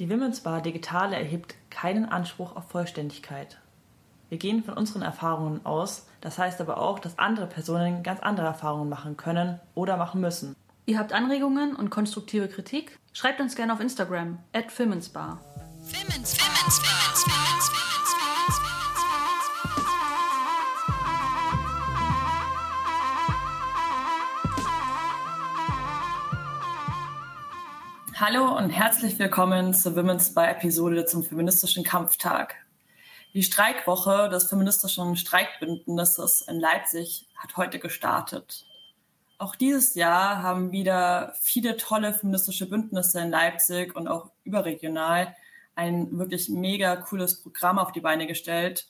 Die 0.00 0.08
Women's 0.08 0.40
Bar 0.40 0.62
Digitale 0.62 1.14
erhebt 1.14 1.56
keinen 1.68 2.06
Anspruch 2.06 2.56
auf 2.56 2.70
Vollständigkeit. 2.70 3.58
Wir 4.30 4.38
gehen 4.38 4.64
von 4.64 4.72
unseren 4.72 5.02
Erfahrungen 5.02 5.66
aus, 5.66 6.06
das 6.22 6.38
heißt 6.38 6.58
aber 6.62 6.78
auch, 6.78 7.00
dass 7.00 7.18
andere 7.18 7.46
Personen 7.46 8.02
ganz 8.02 8.18
andere 8.20 8.46
Erfahrungen 8.46 8.88
machen 8.88 9.18
können 9.18 9.60
oder 9.74 9.98
machen 9.98 10.22
müssen. 10.22 10.56
Ihr 10.86 10.98
habt 10.98 11.12
Anregungen 11.12 11.76
und 11.76 11.90
konstruktive 11.90 12.48
Kritik? 12.48 12.98
Schreibt 13.12 13.42
uns 13.42 13.54
gerne 13.56 13.74
auf 13.74 13.80
Instagram 13.80 14.38
at 14.54 14.72
Filmensbar. 14.72 15.38
Filmens, 15.84 16.32
Filmens, 16.32 16.78
Filmens, 16.78 17.79
Hallo 28.20 28.54
und 28.54 28.68
herzlich 28.68 29.18
willkommen 29.18 29.72
zur 29.72 29.96
Women's 29.96 30.34
Bar 30.34 30.50
Episode 30.50 31.06
zum 31.06 31.24
feministischen 31.24 31.84
Kampftag. 31.84 32.54
Die 33.32 33.42
Streikwoche 33.42 34.28
des 34.28 34.50
feministischen 34.50 35.16
Streikbündnisses 35.16 36.42
in 36.42 36.60
Leipzig 36.60 37.26
hat 37.34 37.56
heute 37.56 37.78
gestartet. 37.78 38.66
Auch 39.38 39.56
dieses 39.56 39.94
Jahr 39.94 40.42
haben 40.42 40.70
wieder 40.70 41.32
viele 41.40 41.78
tolle 41.78 42.12
feministische 42.12 42.68
Bündnisse 42.68 43.20
in 43.20 43.30
Leipzig 43.30 43.96
und 43.96 44.06
auch 44.06 44.30
überregional 44.44 45.34
ein 45.74 46.18
wirklich 46.18 46.50
mega 46.50 46.96
cooles 46.96 47.42
Programm 47.42 47.78
auf 47.78 47.90
die 47.90 48.02
Beine 48.02 48.26
gestellt. 48.26 48.86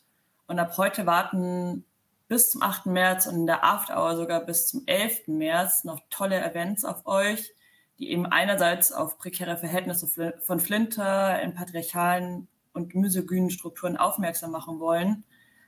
Und 0.49 0.59
ab 0.59 0.77
heute 0.77 1.07
warten 1.07 1.85
bis 2.27 2.51
zum 2.51 2.63
8. 2.63 2.87
März 2.87 3.27
und 3.27 3.37
in 3.37 3.47
der 3.47 3.63
After 3.63 3.97
Hour 3.97 4.17
sogar 4.17 4.41
bis 4.41 4.67
zum 4.67 4.83
11. 4.87 5.29
März 5.29 5.85
noch 5.85 6.01
tolle 6.11 6.43
Events 6.43 6.85
auf 6.85 7.07
euch 7.07 7.55
die 8.01 8.11
eben 8.11 8.27
einerseits 8.27 8.93
auf 8.93 9.19
prekäre 9.19 9.59
Verhältnisse 9.59 10.35
von 10.41 10.59
Flinter 10.59 11.41
in 11.43 11.55
patriarchalen 11.55 12.49
und 12.73 12.95
misogynen 12.95 13.51
Strukturen 13.51 13.99
aufmerksam 13.99 14.51
machen 14.51 14.81
wollen, 14.81 15.25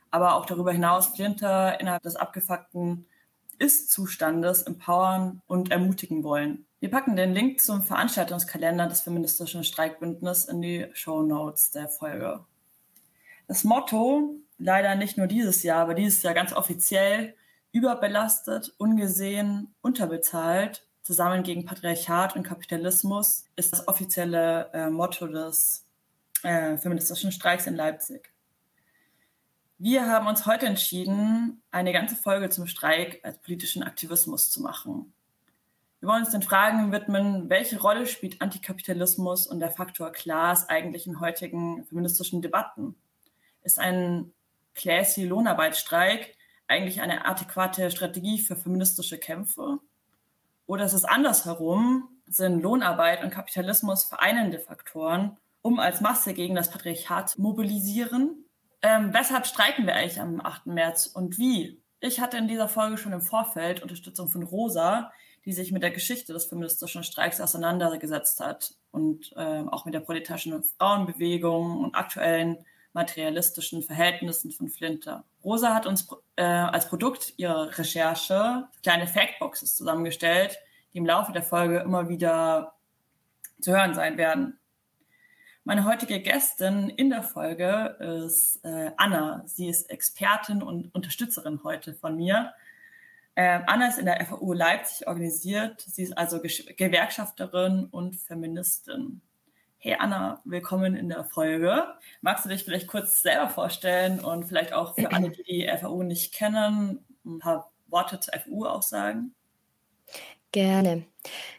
aber 0.09 0.35
auch 0.35 0.47
darüber 0.47 0.71
hinaus 0.71 1.07
Flinter 1.07 1.79
innerhalb 1.79 2.01
des 2.01 2.15
abgefuckten 2.15 3.05
Ist-Zustandes 3.59 4.63
empowern 4.63 5.41
und 5.45 5.71
ermutigen 5.71 6.23
wollen. 6.23 6.65
Wir 6.79 6.89
packen 6.89 7.15
den 7.15 7.33
Link 7.33 7.61
zum 7.61 7.83
Veranstaltungskalender 7.83 8.87
des 8.87 9.01
feministischen 9.01 9.63
Streikbündnisses 9.63 10.45
in 10.45 10.61
die 10.61 10.87
Show 10.93 11.21
Notes 11.21 11.69
der 11.69 11.87
Folge. 11.87 12.43
Das 13.47 13.63
Motto, 13.63 14.37
leider 14.57 14.95
nicht 14.95 15.17
nur 15.17 15.27
dieses 15.27 15.61
Jahr, 15.61 15.81
aber 15.81 15.93
dieses 15.93 16.23
Jahr 16.23 16.33
ganz 16.33 16.51
offiziell, 16.51 17.35
überbelastet, 17.71 18.73
ungesehen, 18.77 19.73
unterbezahlt, 19.81 20.87
Zusammen 21.03 21.43
gegen 21.43 21.65
Patriarchat 21.65 22.37
und 22.37 22.43
Kapitalismus 22.43 23.45
ist 23.57 23.73
das 23.73 23.89
offizielle 23.89 24.69
äh, 24.71 24.89
Motto 24.89 25.27
des 25.27 25.85
äh, 26.43 26.77
feministischen 26.77 27.33
Streiks 27.33 27.67
in 27.67 27.75
Leipzig. 27.75 28.31
Wir 29.77 30.07
haben 30.07 30.27
uns 30.27 30.45
heute 30.45 30.65
entschieden, 30.65 31.61
eine 31.71 31.91
ganze 31.91 32.15
Folge 32.15 32.49
zum 32.49 32.67
Streik 32.67 33.19
als 33.23 33.37
politischen 33.39 33.83
Aktivismus 33.83 34.49
zu 34.49 34.61
machen. 34.61 35.13
Wir 35.99 36.07
wollen 36.07 36.23
uns 36.23 36.31
den 36.31 36.41
Fragen 36.41 36.93
widmen, 36.93 37.49
welche 37.49 37.81
Rolle 37.81 38.07
spielt 38.07 38.41
Antikapitalismus 38.41 39.45
und 39.45 39.59
der 39.59 39.71
Faktor 39.71 40.09
Class 40.13 40.69
eigentlich 40.69 41.05
in 41.05 41.19
heutigen 41.19 41.85
feministischen 41.85 42.41
Debatten? 42.41 42.95
Ist 43.61 43.77
ein 43.77 44.31
classy 44.73 45.25
Lohnarbeitsstreik 45.25 46.37
eigentlich 46.67 47.01
eine 47.01 47.25
adäquate 47.25 47.91
Strategie 47.91 48.39
für 48.39 48.55
feministische 48.55 49.17
Kämpfe? 49.17 49.79
Oder 50.65 50.85
ist 50.85 50.93
es 50.93 51.05
andersherum, 51.05 52.09
sind 52.25 52.61
Lohnarbeit 52.61 53.23
und 53.23 53.31
Kapitalismus 53.31 54.05
vereinende 54.05 54.59
Faktoren, 54.59 55.37
um 55.61 55.79
als 55.79 56.01
Masse 56.01 56.33
gegen 56.33 56.55
das 56.55 56.71
Patriarchat 56.71 57.29
zu 57.29 57.41
mobilisieren? 57.41 58.45
Ähm, 58.81 59.13
weshalb 59.13 59.45
streiken 59.45 59.85
wir 59.85 59.95
eigentlich 59.95 60.19
am 60.19 60.41
8. 60.41 60.67
März 60.67 61.07
und 61.07 61.37
wie? 61.37 61.81
Ich 61.99 62.19
hatte 62.19 62.37
in 62.37 62.47
dieser 62.47 62.67
Folge 62.67 62.97
schon 62.97 63.13
im 63.13 63.21
Vorfeld 63.21 63.81
Unterstützung 63.81 64.27
von 64.27 64.43
Rosa, 64.43 65.11
die 65.45 65.53
sich 65.53 65.71
mit 65.71 65.83
der 65.83 65.91
Geschichte 65.91 66.33
des 66.33 66.45
feministischen 66.45 67.03
Streiks 67.03 67.41
auseinandergesetzt 67.41 68.39
hat 68.39 68.75
und 68.91 69.31
äh, 69.35 69.63
auch 69.69 69.85
mit 69.85 69.93
der 69.93 70.01
proletarischen 70.01 70.63
Frauenbewegung 70.63 71.79
und 71.83 71.95
aktuellen 71.95 72.65
materialistischen 72.93 73.81
Verhältnissen 73.81 74.51
von 74.51 74.69
Flinter. 74.69 75.23
Rosa 75.43 75.73
hat 75.73 75.85
uns 75.85 76.07
äh, 76.35 76.43
als 76.43 76.87
Produkt 76.87 77.33
ihrer 77.37 77.77
Recherche 77.77 78.67
kleine 78.81 79.07
Factboxes 79.07 79.75
zusammengestellt, 79.75 80.57
die 80.93 80.99
im 80.99 81.05
Laufe 81.05 81.31
der 81.31 81.43
Folge 81.43 81.79
immer 81.79 82.07
wieder 82.07 82.75
zu 83.59 83.71
hören 83.71 83.93
sein 83.93 84.17
werden. 84.17 84.59
Meine 85.65 85.85
heutige 85.85 86.19
Gästin 86.19 86.89
in 86.89 87.09
der 87.09 87.23
Folge 87.23 87.95
ist 88.25 88.63
äh, 88.65 88.91
Anna. 88.97 89.43
Sie 89.45 89.69
ist 89.69 89.89
Expertin 89.89 90.61
und 90.61 90.93
Unterstützerin 90.93 91.61
heute 91.63 91.93
von 91.93 92.17
mir. 92.17 92.53
Äh, 93.35 93.61
Anna 93.65 93.87
ist 93.87 93.97
in 93.97 94.05
der 94.05 94.23
FAU 94.25 94.53
Leipzig 94.53 95.07
organisiert. 95.07 95.81
Sie 95.81 96.03
ist 96.03 96.17
also 96.17 96.41
Gewerkschafterin 96.41 97.85
und 97.85 98.17
Feministin. 98.17 99.21
Hey 99.85 99.97
Anna, 99.99 100.39
willkommen 100.45 100.95
in 100.95 101.09
der 101.09 101.25
Folge. 101.25 101.83
Magst 102.21 102.45
du 102.45 102.49
dich 102.49 102.63
vielleicht 102.63 102.87
kurz 102.87 103.21
selber 103.21 103.49
vorstellen 103.49 104.21
und 104.21 104.45
vielleicht 104.45 104.71
auch 104.71 104.95
für 104.95 105.11
alle, 105.11 105.29
die 105.29 105.43
die 105.43 105.69
FAU 105.77 106.03
nicht 106.03 106.33
kennen, 106.33 107.03
ein 107.25 107.39
paar 107.39 107.69
Worte 107.87 108.17
zur 108.21 108.33
FAU 108.33 108.65
auch 108.65 108.81
sagen? 108.81 109.35
Gerne. 110.53 111.03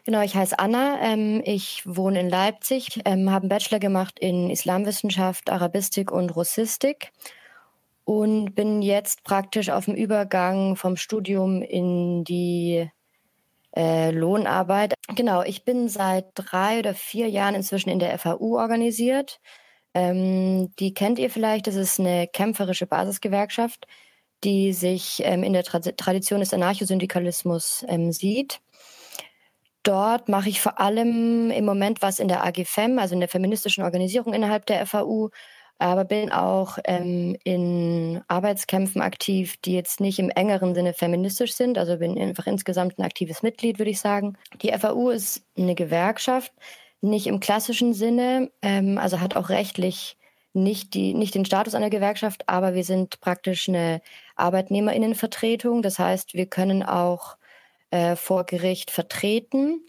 Genau, 0.05 0.21
ich 0.21 0.33
heiße 0.33 0.57
Anna. 0.57 0.99
Ähm, 1.03 1.43
ich 1.45 1.83
wohne 1.85 2.19
in 2.19 2.27
Leipzig, 2.27 2.99
ähm, 3.05 3.29
habe 3.29 3.43
einen 3.43 3.49
Bachelor 3.49 3.77
gemacht 3.77 4.17
in 4.17 4.49
Islamwissenschaft, 4.49 5.51
Arabistik 5.51 6.11
und 6.11 6.35
Russistik 6.35 7.11
und 8.05 8.55
bin 8.55 8.81
jetzt 8.81 9.23
praktisch 9.23 9.69
auf 9.69 9.85
dem 9.85 9.93
Übergang 9.93 10.77
vom 10.77 10.97
Studium 10.97 11.61
in 11.61 12.23
die 12.23 12.89
äh, 13.75 14.11
Lohnarbeit. 14.11 14.93
Genau, 15.15 15.43
ich 15.43 15.65
bin 15.65 15.89
seit 15.89 16.27
drei 16.35 16.79
oder 16.79 16.93
vier 16.93 17.29
Jahren 17.29 17.55
inzwischen 17.55 17.89
in 17.89 17.99
der 17.99 18.17
FAU 18.17 18.57
organisiert. 18.57 19.39
Ähm, 19.93 20.73
die 20.79 20.93
kennt 20.93 21.19
ihr 21.19 21.29
vielleicht, 21.29 21.67
das 21.67 21.75
ist 21.75 21.99
eine 21.99 22.27
kämpferische 22.27 22.87
Basisgewerkschaft, 22.87 23.87
die 24.43 24.73
sich 24.73 25.21
ähm, 25.23 25.43
in 25.43 25.53
der 25.53 25.63
Tra 25.63 25.79
Tradition 25.79 26.41
des 26.41 26.53
Anarchosyndikalismus 26.53 27.85
ähm, 27.87 28.11
sieht. 28.11 28.59
Dort 29.83 30.29
mache 30.29 30.49
ich 30.49 30.61
vor 30.61 30.79
allem 30.79 31.51
im 31.51 31.63
Moment 31.63 32.01
was 32.01 32.19
in 32.19 32.27
der 32.27 32.43
AGFEM, 32.43 32.97
also 32.97 33.13
in 33.13 33.19
der 33.19 33.29
feministischen 33.29 33.83
Organisierung 33.83 34.33
innerhalb 34.33 34.65
der 34.65 34.85
FAU, 34.85 35.29
aber 35.77 36.05
bin 36.05 36.31
auch 36.31 36.77
ähm, 36.85 37.35
in 37.43 38.21
Arbeitskämpfen 38.27 39.01
aktiv, 39.01 39.57
die 39.57 39.73
jetzt 39.73 39.99
nicht 39.99 40.19
im 40.19 40.29
engeren 40.29 40.73
Sinne 40.73 40.93
feministisch 40.93 41.53
sind. 41.53 41.77
Also 41.77 41.97
bin 41.97 42.17
einfach 42.17 42.47
insgesamt 42.47 42.97
ein 42.97 43.03
aktives 43.03 43.43
Mitglied, 43.43 43.77
würde 43.77 43.91
ich 43.91 43.99
sagen. 43.99 44.37
Die 44.61 44.71
FAU 44.71 45.09
ist 45.09 45.43
eine 45.57 45.75
Gewerkschaft, 45.75 46.53
nicht 47.01 47.27
im 47.27 47.39
klassischen 47.39 47.93
Sinne, 47.93 48.51
ähm, 48.61 48.97
also 48.97 49.19
hat 49.19 49.35
auch 49.35 49.49
rechtlich 49.49 50.17
nicht, 50.53 50.93
die, 50.93 51.13
nicht 51.13 51.35
den 51.35 51.45
Status 51.45 51.75
einer 51.75 51.89
Gewerkschaft, 51.89 52.47
aber 52.47 52.73
wir 52.73 52.85
sind 52.85 53.19
praktisch 53.19 53.67
eine 53.67 54.01
Arbeitnehmerinnenvertretung. 54.37 55.81
Das 55.81 55.99
heißt, 55.99 56.33
wir 56.33 56.45
können 56.45 56.81
auch 56.81 57.35
äh, 57.91 58.15
vor 58.15 58.45
Gericht 58.45 58.89
vertreten. 58.89 59.85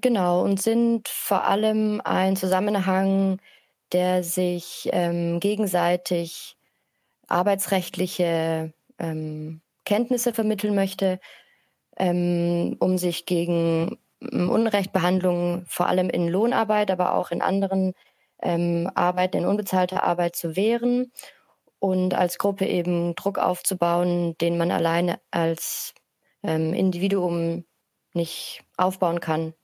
Genau, 0.00 0.42
und 0.42 0.60
sind 0.60 1.08
vor 1.08 1.44
allem 1.44 2.00
ein 2.04 2.36
Zusammenhang 2.36 3.38
der 3.92 4.24
sich 4.24 4.88
ähm, 4.92 5.40
gegenseitig 5.40 6.56
arbeitsrechtliche 7.28 8.72
ähm, 8.98 9.60
Kenntnisse 9.84 10.32
vermitteln 10.32 10.74
möchte, 10.74 11.20
ähm, 11.96 12.76
um 12.78 12.98
sich 12.98 13.26
gegen 13.26 13.98
ähm, 14.20 14.50
Unrechtbehandlungen 14.50 15.64
vor 15.66 15.86
allem 15.86 16.10
in 16.10 16.28
Lohnarbeit, 16.28 16.90
aber 16.90 17.14
auch 17.14 17.30
in 17.30 17.42
anderen 17.42 17.94
ähm, 18.42 18.90
Arbeiten, 18.94 19.38
in 19.38 19.46
unbezahlter 19.46 20.02
Arbeit 20.04 20.36
zu 20.36 20.56
wehren 20.56 21.12
und 21.78 22.14
als 22.14 22.38
Gruppe 22.38 22.66
eben 22.66 23.14
Druck 23.14 23.38
aufzubauen, 23.38 24.36
den 24.38 24.56
man 24.56 24.70
alleine 24.70 25.20
als 25.30 25.94
ähm, 26.42 26.74
Individuum 26.74 27.64
nicht 28.14 28.62
aufbauen 28.76 29.20
kann 29.20 29.54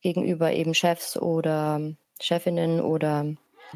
gegenüber 0.00 0.52
eben 0.52 0.74
Chefs 0.74 1.16
oder 1.16 1.80
Chefinnen 2.20 2.80
oder 2.80 3.26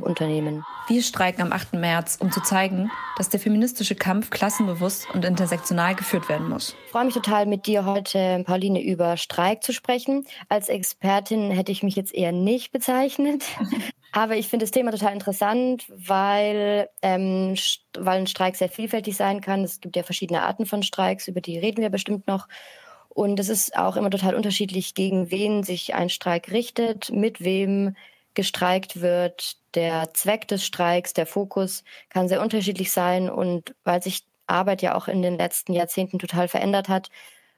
Unternehmen. 0.02 0.64
Wir 0.88 1.02
streiken 1.02 1.42
am 1.42 1.52
8. 1.52 1.74
März, 1.74 2.16
um 2.20 2.32
zu 2.32 2.40
zeigen, 2.40 2.90
dass 3.16 3.28
der 3.28 3.40
feministische 3.40 3.94
Kampf 3.94 4.30
klassenbewusst 4.30 5.06
und 5.12 5.24
intersektional 5.24 5.94
geführt 5.94 6.28
werden 6.28 6.48
muss. 6.48 6.74
Ich 6.86 6.92
freue 6.92 7.04
mich 7.04 7.14
total, 7.14 7.46
mit 7.46 7.66
dir 7.66 7.84
heute, 7.84 8.42
Pauline, 8.46 8.82
über 8.82 9.16
Streik 9.16 9.62
zu 9.62 9.72
sprechen. 9.72 10.26
Als 10.48 10.68
Expertin 10.68 11.50
hätte 11.50 11.72
ich 11.72 11.82
mich 11.82 11.96
jetzt 11.96 12.14
eher 12.14 12.32
nicht 12.32 12.72
bezeichnet. 12.72 13.44
Aber 14.12 14.36
ich 14.36 14.48
finde 14.48 14.64
das 14.64 14.70
Thema 14.70 14.90
total 14.90 15.12
interessant, 15.12 15.84
weil, 15.94 16.88
ähm, 17.02 17.54
weil 17.98 18.20
ein 18.20 18.26
Streik 18.26 18.56
sehr 18.56 18.70
vielfältig 18.70 19.16
sein 19.16 19.40
kann. 19.40 19.62
Es 19.62 19.80
gibt 19.80 19.96
ja 19.96 20.02
verschiedene 20.02 20.42
Arten 20.42 20.66
von 20.66 20.82
Streiks, 20.82 21.28
über 21.28 21.40
die 21.40 21.58
reden 21.58 21.82
wir 21.82 21.90
bestimmt 21.90 22.26
noch. 22.26 22.48
Und 23.18 23.40
es 23.40 23.48
ist 23.48 23.76
auch 23.76 23.96
immer 23.96 24.10
total 24.10 24.34
unterschiedlich, 24.34 24.94
gegen 24.94 25.30
wen 25.30 25.64
sich 25.64 25.94
ein 25.94 26.08
Streik 26.08 26.52
richtet, 26.52 27.10
mit 27.10 27.42
wem 27.42 27.96
gestreikt 28.38 29.00
wird. 29.00 29.56
Der 29.74 30.14
Zweck 30.14 30.46
des 30.46 30.64
Streiks, 30.64 31.12
der 31.12 31.26
Fokus 31.26 31.82
kann 32.08 32.28
sehr 32.28 32.40
unterschiedlich 32.40 32.92
sein. 32.92 33.28
Und 33.28 33.74
weil 33.82 34.00
sich 34.00 34.24
Arbeit 34.46 34.80
ja 34.80 34.94
auch 34.94 35.08
in 35.08 35.22
den 35.22 35.36
letzten 35.36 35.72
Jahrzehnten 35.72 36.20
total 36.20 36.46
verändert 36.46 36.88
hat, 36.88 37.10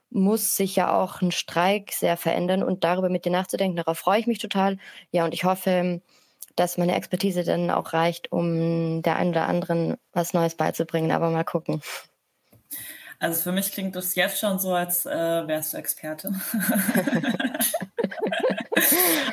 muss 0.09 0.56
sich 0.56 0.77
ja 0.77 0.99
auch 0.99 1.21
ein 1.21 1.32
Streik 1.32 1.93
sehr 1.93 2.17
verändern. 2.17 2.62
Und 2.62 2.82
darüber 2.82 3.11
mit 3.11 3.27
dir 3.27 3.31
nachzudenken, 3.31 3.77
darauf 3.77 3.99
freue 3.99 4.21
ich 4.21 4.27
mich 4.27 4.38
total. 4.38 4.79
Ja, 5.12 5.27
und 5.27 5.35
ich 5.35 5.44
hoffe, 5.44 6.00
dass 6.56 6.79
meine 6.79 6.94
Expertise 6.94 7.44
dann 7.44 7.71
auch 7.71 7.93
reicht, 7.93 8.32
um 8.32 9.03
der 9.03 9.17
einen 9.17 9.32
oder 9.32 9.49
anderen 9.49 9.99
was 10.15 10.32
Neues 10.32 10.55
beizubringen. 10.55 11.12
Aber 11.12 11.29
mal 11.29 11.44
gucken. 11.44 11.82
Also 13.19 13.43
für 13.43 13.53
mich 13.53 13.71
klingt 13.71 13.94
das 13.97 14.15
jetzt 14.15 14.38
schon 14.38 14.59
so, 14.59 14.73
als 14.73 15.05
äh, 15.05 15.11
wärst 15.47 15.75
du 15.75 15.77
Experte. 15.77 16.32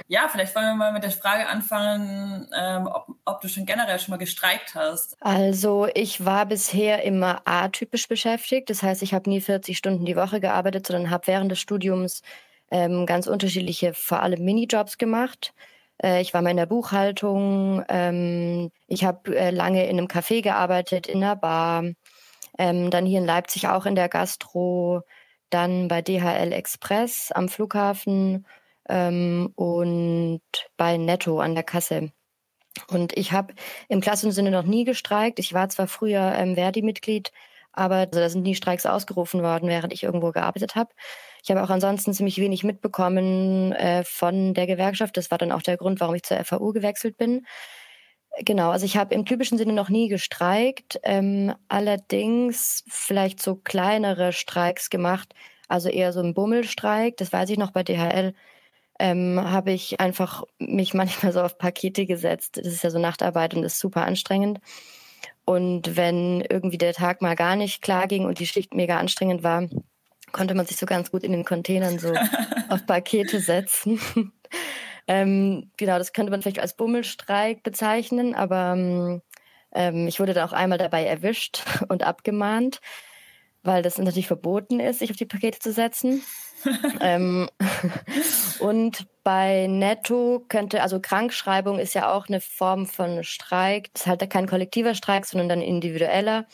ja, 0.07 0.27
vielleicht 0.29 0.55
wollen 0.55 0.65
wir 0.65 0.75
mal 0.75 0.93
mit 0.93 1.03
der 1.03 1.11
Frage 1.11 1.47
anfangen, 1.47 2.47
ähm, 2.57 2.87
ob, 2.87 3.07
ob, 3.25 3.41
du 3.41 3.49
schon 3.49 3.65
generell 3.65 3.99
schon 3.99 4.11
mal 4.11 4.17
gestreikt 4.17 4.75
hast. 4.75 5.17
Also 5.21 5.87
ich 5.93 6.25
war 6.25 6.45
bisher 6.45 7.03
immer 7.03 7.41
atypisch 7.45 8.07
beschäftigt. 8.07 8.69
Das 8.69 8.83
heißt, 8.83 9.01
ich 9.01 9.13
habe 9.13 9.29
nie 9.29 9.41
40 9.41 9.77
Stunden 9.77 10.05
die 10.05 10.15
Woche 10.15 10.39
gearbeitet, 10.39 10.87
sondern 10.87 11.09
habe 11.09 11.27
während 11.27 11.51
des 11.51 11.59
Studiums 11.59 12.21
ähm, 12.71 13.05
ganz 13.05 13.27
unterschiedliche, 13.27 13.93
vor 13.93 14.21
allem 14.21 14.43
Minijobs 14.43 14.97
gemacht. 14.97 15.53
Äh, 16.01 16.21
ich 16.21 16.33
war 16.33 16.41
mal 16.41 16.51
in 16.51 16.57
der 16.57 16.65
Buchhaltung. 16.65 17.83
Ähm, 17.89 18.71
ich 18.87 19.03
habe 19.03 19.35
äh, 19.35 19.51
lange 19.51 19.85
in 19.87 19.97
einem 19.97 20.07
Café 20.07 20.41
gearbeitet, 20.41 21.07
in 21.07 21.23
einer 21.23 21.35
Bar. 21.35 21.83
Ähm, 22.57 22.89
dann 22.91 23.05
hier 23.05 23.19
in 23.19 23.25
Leipzig 23.25 23.67
auch 23.67 23.85
in 23.85 23.95
der 23.95 24.09
Gastro, 24.09 25.03
dann 25.49 25.87
bei 25.87 26.01
DHL 26.01 26.51
Express 26.53 27.31
am 27.31 27.49
Flughafen 27.49 28.45
ähm, 28.89 29.51
und 29.55 30.41
bei 30.77 30.97
Netto 30.97 31.39
an 31.39 31.55
der 31.55 31.63
Kasse. 31.63 32.11
Und 32.89 33.17
ich 33.17 33.31
habe 33.31 33.53
im 33.89 34.01
klassischen 34.01 34.31
Sinne 34.31 34.51
noch 34.51 34.63
nie 34.63 34.83
gestreikt. 34.83 35.39
Ich 35.39 35.53
war 35.53 35.69
zwar 35.69 35.87
früher 35.87 36.33
ähm, 36.37 36.55
Verdi-Mitglied, 36.55 37.31
aber 37.73 37.95
also, 37.95 38.19
da 38.19 38.29
sind 38.29 38.43
nie 38.43 38.55
Streiks 38.55 38.85
ausgerufen 38.85 39.43
worden, 39.43 39.69
während 39.69 39.93
ich 39.93 40.03
irgendwo 40.03 40.31
gearbeitet 40.31 40.75
habe. 40.75 40.89
Ich 41.43 41.51
habe 41.51 41.63
auch 41.63 41.69
ansonsten 41.69 42.13
ziemlich 42.13 42.39
wenig 42.39 42.63
mitbekommen 42.63 43.71
äh, 43.73 44.03
von 44.03 44.53
der 44.53 44.67
Gewerkschaft. 44.67 45.15
Das 45.17 45.31
war 45.31 45.37
dann 45.37 45.51
auch 45.51 45.61
der 45.61 45.77
Grund, 45.77 45.99
warum 45.99 46.15
ich 46.15 46.23
zur 46.23 46.43
FAU 46.43 46.71
gewechselt 46.71 47.17
bin. 47.17 47.45
Genau, 48.39 48.69
also 48.69 48.85
ich 48.85 48.97
habe 48.97 49.15
im 49.15 49.25
typischen 49.25 49.57
Sinne 49.57 49.73
noch 49.73 49.89
nie 49.89 50.09
gestreikt, 50.09 50.99
ähm, 51.03 51.55
allerdings 51.69 52.83
vielleicht 52.87 53.41
so 53.41 53.55
kleinere 53.55 54.31
Streiks 54.31 54.89
gemacht, 54.91 55.33
also 55.67 55.89
eher 55.89 56.13
so 56.13 56.19
ein 56.19 56.35
Bummelstreik, 56.35 57.17
das 57.17 57.33
weiß 57.33 57.49
ich 57.49 57.57
noch 57.57 57.71
bei 57.71 57.83
DHL, 57.83 58.33
ähm, 58.99 59.39
habe 59.43 59.71
ich 59.71 59.99
einfach 59.99 60.43
mich 60.59 60.93
manchmal 60.93 61.33
so 61.33 61.41
auf 61.41 61.57
Pakete 61.57 62.05
gesetzt. 62.05 62.57
Das 62.57 62.67
ist 62.67 62.83
ja 62.83 62.89
so 62.89 62.99
Nachtarbeit 62.99 63.53
und 63.53 63.63
ist 63.63 63.79
super 63.79 64.05
anstrengend. 64.05 64.59
Und 65.45 65.95
wenn 65.95 66.41
irgendwie 66.41 66.77
der 66.77 66.93
Tag 66.93 67.21
mal 67.21 67.35
gar 67.35 67.55
nicht 67.55 67.81
klar 67.81 68.07
ging 68.07 68.25
und 68.25 68.39
die 68.39 68.47
Schicht 68.47 68.73
mega 68.73 68.97
anstrengend 68.97 69.43
war, 69.43 69.67
konnte 70.33 70.55
man 70.55 70.65
sich 70.65 70.77
so 70.77 70.85
ganz 70.85 71.09
gut 71.09 71.23
in 71.23 71.31
den 71.31 71.45
Containern 71.45 71.99
so 71.99 72.13
auf 72.69 72.85
Pakete 72.85 73.39
setzen. 73.39 73.99
Ähm, 75.09 75.71
genau, 75.77 75.97
das 75.97 76.11
könnte 76.11 76.31
man 76.31 76.41
vielleicht 76.41 76.59
als 76.59 76.75
Bummelstreik 76.75 77.63
bezeichnen, 77.63 78.35
aber 78.35 79.21
ähm, 79.73 80.07
ich 80.07 80.19
wurde 80.19 80.33
da 80.33 80.43
auch 80.45 80.51
einmal 80.51 80.77
dabei 80.77 81.05
erwischt 81.05 81.63
und 81.87 82.03
abgemahnt, 82.03 82.81
weil 83.63 83.83
das 83.83 83.97
natürlich 83.97 84.27
verboten 84.27 84.81
ist, 84.81 84.99
sich 84.99 85.09
auf 85.09 85.15
die 85.15 85.25
Pakete 85.25 85.59
zu 85.59 85.71
setzen. 85.71 86.23
Ähm, 87.01 87.49
und 88.59 89.05
bei 89.23 89.67
Netto 89.67 90.45
könnte, 90.47 90.81
also 90.81 90.99
Krankschreibung 90.99 91.79
ist 91.79 91.93
ja 91.93 92.13
auch 92.13 92.27
eine 92.27 92.41
Form 92.41 92.85
von 92.85 93.23
Streik. 93.23 93.93
Das 93.93 94.03
ist 94.03 94.07
halt 94.07 94.29
kein 94.29 94.47
kollektiver 94.47 94.95
Streik, 94.95 95.25
sondern 95.25 95.49
dann 95.49 95.61
individueller. 95.61 96.45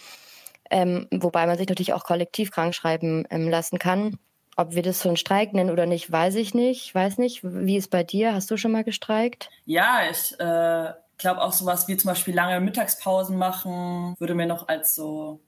Ähm, 0.70 1.08
wobei 1.12 1.46
man 1.46 1.58
sich 1.58 1.68
natürlich 1.70 1.94
auch 1.94 2.04
kollektiv 2.04 2.52
krankschreiben 2.52 3.28
ähm, 3.30 3.50
lassen 3.50 3.78
kann. 3.78 4.18
Ob 4.56 4.76
wir 4.76 4.84
das 4.84 5.00
so 5.00 5.10
einen 5.10 5.18
Streik 5.18 5.54
nennen 5.54 5.72
oder 5.72 5.86
nicht, 5.86 6.12
weiß 6.12 6.36
ich 6.36 6.54
nicht. 6.54 6.86
Ich 6.86 6.96
weiß 6.96 7.18
nicht. 7.18 7.42
Wie 7.44 7.78
ist 7.78 7.90
bei 7.90 8.04
dir? 8.04 8.34
Hast 8.34 8.50
du 8.52 8.58
schon 8.58 8.72
mal 8.72 8.84
gestreikt? 8.84 9.50
Ja, 9.66 10.02
ich 10.10 10.40
äh, 10.40 10.94
glaube 11.18 11.42
auch 11.42 11.54
sowas 11.54 11.88
wie 11.88 11.98
zum 11.98 12.10
Beispiel 12.10 12.36
lange 12.36 12.60
Mittagspausen 12.60 13.38
machen, 13.38 14.16
würde 14.20 14.36
mir 14.36 14.46
noch 14.46 14.68
als 14.68 14.94
so 14.94 15.40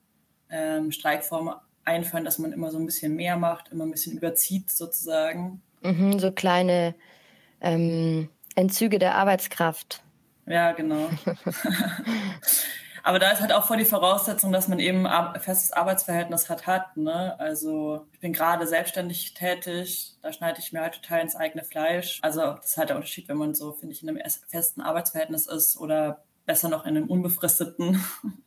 ähm, 0.50 0.92
Streikform 0.92 1.54
einfallen, 1.86 2.26
dass 2.26 2.40
man 2.40 2.52
immer 2.52 2.72
so 2.72 2.78
ein 2.78 2.86
bisschen 2.86 3.16
mehr 3.16 3.38
macht, 3.38 3.72
immer 3.72 3.86
ein 3.86 3.92
bisschen 3.92 4.18
überzieht 4.18 4.72
sozusagen. 4.72 5.62
Mhm, 5.82 6.20
so 6.20 6.32
kleine 6.32 6.96
ähm, 7.62 8.30
Entzüge 8.56 9.00
der 9.00 9.16
Arbeitskraft. 9.16 10.04
Ja, 10.46 10.74
genau. 10.74 11.10
Aber 13.04 13.20
da 13.20 13.30
ist 13.30 13.40
halt 13.40 13.54
auch 13.54 13.68
vor 13.68 13.78
die 13.78 13.86
Voraussetzung, 13.86 14.52
dass 14.52 14.68
man 14.68 14.80
eben 14.80 15.06
ein 15.06 15.40
festes 15.40 15.72
Arbeitsverhältnis 15.72 16.50
hat. 16.50 16.66
hat 16.66 16.98
ne? 16.98 17.40
Also 17.40 18.08
ich 18.14 18.20
bin 18.20 18.34
gerade 18.34 18.66
selbstständig 18.66 19.36
tätig, 19.36 20.16
da 20.24 20.34
schneide 20.34 20.60
ich 20.60 20.74
mir 20.74 20.82
halt 20.82 20.96
total 20.96 21.22
ins 21.22 21.36
eigene 21.36 21.64
Fleisch. 21.64 22.20
Also 22.24 22.42
das 22.42 22.72
ist 22.72 22.78
halt 22.78 22.90
der 22.90 22.96
Unterschied, 22.96 23.30
wenn 23.30 23.38
man 23.38 23.54
so, 23.54 23.74
finde 23.74 23.94
ich, 23.94 24.02
in 24.02 24.10
einem 24.10 24.20
festen 24.48 24.82
Arbeitsverhältnis 24.82 25.46
ist 25.46 25.78
oder 25.78 26.24
besser 26.48 26.68
noch 26.68 26.84
in 26.86 26.98
einem 26.98 27.08
unbefristeten. 27.08 28.04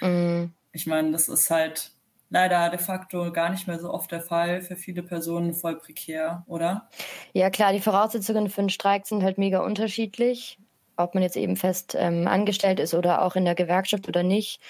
Mm. 0.00 0.46
Ich 0.72 0.88
meine, 0.88 1.12
das 1.12 1.28
ist 1.28 1.48
halt 1.48 1.92
leider 2.32 2.70
de 2.70 2.78
facto 2.78 3.30
gar 3.30 3.50
nicht 3.50 3.68
mehr 3.68 3.78
so 3.78 3.92
oft 3.92 4.10
der 4.10 4.22
Fall 4.22 4.62
für 4.62 4.74
viele 4.74 5.02
Personen 5.02 5.54
voll 5.54 5.76
prekär, 5.78 6.44
oder? 6.48 6.88
Ja, 7.32 7.50
klar, 7.50 7.72
die 7.72 7.80
Voraussetzungen 7.80 8.50
für 8.50 8.62
einen 8.62 8.70
Streik 8.70 9.06
sind 9.06 9.22
halt 9.22 9.38
mega 9.38 9.60
unterschiedlich 9.60 10.58
ob 10.96 11.14
man 11.14 11.22
jetzt 11.22 11.36
eben 11.36 11.56
fest 11.56 11.96
ähm, 11.98 12.28
angestellt 12.28 12.80
ist 12.80 12.94
oder 12.94 13.22
auch 13.22 13.36
in 13.36 13.44
der 13.44 13.54
Gewerkschaft 13.54 14.08
oder 14.08 14.22
nicht, 14.22 14.60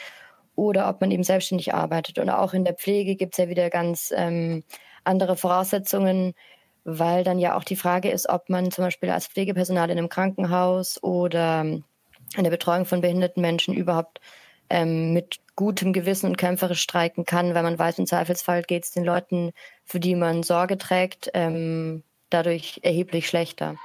oder 0.54 0.88
ob 0.88 1.00
man 1.00 1.10
eben 1.10 1.24
selbstständig 1.24 1.74
arbeitet. 1.74 2.18
Und 2.18 2.30
auch 2.30 2.54
in 2.54 2.64
der 2.64 2.74
Pflege 2.74 3.16
gibt 3.16 3.34
es 3.34 3.38
ja 3.38 3.48
wieder 3.48 3.70
ganz 3.70 4.12
ähm, 4.14 4.64
andere 5.04 5.36
Voraussetzungen, 5.36 6.34
weil 6.84 7.24
dann 7.24 7.38
ja 7.38 7.56
auch 7.56 7.64
die 7.64 7.76
Frage 7.76 8.10
ist, 8.10 8.28
ob 8.28 8.48
man 8.48 8.70
zum 8.70 8.84
Beispiel 8.84 9.10
als 9.10 9.28
Pflegepersonal 9.28 9.90
in 9.90 9.98
einem 9.98 10.08
Krankenhaus 10.08 11.02
oder 11.02 11.62
in 11.62 11.84
der 12.44 12.50
Betreuung 12.50 12.84
von 12.84 13.00
behinderten 13.00 13.40
Menschen 13.40 13.74
überhaupt 13.74 14.20
ähm, 14.72 15.12
mit 15.12 15.40
gutem 15.54 15.92
Gewissen 15.92 16.26
und 16.26 16.38
kämpferisch 16.38 16.80
streiken 16.80 17.26
kann, 17.26 17.54
weil 17.54 17.62
man 17.62 17.78
weiß, 17.78 17.98
im 17.98 18.06
Zweifelsfall 18.06 18.62
geht 18.62 18.84
es 18.84 18.90
den 18.90 19.04
Leuten, 19.04 19.52
für 19.84 20.00
die 20.00 20.14
man 20.14 20.42
Sorge 20.42 20.78
trägt, 20.78 21.30
ähm, 21.34 22.02
dadurch 22.30 22.80
erheblich 22.82 23.28
schlechter. 23.28 23.76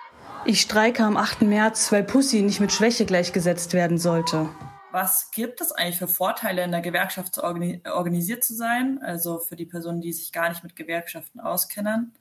Ich 0.45 0.62
streike 0.62 1.04
am 1.04 1.18
8. 1.18 1.42
März, 1.42 1.92
weil 1.92 2.04
Pussy 2.04 2.42
nicht 2.42 2.62
mit 2.62 2.72
Schwäche 2.72 3.06
gleichgesetzt 3.06 3.74
werden 3.74 3.98
sollte. 3.98 4.50
Was 4.91 5.29
gibt 5.32 5.60
es 5.60 5.74
eigentlich 5.74 5.98
für 5.98 6.08
Vorteile 6.08 6.63
in 6.63 6.72
der 6.72 6.79
Gewerkschaft 6.79 7.36
zu 7.36 7.44
organi 7.44 7.82
organisiert 7.94 8.46
zu 8.46 8.56
sein? 8.56 9.00
Also 9.03 9.39
für 9.39 9.58
die 9.58 9.65
Personen, 9.65 10.00
die 10.00 10.13
sich 10.13 10.32
gar 10.32 10.48
nicht 10.48 10.63
mit 10.63 10.77
Gewerkschaften 10.77 11.41
auskennen. 11.41 12.13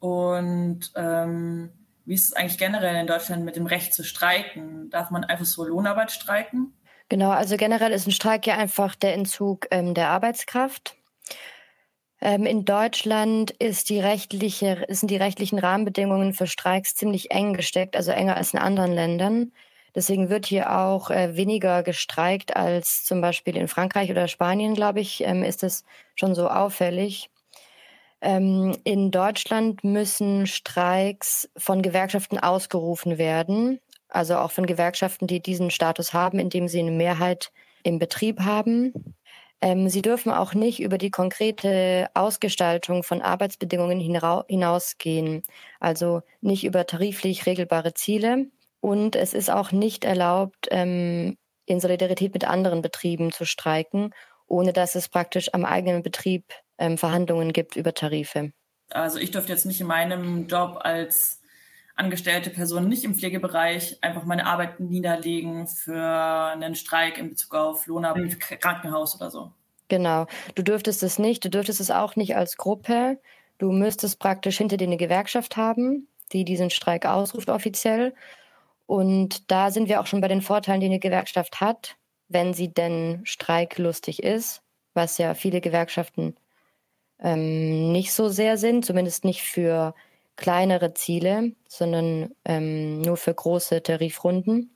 Und 0.00 0.90
ähm, 0.96 1.70
wie 2.06 2.14
ist 2.14 2.24
es 2.24 2.32
eigentlich 2.32 2.58
generell 2.58 2.96
in 2.96 3.06
Deutschland 3.06 3.44
mit 3.44 3.56
dem 3.56 3.66
Recht 3.66 3.92
zu 3.92 4.02
streiken? 4.02 4.88
Darf 4.88 5.10
man 5.10 5.24
einfach 5.24 5.44
so 5.44 5.64
Lohnarbeit 5.64 6.10
streiken? 6.10 6.72
Genau, 7.12 7.28
also 7.28 7.58
generell 7.58 7.92
ist 7.92 8.06
ein 8.06 8.10
Streik 8.10 8.46
ja 8.46 8.56
einfach 8.56 8.94
der 8.94 9.12
Entzug 9.12 9.66
ähm, 9.70 9.92
der 9.92 10.08
Arbeitskraft. 10.08 10.96
Ähm, 12.22 12.46
in 12.46 12.64
Deutschland 12.64 13.50
die 13.90 14.00
rechtliche, 14.00 14.86
sind 14.88 15.10
die 15.10 15.18
rechtlichen 15.18 15.58
Rahmenbedingungen 15.58 16.32
für 16.32 16.46
Streiks 16.46 16.94
ziemlich 16.94 17.30
eng 17.30 17.52
gesteckt, 17.52 17.96
also 17.96 18.12
enger 18.12 18.38
als 18.38 18.54
in 18.54 18.60
anderen 18.60 18.92
Ländern. 18.94 19.52
Deswegen 19.94 20.30
wird 20.30 20.46
hier 20.46 20.74
auch 20.74 21.10
äh, 21.10 21.36
weniger 21.36 21.82
gestreikt 21.82 22.56
als 22.56 23.04
zum 23.04 23.20
Beispiel 23.20 23.58
in 23.58 23.68
Frankreich 23.68 24.10
oder 24.10 24.26
Spanien, 24.26 24.72
glaube 24.72 25.00
ich, 25.00 25.22
ähm, 25.22 25.42
ist 25.42 25.62
es 25.62 25.84
schon 26.14 26.34
so 26.34 26.48
auffällig. 26.48 27.28
Ähm, 28.22 28.74
in 28.84 29.10
Deutschland 29.10 29.84
müssen 29.84 30.46
Streiks 30.46 31.50
von 31.58 31.82
Gewerkschaften 31.82 32.38
ausgerufen 32.38 33.18
werden, 33.18 33.80
also 34.14 34.36
auch 34.36 34.50
von 34.50 34.66
Gewerkschaften, 34.66 35.26
die 35.26 35.40
diesen 35.40 35.70
Status 35.70 36.12
haben, 36.12 36.38
indem 36.38 36.68
sie 36.68 36.80
eine 36.80 36.90
Mehrheit 36.90 37.50
im 37.82 37.98
Betrieb 37.98 38.40
haben. 38.40 38.92
Ähm, 39.60 39.88
sie 39.88 40.02
dürfen 40.02 40.32
auch 40.32 40.54
nicht 40.54 40.80
über 40.80 40.98
die 40.98 41.10
konkrete 41.10 42.08
Ausgestaltung 42.14 43.02
von 43.04 43.22
Arbeitsbedingungen 43.22 44.00
hinausgehen, 44.00 45.42
also 45.78 46.22
nicht 46.40 46.64
über 46.64 46.86
tariflich 46.86 47.46
regelbare 47.46 47.94
Ziele. 47.94 48.46
Und 48.80 49.14
es 49.14 49.34
ist 49.34 49.50
auch 49.50 49.70
nicht 49.70 50.04
erlaubt, 50.04 50.66
ähm, 50.70 51.36
in 51.66 51.80
Solidarität 51.80 52.34
mit 52.34 52.44
anderen 52.44 52.82
Betrieben 52.82 53.30
zu 53.30 53.44
streiken, 53.44 54.12
ohne 54.46 54.72
dass 54.72 54.96
es 54.96 55.08
praktisch 55.08 55.54
am 55.54 55.64
eigenen 55.64 56.02
Betrieb 56.02 56.52
ähm, 56.78 56.98
Verhandlungen 56.98 57.52
gibt 57.52 57.76
über 57.76 57.94
Tarife. 57.94 58.52
Also 58.90 59.18
ich 59.18 59.30
dürfte 59.30 59.52
jetzt 59.52 59.64
nicht 59.64 59.80
in 59.80 59.86
meinem 59.86 60.48
Job 60.48 60.80
als 60.82 61.41
angestellte 62.02 62.50
Person 62.50 62.88
nicht 62.88 63.04
im 63.04 63.14
Pflegebereich 63.14 63.98
einfach 64.00 64.24
meine 64.24 64.46
Arbeit 64.46 64.80
niederlegen 64.80 65.66
für 65.66 66.02
einen 66.02 66.74
Streik 66.74 67.18
in 67.18 67.30
Bezug 67.30 67.54
auf 67.54 67.86
Lohnarbeit 67.86 68.24
mhm. 68.24 68.38
Krankenhaus 68.38 69.14
oder 69.14 69.30
so. 69.30 69.52
Genau. 69.88 70.26
Du 70.54 70.62
dürftest 70.62 71.02
es 71.02 71.18
nicht. 71.18 71.44
Du 71.44 71.50
dürftest 71.50 71.80
es 71.80 71.90
auch 71.90 72.16
nicht 72.16 72.36
als 72.36 72.56
Gruppe. 72.56 73.18
Du 73.58 73.72
müsstest 73.72 74.18
praktisch 74.18 74.58
hinter 74.58 74.76
dir 74.76 74.86
eine 74.86 74.96
Gewerkschaft 74.96 75.56
haben, 75.56 76.08
die 76.32 76.44
diesen 76.44 76.70
Streik 76.70 77.06
ausruft 77.06 77.48
offiziell. 77.48 78.14
Und 78.86 79.50
da 79.50 79.70
sind 79.70 79.88
wir 79.88 80.00
auch 80.00 80.06
schon 80.06 80.20
bei 80.20 80.28
den 80.28 80.42
Vorteilen, 80.42 80.80
die 80.80 80.86
eine 80.86 80.98
Gewerkschaft 80.98 81.60
hat, 81.60 81.96
wenn 82.28 82.54
sie 82.54 82.68
denn 82.68 83.20
streiklustig 83.24 84.22
ist, 84.22 84.62
was 84.94 85.18
ja 85.18 85.34
viele 85.34 85.60
Gewerkschaften 85.60 86.36
ähm, 87.20 87.92
nicht 87.92 88.12
so 88.12 88.28
sehr 88.28 88.56
sind, 88.56 88.84
zumindest 88.84 89.24
nicht 89.24 89.42
für 89.42 89.94
kleinere 90.36 90.94
Ziele, 90.94 91.52
sondern 91.68 92.34
ähm, 92.44 93.02
nur 93.02 93.16
für 93.16 93.34
große 93.34 93.82
Tarifrunden. 93.82 94.70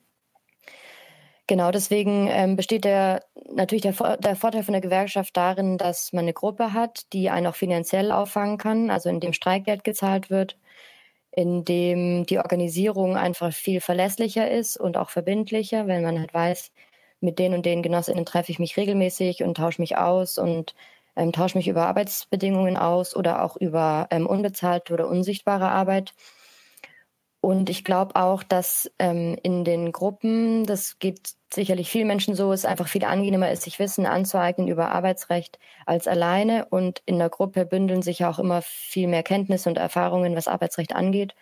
Genau, 1.49 1.71
deswegen 1.71 2.27
ähm, 2.29 2.57
besteht 2.57 2.85
der, 2.85 3.23
natürlich 3.53 3.83
der, 3.83 4.17
der, 4.17 4.35
Vorteil 4.35 4.65
von 4.65 4.73
der 4.73 4.81
Gewerkschaft 4.81 5.37
darin, 5.37 5.79
dass 5.79 6.13
man 6.13 6.25
eine 6.25 6.33
Gruppe 6.33 6.73
hat, 6.73 7.13
die 7.13 7.31
einen 7.31 7.47
auch 7.47 7.55
finanziell 7.55 8.11
auffangen 8.11 8.59
kann, 8.59 8.91
also 8.91 9.09
indem 9.09 9.33
Streikgeld 9.33 9.85
gezahlt 9.85 10.29
wird, 10.29 10.59
indem 11.31 12.27
die 12.27 12.39
Organisierung 12.39 13.17
einfach 13.17 13.53
viel 13.53 13.81
verlässlicher 13.81 14.51
ist 14.51 14.77
und 14.77 14.97
auch 14.97 15.11
verbindlicher, 15.11 15.87
wenn 15.87 16.03
man 16.03 16.19
halt 16.19 16.35
weiß, 16.35 16.73
mit 17.21 17.39
den 17.39 17.55
und 17.55 17.65
den 17.65 17.83
Genossinnen 17.83 18.27
treffe 18.27 18.51
ich 18.53 18.59
mich 18.59 18.77
regelmäßig 18.77 19.43
und 19.45 19.57
tausche 19.57 19.81
mich 19.81 19.97
aus 19.97 20.39
und 20.39 20.75
ähm, 21.17 21.33
tausche 21.33 21.59
mich 21.59 21.69
über 21.69 21.87
Arbeitsbedingungen 21.87 22.77
aus 22.77 23.17
oder 23.17 23.43
auch 23.43 23.57
über 23.57 24.07
ähm, 24.11 24.27
unbezahlte 24.27 24.93
oder 24.93 25.09
unsichtbare 25.09 25.69
Arbeit. 25.69 26.15
Und 27.41 27.71
ich 27.71 27.85
glaube 27.85 28.17
auch, 28.17 28.43
dass 28.43 28.91
ähm, 28.99 29.39
in 29.43 29.65
den 29.65 29.93
Gruppen, 29.93 30.67
das 30.67 30.99
geht 30.99 31.35
sicherlich 31.55 31.89
vielen 31.89 32.09
Menschen 32.09 32.35
so, 32.35 32.53
es 32.53 32.65
einfach 32.65 32.89
viel 32.89 33.05
angenehmer 33.05 33.51
ist, 33.53 33.63
sich 33.63 33.79
Wissen 33.79 34.05
anzueignen 34.05 34.67
über 34.67 34.91
Arbeitsrecht 34.91 35.59
als 35.87 36.09
alleine. 36.09 36.67
Und 36.71 37.03
in 37.07 37.19
der 37.19 37.29
Gruppe 37.29 37.65
bündeln 37.65 38.03
sich 38.03 38.19
ja 38.21 38.31
auch 38.31 38.41
immer 38.41 38.63
viel 38.63 39.07
mehr 39.07 39.23
Kenntnisse 39.23 39.69
und 39.69 39.79
Erfahrungen, 39.79 40.35
was 40.35 40.49
Arbeitsrecht 40.49 40.95
angeht. 40.95 41.35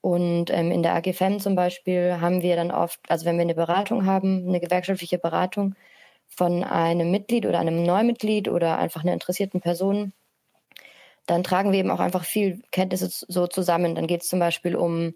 Und 0.00 0.50
ähm, 0.50 0.70
in 0.70 0.82
der 0.82 0.94
AGFM 0.94 1.40
zum 1.40 1.56
Beispiel 1.56 2.20
haben 2.20 2.42
wir 2.42 2.56
dann 2.56 2.70
oft, 2.70 3.00
also 3.08 3.24
wenn 3.26 3.36
wir 3.36 3.42
eine 3.42 3.54
Beratung 3.54 4.06
haben, 4.06 4.46
eine 4.46 4.60
gewerkschaftliche 4.60 5.18
Beratung 5.18 5.74
von 6.28 6.64
einem 6.64 7.10
Mitglied 7.10 7.46
oder 7.46 7.58
einem 7.60 7.82
Neumitglied 7.84 8.48
oder 8.48 8.78
einfach 8.78 9.02
einer 9.02 9.12
interessierten 9.12 9.60
Person, 9.60 10.12
dann 11.26 11.42
tragen 11.42 11.72
wir 11.72 11.78
eben 11.78 11.90
auch 11.90 12.00
einfach 12.00 12.24
viel 12.24 12.62
Kenntnisse 12.70 13.08
so 13.10 13.46
zusammen. 13.46 13.94
Dann 13.94 14.06
geht 14.06 14.22
es 14.22 14.28
zum 14.28 14.38
Beispiel 14.38 14.76
um 14.76 15.14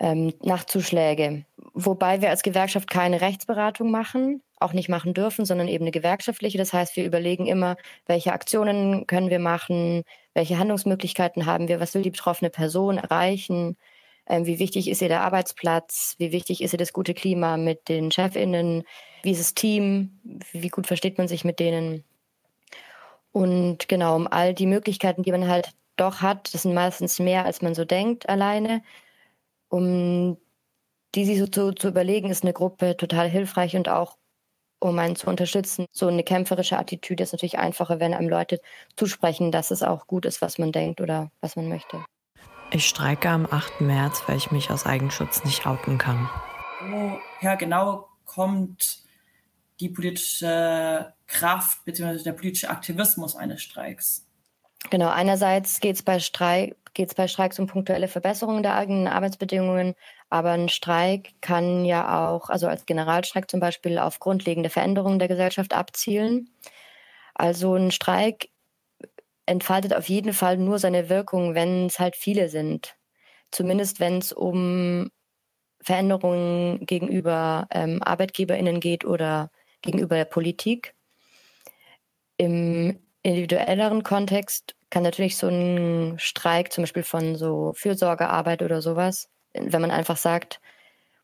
ähm, 0.00 0.32
Nachtzuschläge, 0.42 1.44
wobei 1.74 2.20
wir 2.20 2.30
als 2.30 2.42
Gewerkschaft 2.42 2.90
keine 2.90 3.20
Rechtsberatung 3.20 3.90
machen, 3.90 4.42
auch 4.58 4.72
nicht 4.72 4.88
machen 4.88 5.14
dürfen, 5.14 5.44
sondern 5.44 5.68
eben 5.68 5.84
eine 5.84 5.90
gewerkschaftliche. 5.90 6.58
Das 6.58 6.72
heißt, 6.72 6.96
wir 6.96 7.04
überlegen 7.04 7.46
immer, 7.46 7.76
welche 8.06 8.32
Aktionen 8.32 9.06
können 9.06 9.30
wir 9.30 9.38
machen, 9.38 10.02
welche 10.34 10.58
Handlungsmöglichkeiten 10.58 11.46
haben 11.46 11.68
wir, 11.68 11.80
was 11.80 11.94
will 11.94 12.02
die 12.02 12.10
betroffene 12.10 12.50
Person 12.50 12.98
erreichen, 12.98 13.76
wie 14.28 14.58
wichtig 14.58 14.88
ist 14.88 15.02
ihr 15.02 15.08
der 15.08 15.22
Arbeitsplatz, 15.22 16.14
wie 16.18 16.32
wichtig 16.32 16.62
ist 16.62 16.72
ihr 16.72 16.78
das 16.78 16.92
gute 16.92 17.14
Klima 17.14 17.56
mit 17.56 17.88
den 17.88 18.10
Chefinnen, 18.10 18.84
wie 19.22 19.32
ist 19.32 19.40
das 19.40 19.54
Team, 19.54 20.20
wie 20.52 20.68
gut 20.68 20.86
versteht 20.86 21.18
man 21.18 21.28
sich 21.28 21.44
mit 21.44 21.60
denen. 21.60 22.04
Und 23.32 23.88
genau, 23.88 24.16
um 24.16 24.28
all 24.28 24.54
die 24.54 24.66
Möglichkeiten, 24.66 25.22
die 25.22 25.32
man 25.32 25.48
halt 25.48 25.72
doch 25.96 26.20
hat, 26.22 26.52
das 26.54 26.62
sind 26.62 26.74
meistens 26.74 27.18
mehr, 27.18 27.44
als 27.44 27.62
man 27.62 27.74
so 27.74 27.84
denkt 27.84 28.28
alleine, 28.28 28.82
um 29.68 30.38
die 31.14 31.24
sich 31.24 31.38
so 31.38 31.46
zu, 31.46 31.72
zu 31.72 31.88
überlegen, 31.88 32.30
ist 32.30 32.44
eine 32.44 32.52
Gruppe 32.52 32.96
total 32.96 33.28
hilfreich 33.28 33.76
und 33.76 33.88
auch 33.88 34.16
um 34.80 34.98
einen 34.98 35.16
zu 35.16 35.28
unterstützen. 35.28 35.86
So 35.92 36.08
eine 36.08 36.24
kämpferische 36.24 36.78
Attitüde 36.78 37.22
ist 37.22 37.32
natürlich 37.32 37.58
einfacher, 37.58 38.00
wenn 38.00 38.14
einem 38.14 38.28
Leute 38.28 38.60
zusprechen, 38.96 39.52
dass 39.52 39.70
es 39.70 39.82
auch 39.82 40.06
gut 40.06 40.26
ist, 40.26 40.42
was 40.42 40.58
man 40.58 40.72
denkt 40.72 41.00
oder 41.00 41.30
was 41.40 41.56
man 41.56 41.68
möchte. 41.68 42.04
Ich 42.74 42.88
streike 42.88 43.28
am 43.28 43.46
8. 43.50 43.82
März, 43.82 44.22
weil 44.26 44.38
ich 44.38 44.50
mich 44.50 44.70
aus 44.70 44.86
Eigenschutz 44.86 45.44
nicht 45.44 45.66
outen 45.66 45.98
kann. 45.98 46.30
Woher 46.88 47.56
genau 47.56 48.08
kommt 48.24 49.02
die 49.78 49.90
politische 49.90 51.12
Kraft 51.26 51.84
bzw. 51.84 52.22
der 52.22 52.32
politische 52.32 52.70
Aktivismus 52.70 53.36
eines 53.36 53.62
Streiks? 53.62 54.26
Genau, 54.88 55.08
einerseits 55.08 55.80
geht 55.80 55.96
es 55.96 56.02
bei, 56.02 56.18
Streik, 56.18 56.74
bei 57.16 57.28
Streiks 57.28 57.58
um 57.58 57.66
punktuelle 57.66 58.08
Verbesserungen 58.08 58.62
der 58.62 58.74
eigenen 58.74 59.06
Arbeitsbedingungen, 59.06 59.94
aber 60.30 60.52
ein 60.52 60.70
Streik 60.70 61.34
kann 61.42 61.84
ja 61.84 62.26
auch, 62.26 62.48
also 62.48 62.68
als 62.68 62.86
Generalstreik 62.86 63.50
zum 63.50 63.60
Beispiel, 63.60 63.98
auf 63.98 64.18
grundlegende 64.18 64.70
Veränderungen 64.70 65.18
der 65.18 65.28
Gesellschaft 65.28 65.74
abzielen. 65.74 66.48
Also 67.34 67.74
ein 67.74 67.90
Streik 67.90 68.48
entfaltet 69.46 69.94
auf 69.94 70.08
jeden 70.08 70.32
Fall 70.32 70.56
nur 70.56 70.78
seine 70.78 71.08
Wirkung, 71.08 71.54
wenn 71.54 71.86
es 71.86 71.98
halt 71.98 72.16
viele 72.16 72.48
sind. 72.48 72.96
Zumindest 73.50 74.00
wenn 74.00 74.18
es 74.18 74.32
um 74.32 75.10
Veränderungen 75.82 76.86
gegenüber 76.86 77.66
ähm, 77.70 78.00
ArbeitgeberInnen 78.02 78.80
geht 78.80 79.04
oder 79.04 79.50
gegenüber 79.82 80.16
der 80.16 80.24
Politik. 80.24 80.94
Im 82.36 82.98
individuelleren 83.22 84.02
Kontext 84.02 84.76
kann 84.90 85.02
natürlich 85.02 85.36
so 85.36 85.48
ein 85.48 86.18
Streik, 86.18 86.72
zum 86.72 86.82
Beispiel 86.82 87.02
von 87.02 87.36
so 87.36 87.72
Fürsorgearbeit 87.74 88.62
oder 88.62 88.80
sowas, 88.80 89.28
wenn 89.54 89.80
man 89.80 89.90
einfach 89.90 90.16
sagt, 90.16 90.60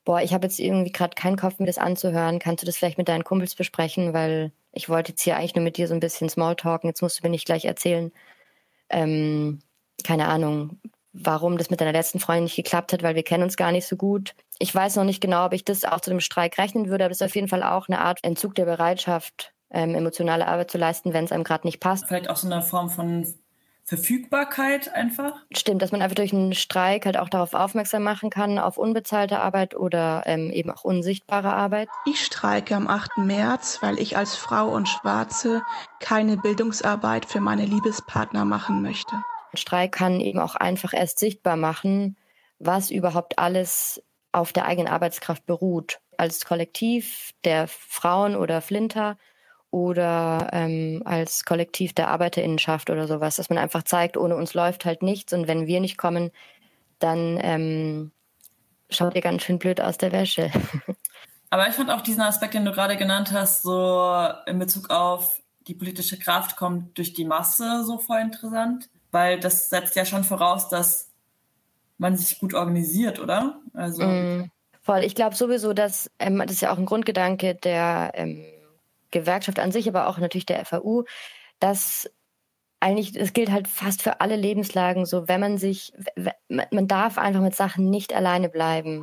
boah, 0.04 0.22
ich 0.22 0.32
habe 0.32 0.46
jetzt 0.46 0.58
irgendwie 0.58 0.92
gerade 0.92 1.14
keinen 1.14 1.36
Kopf, 1.36 1.58
mir 1.58 1.66
das 1.66 1.78
anzuhören, 1.78 2.38
kannst 2.38 2.62
du 2.62 2.66
das 2.66 2.76
vielleicht 2.76 2.98
mit 2.98 3.08
deinen 3.08 3.24
Kumpels 3.24 3.54
besprechen, 3.54 4.12
weil 4.14 4.52
ich 4.78 4.88
wollte 4.88 5.10
jetzt 5.10 5.22
hier 5.22 5.36
eigentlich 5.36 5.56
nur 5.56 5.64
mit 5.64 5.76
dir 5.76 5.88
so 5.88 5.94
ein 5.94 6.00
bisschen 6.00 6.28
Smalltalken, 6.28 6.88
jetzt 6.88 7.02
musst 7.02 7.18
du 7.18 7.26
mir 7.26 7.30
nicht 7.30 7.46
gleich 7.46 7.64
erzählen, 7.64 8.12
ähm, 8.88 9.60
keine 10.04 10.28
Ahnung, 10.28 10.80
warum 11.12 11.58
das 11.58 11.68
mit 11.68 11.80
deiner 11.80 11.92
letzten 11.92 12.20
Freundin 12.20 12.44
nicht 12.44 12.54
geklappt 12.54 12.92
hat, 12.92 13.02
weil 13.02 13.16
wir 13.16 13.24
kennen 13.24 13.42
uns 13.42 13.56
gar 13.56 13.72
nicht 13.72 13.88
so 13.88 13.96
gut. 13.96 14.34
Ich 14.60 14.72
weiß 14.72 14.94
noch 14.94 15.04
nicht 15.04 15.20
genau, 15.20 15.46
ob 15.46 15.52
ich 15.52 15.64
das 15.64 15.84
auch 15.84 16.00
zu 16.00 16.10
dem 16.10 16.20
Streik 16.20 16.58
rechnen 16.58 16.88
würde, 16.88 17.04
aber 17.04 17.10
es 17.10 17.20
ist 17.20 17.26
auf 17.26 17.34
jeden 17.34 17.48
Fall 17.48 17.64
auch 17.64 17.88
eine 17.88 18.00
Art 18.00 18.22
Entzug 18.22 18.54
der 18.54 18.66
Bereitschaft, 18.66 19.52
ähm, 19.70 19.96
emotionale 19.96 20.46
Arbeit 20.46 20.70
zu 20.70 20.78
leisten, 20.78 21.12
wenn 21.12 21.24
es 21.24 21.32
einem 21.32 21.42
gerade 21.42 21.66
nicht 21.66 21.80
passt. 21.80 22.06
Vielleicht 22.06 22.30
auch 22.30 22.36
so 22.36 22.46
eine 22.46 22.62
Form 22.62 22.88
von 22.88 23.26
Verfügbarkeit 23.88 24.92
einfach? 24.92 25.32
Stimmt, 25.50 25.80
dass 25.80 25.92
man 25.92 26.02
einfach 26.02 26.14
durch 26.14 26.34
einen 26.34 26.52
Streik 26.52 27.06
halt 27.06 27.16
auch 27.16 27.30
darauf 27.30 27.54
aufmerksam 27.54 28.02
machen 28.02 28.28
kann, 28.28 28.58
auf 28.58 28.76
unbezahlte 28.76 29.40
Arbeit 29.40 29.74
oder 29.74 30.24
ähm, 30.26 30.50
eben 30.50 30.70
auch 30.70 30.84
unsichtbare 30.84 31.54
Arbeit. 31.54 31.88
Ich 32.04 32.22
streike 32.22 32.76
am 32.76 32.86
8. 32.86 33.16
März, 33.16 33.78
weil 33.80 33.98
ich 33.98 34.18
als 34.18 34.36
Frau 34.36 34.68
und 34.68 34.90
Schwarze 34.90 35.62
keine 36.00 36.36
Bildungsarbeit 36.36 37.24
für 37.24 37.40
meine 37.40 37.64
Liebespartner 37.64 38.44
machen 38.44 38.82
möchte. 38.82 39.14
Ein 39.54 39.56
Streik 39.56 39.92
kann 39.92 40.20
eben 40.20 40.38
auch 40.38 40.54
einfach 40.54 40.92
erst 40.92 41.18
sichtbar 41.18 41.56
machen, 41.56 42.18
was 42.58 42.90
überhaupt 42.90 43.38
alles 43.38 44.02
auf 44.32 44.52
der 44.52 44.66
eigenen 44.66 44.92
Arbeitskraft 44.92 45.46
beruht. 45.46 46.00
Als 46.18 46.44
Kollektiv 46.44 47.30
der 47.42 47.66
Frauen 47.68 48.36
oder 48.36 48.60
Flinter 48.60 49.16
oder 49.70 50.48
ähm, 50.52 51.02
als 51.04 51.44
Kollektiv 51.44 51.92
der 51.92 52.08
Arbeiterinnenschaft 52.08 52.90
oder 52.90 53.06
sowas, 53.06 53.36
dass 53.36 53.50
man 53.50 53.58
einfach 53.58 53.82
zeigt, 53.82 54.16
ohne 54.16 54.36
uns 54.36 54.54
läuft 54.54 54.84
halt 54.84 55.02
nichts 55.02 55.32
und 55.32 55.46
wenn 55.46 55.66
wir 55.66 55.80
nicht 55.80 55.98
kommen, 55.98 56.30
dann 56.98 57.38
ähm, 57.42 58.12
schaut 58.90 59.14
ihr 59.14 59.20
ganz 59.20 59.42
schön 59.42 59.58
blöd 59.58 59.80
aus 59.80 59.98
der 59.98 60.12
Wäsche. 60.12 60.50
Aber 61.50 61.68
ich 61.68 61.74
fand 61.74 61.90
auch 61.90 62.00
diesen 62.00 62.22
Aspekt, 62.22 62.54
den 62.54 62.64
du 62.64 62.72
gerade 62.72 62.96
genannt 62.96 63.32
hast, 63.32 63.62
so 63.62 64.28
in 64.46 64.58
Bezug 64.58 64.90
auf 64.90 65.40
die 65.66 65.74
politische 65.74 66.18
Kraft 66.18 66.56
kommt 66.56 66.96
durch 66.96 67.12
die 67.12 67.24
Masse 67.24 67.84
so 67.84 67.98
voll 67.98 68.20
interessant, 68.20 68.88
weil 69.10 69.38
das 69.38 69.68
setzt 69.70 69.96
ja 69.96 70.04
schon 70.04 70.24
voraus, 70.24 70.68
dass 70.68 71.10
man 71.98 72.16
sich 72.16 72.38
gut 72.38 72.54
organisiert, 72.54 73.18
oder? 73.18 73.60
Also 73.74 74.02
mm, 74.02 74.50
voll. 74.82 75.04
Ich 75.04 75.14
glaube 75.14 75.36
sowieso, 75.36 75.72
dass 75.72 76.10
ähm, 76.18 76.38
das 76.38 76.52
ist 76.52 76.62
ja 76.62 76.72
auch 76.72 76.78
ein 76.78 76.86
Grundgedanke 76.86 77.54
der 77.54 78.12
ähm, 78.14 78.44
Gewerkschaft 79.10 79.58
an 79.58 79.72
sich, 79.72 79.88
aber 79.88 80.08
auch 80.08 80.18
natürlich 80.18 80.46
der 80.46 80.64
FAU, 80.64 81.04
dass 81.60 82.10
eigentlich, 82.80 83.16
es 83.16 83.32
gilt 83.32 83.50
halt 83.50 83.68
fast 83.68 84.02
für 84.02 84.20
alle 84.20 84.36
Lebenslagen 84.36 85.04
so, 85.04 85.28
wenn 85.28 85.40
man 85.40 85.58
sich, 85.58 85.92
man 86.48 86.88
darf 86.88 87.18
einfach 87.18 87.40
mit 87.40 87.56
Sachen 87.56 87.90
nicht 87.90 88.14
alleine 88.14 88.48
bleiben. 88.48 89.02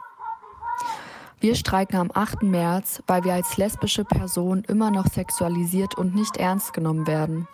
Wir 1.39 1.55
streiken 1.55 1.97
am 1.97 2.11
8. 2.13 2.43
März, 2.43 3.03
weil 3.07 3.23
wir 3.23 3.33
als 3.33 3.57
lesbische 3.57 4.05
Person 4.05 4.63
immer 4.67 4.91
noch 4.91 5.07
sexualisiert 5.07 5.95
und 5.95 6.15
nicht 6.15 6.37
ernst 6.37 6.73
genommen 6.73 7.07
werden. 7.07 7.47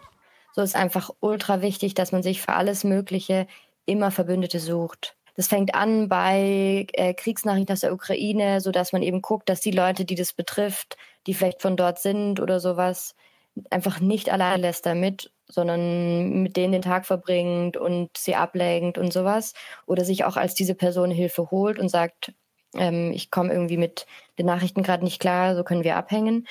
So 0.53 0.61
ist 0.61 0.75
einfach 0.75 1.09
ultra 1.19 1.61
wichtig, 1.61 1.93
dass 1.93 2.11
man 2.11 2.23
sich 2.23 2.41
für 2.41 2.53
alles 2.53 2.83
Mögliche 2.83 3.47
immer 3.85 4.11
Verbündete 4.11 4.59
sucht. 4.59 5.15
Das 5.35 5.47
fängt 5.47 5.73
an 5.73 6.09
bei 6.09 6.87
äh, 6.93 7.13
Kriegsnachrichten 7.13 7.73
aus 7.73 7.79
der 7.79 7.93
Ukraine, 7.93 8.61
sodass 8.61 8.93
man 8.93 9.01
eben 9.01 9.21
guckt, 9.21 9.49
dass 9.49 9.61
die 9.61 9.71
Leute, 9.71 10.05
die 10.05 10.15
das 10.15 10.33
betrifft, 10.33 10.97
die 11.27 11.33
vielleicht 11.33 11.61
von 11.61 11.77
dort 11.77 11.99
sind 11.99 12.39
oder 12.39 12.59
sowas, 12.59 13.15
einfach 13.69 13.99
nicht 13.99 14.29
allein 14.31 14.61
lässt 14.61 14.85
damit, 14.85 15.31
sondern 15.47 16.43
mit 16.43 16.55
denen 16.57 16.71
den 16.73 16.81
Tag 16.81 17.05
verbringt 17.05 17.77
und 17.77 18.17
sie 18.17 18.35
ablenkt 18.35 18.97
und 18.97 19.11
sowas. 19.13 19.53
Oder 19.85 20.05
sich 20.05 20.23
auch 20.25 20.37
als 20.37 20.53
diese 20.53 20.75
Person 20.75 21.11
Hilfe 21.11 21.51
holt 21.51 21.77
und 21.79 21.89
sagt, 21.89 22.33
ähm, 22.77 23.11
ich 23.13 23.31
komme 23.31 23.51
irgendwie 23.53 23.77
mit 23.77 24.05
den 24.39 24.45
Nachrichten 24.45 24.83
gerade 24.83 25.03
nicht 25.03 25.19
klar, 25.19 25.55
so 25.55 25.63
können 25.63 25.83
wir 25.83 25.97
abhängen. 25.97 26.47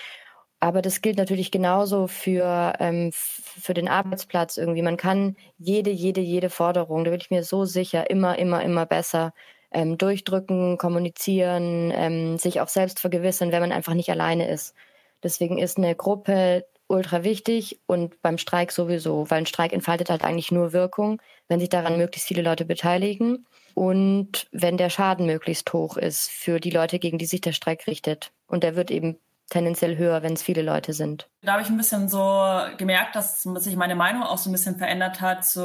Aber 0.61 0.83
das 0.83 1.01
gilt 1.01 1.17
natürlich 1.17 1.51
genauso 1.51 2.07
für, 2.07 2.75
ähm, 2.81 3.11
für 3.15 3.73
den 3.75 3.89
Arbeitsplatz 3.89 4.59
irgendwie. 4.59 4.83
Man 4.83 4.99
kann 4.99 5.37
jede, 5.59 5.91
jede, 5.91 6.21
jede 6.21 6.51
Forderung, 6.51 7.05
da 7.05 7.11
bin 7.11 7.21
ich 7.21 7.31
mir 7.31 7.43
so 7.45 7.65
sicher, 7.65 8.11
immer, 8.11 8.39
immer, 8.39 8.63
immer 8.63 8.85
besser 8.87 9.33
ähm, 9.73 9.99
durchdrücken, 9.99 10.79
kommunizieren, 10.79 11.93
ähm, 11.95 12.39
sich 12.39 12.61
auch 12.61 12.69
selbst 12.69 13.01
vergewissern, 13.01 13.53
wenn 13.53 13.61
man 13.61 13.73
einfach 13.73 13.95
nicht 13.95 14.11
alleine 14.11 14.49
ist. 14.49 14.75
Deswegen 15.23 15.59
ist 15.59 15.79
eine 15.79 15.95
Gruppe 15.95 16.65
ultra 16.89 17.23
wichtig 17.23 17.79
und 17.87 18.21
beim 18.21 18.37
Streik 18.37 18.73
sowieso, 18.73 19.31
weil 19.31 19.39
ein 19.39 19.47
Streik 19.47 19.73
entfaltet 19.73 20.11
halt 20.11 20.25
eigentlich 20.25 20.51
nur 20.51 20.73
Wirkung, 20.73 21.23
wenn 21.49 21.61
sich 21.61 21.69
daran 21.69 21.97
möglichst 21.97 22.27
viele 22.27 22.43
Leute 22.43 22.65
beteiligen 22.65 23.47
und 23.75 24.49
wenn 24.51 24.77
der 24.77 24.91
Schaden 24.91 25.27
möglichst 25.27 25.73
hoch 25.73 25.97
ist 25.97 26.29
für 26.31 26.59
die 26.59 26.71
Leute, 26.71 26.99
gegen 26.99 27.19
die 27.19 27.27
sich 27.27 27.41
der 27.41 27.53
Streik 27.53 27.87
richtet. 27.87 28.33
Und 28.49 28.65
der 28.65 28.75
wird 28.75 28.91
eben 28.91 29.19
tendenziell 29.51 29.99
höher, 29.99 30.23
wenn 30.23 30.33
es 30.33 30.43
viele 30.43 30.63
Leute 30.63 30.93
sind. 30.95 31.29
Da 31.43 31.53
habe 31.53 31.63
ich 31.63 31.69
ein 31.69 31.77
bisschen 31.77 32.09
so 32.09 32.43
gemerkt, 32.79 33.15
dass 33.15 33.43
sich 33.43 33.77
meine 33.77 33.97
Meinung 33.97 34.23
auch 34.23 34.39
so 34.39 34.49
ein 34.49 34.53
bisschen 34.53 34.79
verändert 34.79 35.21
hat, 35.21 35.45
so, 35.45 35.63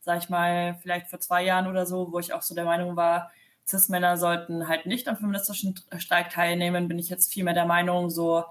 sag 0.00 0.18
ich 0.18 0.28
mal, 0.28 0.78
vielleicht 0.80 1.08
vor 1.08 1.18
zwei 1.18 1.42
Jahren 1.44 1.66
oder 1.66 1.86
so, 1.86 2.12
wo 2.12 2.18
ich 2.18 2.32
auch 2.32 2.42
so 2.42 2.54
der 2.54 2.64
Meinung 2.64 2.96
war, 2.96 3.30
Cis-Männer 3.66 4.16
sollten 4.16 4.68
halt 4.68 4.86
nicht 4.86 5.08
am 5.08 5.16
feministischen 5.16 5.74
Streik 5.98 6.30
teilnehmen, 6.30 6.88
bin 6.88 6.98
ich 6.98 7.08
jetzt 7.08 7.32
viel 7.32 7.44
mehr 7.44 7.54
der 7.54 7.66
Meinung, 7.66 8.10
so, 8.10 8.44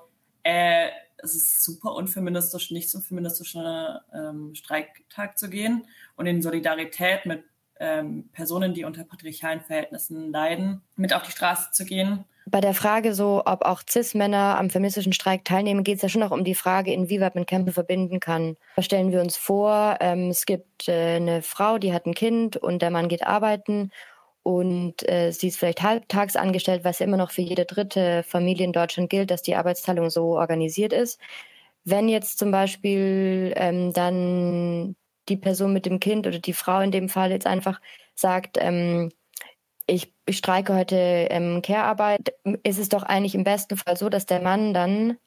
äh, 0.43 0.89
es 1.21 1.35
ist 1.35 1.63
super 1.63 1.93
unfeministisch, 1.93 2.71
nicht 2.71 2.89
zum 2.89 3.01
feministischen 3.01 3.65
ähm, 4.13 4.55
Streiktag 4.55 5.37
zu 5.37 5.49
gehen 5.49 5.85
und 6.15 6.25
in 6.25 6.41
Solidarität 6.41 7.25
mit 7.25 7.43
ähm, 7.79 8.29
Personen, 8.31 8.73
die 8.73 8.83
unter 8.83 9.03
patriarchalen 9.03 9.61
Verhältnissen 9.61 10.31
leiden, 10.31 10.81
mit 10.95 11.13
auf 11.13 11.23
die 11.23 11.31
Straße 11.31 11.71
zu 11.71 11.85
gehen. 11.85 12.25
Bei 12.51 12.61
der 12.61 12.73
Frage 12.73 13.13
so, 13.13 13.43
ob 13.45 13.63
auch 13.63 13.81
Cis-Männer 13.87 14.57
am 14.57 14.69
feministischen 14.69 15.13
Streik 15.13 15.45
teilnehmen, 15.45 15.83
geht 15.83 15.97
es 15.97 16.01
ja 16.01 16.09
schon 16.09 16.23
auch 16.23 16.31
um 16.31 16.43
die 16.43 16.55
Frage, 16.55 16.91
inwieweit 16.91 17.35
man 17.35 17.45
Kämpfe 17.45 17.73
verbinden 17.73 18.19
kann. 18.19 18.57
Da 18.75 18.81
stellen 18.81 19.11
wir 19.11 19.21
uns 19.21 19.35
vor, 19.37 19.97
ähm, 19.99 20.29
es 20.29 20.45
gibt 20.45 20.87
äh, 20.87 21.17
eine 21.17 21.41
Frau, 21.43 21.77
die 21.77 21.93
hat 21.93 22.05
ein 22.05 22.15
Kind 22.15 22.57
und 22.57 22.81
der 22.81 22.89
Mann 22.89 23.07
geht 23.07 23.27
arbeiten 23.27 23.91
und 24.41 25.07
äh, 25.07 25.31
sie 25.31 25.49
ist 25.49 25.59
vielleicht 25.59 25.83
halbtags 25.83 26.35
angestellt, 26.35 26.83
was 26.83 27.01
immer 27.01 27.17
noch 27.17 27.31
für 27.31 27.41
jede 27.41 27.65
dritte 27.65 28.23
Familie 28.23 28.65
in 28.65 28.73
Deutschland 28.73 29.09
gilt, 29.09 29.29
dass 29.29 29.43
die 29.43 29.55
Arbeitsteilung 29.55 30.09
so 30.09 30.37
organisiert 30.37 30.93
ist. 30.93 31.19
Wenn 31.83 32.09
jetzt 32.09 32.39
zum 32.39 32.51
Beispiel 32.51 33.53
ähm, 33.57 33.93
dann 33.93 34.95
die 35.27 35.37
Person 35.37 35.73
mit 35.73 35.85
dem 35.85 35.99
Kind 35.99 36.25
oder 36.25 36.39
die 36.39 36.53
Frau 36.53 36.79
in 36.79 36.91
dem 36.91 37.09
Fall 37.09 37.31
jetzt 37.31 37.45
einfach 37.45 37.79
sagt, 38.15 38.57
ähm, 38.59 39.11
ich, 39.89 40.13
ich 40.25 40.37
streike 40.37 40.75
heute 40.75 40.95
ähm, 40.95 41.61
Care-Arbeit, 41.61 42.33
ist 42.63 42.79
es 42.79 42.89
doch 42.89 43.03
eigentlich 43.03 43.35
im 43.35 43.43
besten 43.43 43.77
Fall 43.77 43.97
so, 43.97 44.09
dass 44.09 44.25
der 44.25 44.41
Mann 44.41 44.73
dann 44.73 45.17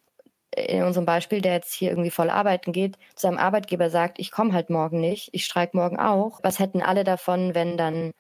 in 0.55 0.83
unserem 0.83 1.07
Beispiel, 1.07 1.41
der 1.41 1.55
jetzt 1.55 1.73
hier 1.73 1.91
irgendwie 1.91 2.11
voll 2.11 2.31
arbeiten 2.31 2.73
geht, 2.73 2.97
zu 3.15 3.23
seinem 3.23 3.39
Arbeitgeber 3.39 3.91
sagt, 3.91 4.19
ich 4.19 4.31
komme 4.31 4.53
halt 4.53 4.71
morgen 4.71 5.01
nicht, 5.01 5.31
ich 5.33 5.45
streike 5.45 5.77
morgen 5.77 5.99
auch. 5.99 6.41
Was 6.43 6.59
hätten 6.59 6.83
alle 6.83 7.05
davon, 7.05 7.55
wenn 7.55 7.77
dann 7.77 8.13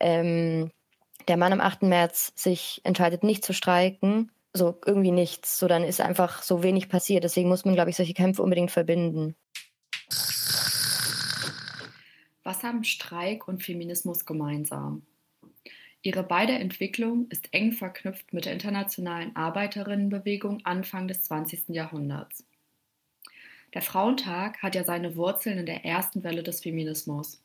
ähm, 0.00 0.70
der 1.26 1.36
Mann 1.36 1.52
am 1.52 1.60
8. 1.60 1.82
März 1.82 2.32
sich 2.36 2.80
entscheidet, 2.84 3.24
nicht 3.24 3.44
zu 3.44 3.52
streiken? 3.52 4.30
So 4.52 4.78
irgendwie 4.86 5.10
nichts. 5.10 5.58
So 5.58 5.66
dann 5.66 5.82
ist 5.82 6.00
einfach 6.00 6.42
so 6.42 6.62
wenig 6.62 6.88
passiert. 6.88 7.24
Deswegen 7.24 7.48
muss 7.48 7.64
man, 7.64 7.74
glaube 7.74 7.90
ich, 7.90 7.96
solche 7.96 8.14
Kämpfe 8.14 8.42
unbedingt 8.42 8.70
verbinden. 8.70 9.34
Was 12.44 12.62
haben 12.62 12.84
Streik 12.84 13.48
und 13.48 13.64
Feminismus 13.64 14.26
gemeinsam? 14.26 15.02
Ihre 16.04 16.22
beide 16.22 16.52
Entwicklung 16.52 17.28
ist 17.30 17.48
eng 17.52 17.72
verknüpft 17.72 18.34
mit 18.34 18.44
der 18.44 18.52
internationalen 18.52 19.34
Arbeiterinnenbewegung 19.34 20.60
Anfang 20.66 21.08
des 21.08 21.22
20. 21.22 21.70
Jahrhunderts. 21.70 22.44
Der 23.72 23.80
Frauentag 23.80 24.62
hat 24.62 24.74
ja 24.74 24.84
seine 24.84 25.16
Wurzeln 25.16 25.56
in 25.56 25.64
der 25.64 25.86
ersten 25.86 26.22
Welle 26.22 26.42
des 26.42 26.60
Feminismus. 26.60 27.42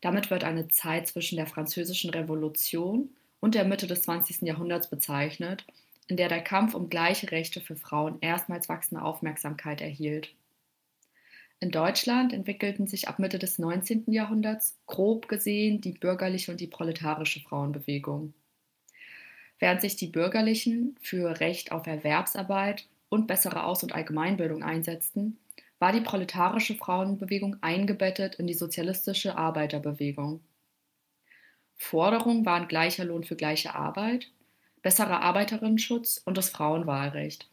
Damit 0.00 0.30
wird 0.30 0.44
eine 0.44 0.68
Zeit 0.68 1.08
zwischen 1.08 1.34
der 1.34 1.48
Französischen 1.48 2.10
Revolution 2.10 3.10
und 3.40 3.56
der 3.56 3.64
Mitte 3.64 3.88
des 3.88 4.02
20. 4.02 4.42
Jahrhunderts 4.42 4.88
bezeichnet, 4.88 5.66
in 6.06 6.16
der 6.16 6.28
der 6.28 6.40
Kampf 6.40 6.74
um 6.74 6.88
gleiche 6.88 7.32
Rechte 7.32 7.60
für 7.60 7.74
Frauen 7.74 8.18
erstmals 8.20 8.68
wachsende 8.68 9.02
Aufmerksamkeit 9.02 9.80
erhielt. 9.80 10.32
In 11.62 11.70
Deutschland 11.70 12.32
entwickelten 12.32 12.88
sich 12.88 13.06
ab 13.06 13.20
Mitte 13.20 13.38
des 13.38 13.60
19. 13.60 14.06
Jahrhunderts 14.08 14.76
grob 14.86 15.28
gesehen 15.28 15.80
die 15.80 15.92
bürgerliche 15.92 16.50
und 16.50 16.60
die 16.60 16.66
proletarische 16.66 17.38
Frauenbewegung. 17.38 18.34
Während 19.60 19.80
sich 19.80 19.94
die 19.94 20.08
Bürgerlichen 20.08 20.96
für 21.00 21.38
Recht 21.38 21.70
auf 21.70 21.86
Erwerbsarbeit 21.86 22.88
und 23.10 23.28
bessere 23.28 23.62
Aus- 23.62 23.84
und 23.84 23.94
Allgemeinbildung 23.94 24.64
einsetzten, 24.64 25.38
war 25.78 25.92
die 25.92 26.00
proletarische 26.00 26.74
Frauenbewegung 26.74 27.56
eingebettet 27.60 28.34
in 28.34 28.48
die 28.48 28.54
sozialistische 28.54 29.38
Arbeiterbewegung. 29.38 30.40
Forderungen 31.76 32.44
waren 32.44 32.66
gleicher 32.66 33.04
Lohn 33.04 33.22
für 33.22 33.36
gleiche 33.36 33.76
Arbeit, 33.76 34.32
besserer 34.82 35.20
Arbeiterinnenschutz 35.20 36.20
und 36.24 36.36
das 36.36 36.50
Frauenwahlrecht. 36.50 37.51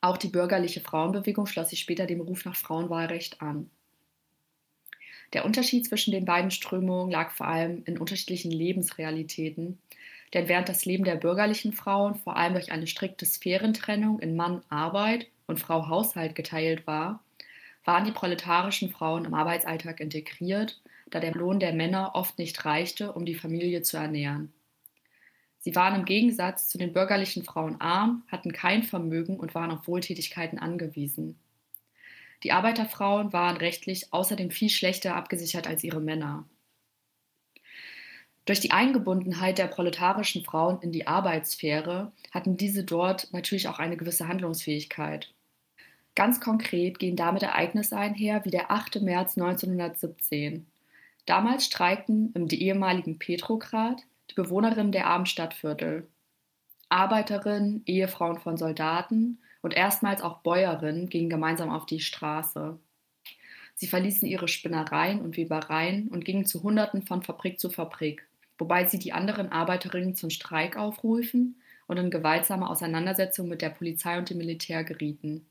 Auch 0.00 0.16
die 0.16 0.28
bürgerliche 0.28 0.80
Frauenbewegung 0.80 1.46
schloss 1.46 1.70
sich 1.70 1.80
später 1.80 2.06
dem 2.06 2.20
Ruf 2.20 2.44
nach 2.44 2.56
Frauenwahlrecht 2.56 3.42
an. 3.42 3.70
Der 5.32 5.44
Unterschied 5.44 5.86
zwischen 5.86 6.12
den 6.12 6.24
beiden 6.24 6.50
Strömungen 6.50 7.10
lag 7.10 7.32
vor 7.32 7.48
allem 7.48 7.82
in 7.84 7.98
unterschiedlichen 7.98 8.50
Lebensrealitäten, 8.50 9.78
denn 10.32 10.48
während 10.48 10.68
das 10.68 10.84
Leben 10.84 11.04
der 11.04 11.16
bürgerlichen 11.16 11.72
Frauen 11.72 12.14
vor 12.14 12.36
allem 12.36 12.54
durch 12.54 12.72
eine 12.72 12.86
strikte 12.86 13.26
Sphärentrennung 13.26 14.20
in 14.20 14.36
Mann 14.36 14.62
Arbeit 14.68 15.26
und 15.46 15.60
Frau 15.60 15.88
Haushalt 15.88 16.34
geteilt 16.34 16.86
war, 16.86 17.22
waren 17.84 18.04
die 18.04 18.12
proletarischen 18.12 18.90
Frauen 18.90 19.24
im 19.24 19.34
Arbeitsalltag 19.34 20.00
integriert, 20.00 20.80
da 21.10 21.20
der 21.20 21.32
Lohn 21.32 21.60
der 21.60 21.72
Männer 21.72 22.12
oft 22.14 22.38
nicht 22.38 22.64
reichte, 22.64 23.12
um 23.12 23.24
die 23.24 23.34
Familie 23.34 23.82
zu 23.82 23.96
ernähren. 23.96 24.52
Sie 25.68 25.76
waren 25.76 25.96
im 25.96 26.06
Gegensatz 26.06 26.66
zu 26.66 26.78
den 26.78 26.94
bürgerlichen 26.94 27.44
Frauen 27.44 27.78
arm, 27.78 28.22
hatten 28.28 28.54
kein 28.54 28.82
Vermögen 28.82 29.38
und 29.38 29.54
waren 29.54 29.70
auf 29.70 29.86
Wohltätigkeiten 29.86 30.58
angewiesen. 30.58 31.38
Die 32.42 32.52
Arbeiterfrauen 32.52 33.34
waren 33.34 33.58
rechtlich 33.58 34.10
außerdem 34.10 34.50
viel 34.50 34.70
schlechter 34.70 35.14
abgesichert 35.14 35.66
als 35.66 35.84
ihre 35.84 36.00
Männer. 36.00 36.46
Durch 38.46 38.60
die 38.60 38.70
Eingebundenheit 38.70 39.58
der 39.58 39.66
proletarischen 39.66 40.42
Frauen 40.42 40.80
in 40.80 40.90
die 40.90 41.06
Arbeitssphäre 41.06 42.12
hatten 42.30 42.56
diese 42.56 42.84
dort 42.84 43.30
natürlich 43.34 43.68
auch 43.68 43.78
eine 43.78 43.98
gewisse 43.98 44.26
Handlungsfähigkeit. 44.26 45.34
Ganz 46.14 46.40
konkret 46.40 46.98
gehen 46.98 47.14
damit 47.14 47.42
Ereignisse 47.42 47.94
einher 47.94 48.42
wie 48.46 48.50
der 48.50 48.70
8. 48.70 49.02
März 49.02 49.36
1917. 49.36 50.66
Damals 51.26 51.66
streikten 51.66 52.32
im 52.32 52.48
ehemaligen 52.48 53.18
Petrograd 53.18 54.02
die 54.30 54.34
Bewohnerinnen 54.34 54.92
der 54.92 55.06
armen 55.06 55.26
Stadtviertel. 55.26 56.08
Arbeiterinnen, 56.88 57.82
Ehefrauen 57.86 58.38
von 58.38 58.56
Soldaten 58.56 59.40
und 59.62 59.74
erstmals 59.74 60.22
auch 60.22 60.38
Bäuerinnen 60.38 61.08
gingen 61.08 61.28
gemeinsam 61.28 61.70
auf 61.70 61.86
die 61.86 62.00
Straße. 62.00 62.78
Sie 63.74 63.86
verließen 63.86 64.26
ihre 64.26 64.48
Spinnereien 64.48 65.20
und 65.20 65.36
Webereien 65.36 66.08
und 66.08 66.24
gingen 66.24 66.46
zu 66.46 66.62
Hunderten 66.62 67.02
von 67.02 67.22
Fabrik 67.22 67.60
zu 67.60 67.70
Fabrik, 67.70 68.26
wobei 68.58 68.86
sie 68.86 68.98
die 68.98 69.12
anderen 69.12 69.52
Arbeiterinnen 69.52 70.16
zum 70.16 70.30
Streik 70.30 70.76
aufrufen 70.76 71.60
und 71.86 71.96
in 71.96 72.10
gewaltsame 72.10 72.68
Auseinandersetzungen 72.68 73.50
mit 73.50 73.62
der 73.62 73.70
Polizei 73.70 74.18
und 74.18 74.30
dem 74.30 74.38
Militär 74.38 74.82
gerieten. 74.84 75.46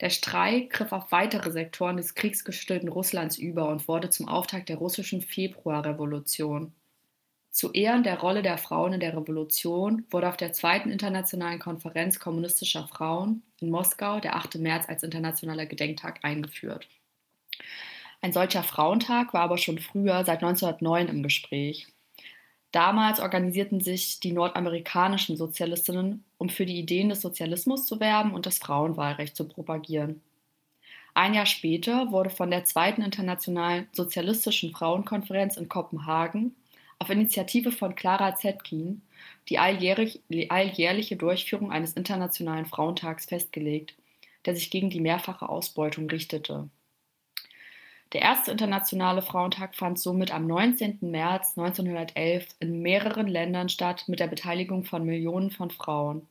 Der 0.00 0.10
Streik 0.10 0.70
griff 0.70 0.92
auf 0.92 1.12
weitere 1.12 1.50
Sektoren 1.50 1.96
des 1.96 2.14
kriegsgestillten 2.14 2.88
Russlands 2.88 3.38
über 3.38 3.68
und 3.68 3.86
wurde 3.86 4.10
zum 4.10 4.28
Auftakt 4.28 4.68
der 4.68 4.76
russischen 4.76 5.20
Februarrevolution. 5.20 6.72
Zu 7.50 7.72
Ehren 7.72 8.04
der 8.04 8.20
Rolle 8.20 8.42
der 8.42 8.58
Frauen 8.58 8.92
in 8.92 9.00
der 9.00 9.16
Revolution 9.16 10.04
wurde 10.10 10.28
auf 10.28 10.36
der 10.36 10.52
zweiten 10.52 10.90
internationalen 10.90 11.58
Konferenz 11.58 12.20
kommunistischer 12.20 12.86
Frauen 12.86 13.42
in 13.60 13.70
Moskau 13.70 14.20
der 14.20 14.36
8. 14.36 14.56
März 14.56 14.88
als 14.88 15.02
internationaler 15.02 15.66
Gedenktag 15.66 16.20
eingeführt. 16.22 16.88
Ein 18.22 18.32
solcher 18.32 18.62
Frauentag 18.62 19.34
war 19.34 19.42
aber 19.42 19.58
schon 19.58 19.78
früher, 19.78 20.24
seit 20.24 20.42
1909, 20.42 21.08
im 21.08 21.22
Gespräch. 21.22 21.88
Damals 22.70 23.18
organisierten 23.18 23.80
sich 23.80 24.20
die 24.20 24.32
nordamerikanischen 24.32 25.36
Sozialistinnen, 25.36 26.24
um 26.38 26.50
für 26.50 26.66
die 26.66 26.78
Ideen 26.78 27.08
des 27.08 27.20
Sozialismus 27.20 27.84
zu 27.84 27.98
werben 27.98 28.32
und 28.32 28.46
das 28.46 28.58
Frauenwahlrecht 28.58 29.34
zu 29.34 29.48
propagieren. 29.48 30.22
Ein 31.14 31.34
Jahr 31.34 31.46
später 31.46 32.12
wurde 32.12 32.30
von 32.30 32.52
der 32.52 32.64
zweiten 32.64 33.02
internationalen 33.02 33.88
sozialistischen 33.90 34.70
Frauenkonferenz 34.70 35.56
in 35.56 35.68
Kopenhagen 35.68 36.54
auf 37.00 37.10
Initiative 37.10 37.72
von 37.72 37.96
Clara 37.96 38.36
Zetkin 38.36 39.02
die 39.48 39.58
alljährlich, 39.58 40.20
alljährliche 40.48 41.16
Durchführung 41.16 41.72
eines 41.72 41.94
Internationalen 41.94 42.66
Frauentags 42.66 43.26
festgelegt, 43.26 43.94
der 44.46 44.54
sich 44.54 44.70
gegen 44.70 44.90
die 44.90 45.00
mehrfache 45.00 45.48
Ausbeutung 45.48 46.08
richtete. 46.08 46.68
Der 48.12 48.22
erste 48.22 48.50
Internationale 48.50 49.22
Frauentag 49.22 49.74
fand 49.76 49.98
somit 49.98 50.32
am 50.32 50.46
19. 50.46 50.98
März 51.00 51.56
1911 51.56 52.46
in 52.58 52.82
mehreren 52.82 53.28
Ländern 53.28 53.68
statt 53.68 54.04
mit 54.08 54.20
der 54.20 54.26
Beteiligung 54.26 54.84
von 54.84 55.04
Millionen 55.04 55.50
von 55.50 55.70
Frauen. 55.70 56.26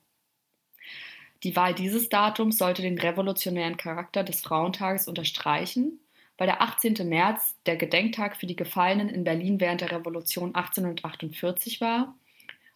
Die 1.43 1.55
Wahl 1.55 1.73
dieses 1.73 2.10
Datums 2.10 2.58
sollte 2.58 2.82
den 2.82 2.99
revolutionären 2.99 3.77
Charakter 3.77 4.23
des 4.23 4.41
Frauentages 4.41 5.08
unterstreichen 5.08 5.99
weil 6.39 6.47
der 6.47 6.62
18. 6.62 7.08
März 7.08 7.56
der 7.65 7.75
Gedenktag 7.75 8.38
für 8.38 8.47
die 8.47 8.56
Gefallenen 8.56 9.10
in 9.10 9.25
Berlin 9.25 9.60
während 9.60 9.82
der 9.82 9.91
Revolution 9.91 10.56
1848 10.56 11.82
war 11.82 12.15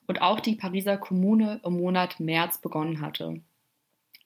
und 0.05 0.21
auch 0.21 0.41
die 0.41 0.55
Pariser 0.55 0.97
Kommune 0.97 1.61
im 1.63 1.77
Monat 1.77 2.19
März 2.19 2.59
begonnen 2.59 3.01
hatte. 3.01 3.41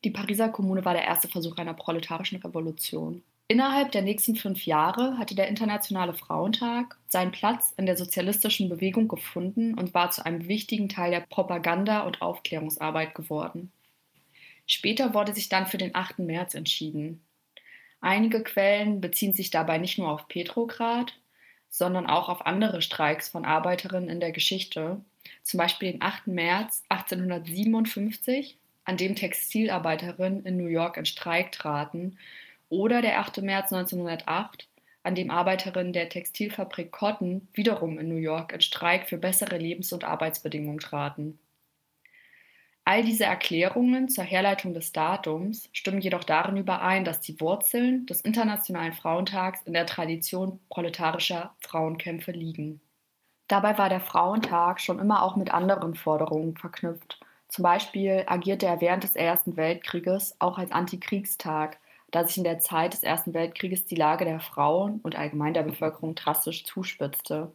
Die 0.03 0.09
Pariser 0.09 0.49
Kommune 0.49 0.83
war 0.85 0.93
der 0.93 1.05
erste 1.05 1.27
Versuch 1.27 1.55
einer 1.57 1.75
proletarischen 1.75 2.41
Revolution. 2.41 3.21
Innerhalb 3.47 3.91
der 3.91 4.01
nächsten 4.01 4.35
fünf 4.35 4.65
Jahre 4.65 5.17
hatte 5.19 5.35
der 5.35 5.47
Internationale 5.47 6.13
Frauentag 6.13 6.97
seinen 7.07 7.31
Platz 7.31 7.73
in 7.77 7.85
der 7.85 7.95
sozialistischen 7.95 8.69
Bewegung 8.69 9.07
gefunden 9.07 9.75
und 9.75 9.93
war 9.93 10.09
zu 10.09 10.25
einem 10.25 10.47
wichtigen 10.47 10.89
Teil 10.89 11.11
der 11.11 11.21
Propaganda- 11.21 12.01
und 12.01 12.21
Aufklärungsarbeit 12.23 13.13
geworden. 13.13 13.71
Später 14.65 15.13
wurde 15.13 15.33
sich 15.33 15.47
dann 15.47 15.67
für 15.67 15.77
den 15.77 15.95
8. 15.95 16.19
März 16.19 16.55
entschieden. 16.55 17.21
Einige 18.01 18.43
Quellen 18.43 19.01
beziehen 19.01 19.33
sich 19.33 19.49
dabei 19.49 19.77
nicht 19.77 19.97
nur 19.97 20.11
auf 20.11 20.27
Petrograd, 20.27 21.13
sondern 21.69 22.07
auch 22.07 22.29
auf 22.29 22.45
andere 22.45 22.81
Streiks 22.81 23.29
von 23.29 23.45
Arbeiterinnen 23.45 24.09
in 24.09 24.19
der 24.19 24.31
Geschichte, 24.31 25.01
zum 25.43 25.57
Beispiel 25.57 25.91
den 25.91 26.01
8. 26.01 26.27
März 26.27 26.83
1857, 26.89 28.57
an 28.85 28.97
dem 28.97 29.15
Textilarbeiterinnen 29.15 30.45
in 30.45 30.57
New 30.57 30.67
York 30.67 30.97
in 30.97 31.05
Streik 31.05 31.51
traten, 31.51 32.17
oder 32.69 33.01
der 33.01 33.19
8. 33.19 33.41
März 33.41 33.73
1908, 33.73 34.67
an 35.03 35.15
dem 35.15 35.31
Arbeiterinnen 35.31 35.93
der 35.93 36.09
Textilfabrik 36.09 36.91
Cotton 36.91 37.47
wiederum 37.53 37.97
in 37.97 38.09
New 38.09 38.15
York 38.15 38.51
in 38.53 38.61
Streik 38.61 39.07
für 39.07 39.17
bessere 39.17 39.57
Lebens- 39.57 39.93
und 39.93 40.03
Arbeitsbedingungen 40.03 40.79
traten. 40.79 41.39
All 42.87 43.03
diese 43.03 43.25
Erklärungen 43.25 44.07
zur 44.07 44.23
Herleitung 44.23 44.73
des 44.73 44.93
Datums 44.93 45.67
stimmen 45.73 45.99
jedoch 45.99 46.23
darin 46.23 46.55
überein, 46.55 47.03
dass 47.03 47.19
die 47.19 47.37
Wurzeln 47.41 48.05
des 48.05 48.21
Internationalen 48.21 48.93
Frauentags 48.93 49.61
in 49.63 49.73
der 49.73 49.85
Tradition 49.85 50.61
proletarischer 50.69 51.53
Frauenkämpfe 51.59 52.31
liegen. 52.31 52.79
Dabei 53.49 53.77
war 53.77 53.89
der 53.89 53.99
Frauentag 53.99 54.79
schon 54.79 54.99
immer 54.99 55.23
auch 55.23 55.35
mit 55.35 55.53
anderen 55.53 55.95
Forderungen 55.95 56.55
verknüpft. 56.55 57.19
Zum 57.49 57.63
Beispiel 57.63 58.23
agierte 58.25 58.67
er 58.67 58.79
während 58.79 59.03
des 59.03 59.17
Ersten 59.17 59.57
Weltkrieges 59.57 60.37
auch 60.39 60.57
als 60.57 60.71
Antikriegstag, 60.71 61.79
da 62.11 62.25
sich 62.25 62.37
in 62.37 62.45
der 62.45 62.59
Zeit 62.59 62.93
des 62.93 63.03
Ersten 63.03 63.33
Weltkrieges 63.33 63.83
die 63.83 63.95
Lage 63.95 64.23
der 64.23 64.39
Frauen 64.39 65.01
und 65.03 65.17
allgemein 65.17 65.53
der 65.53 65.63
Bevölkerung 65.63 66.15
drastisch 66.15 66.63
zuspitzte. 66.63 67.51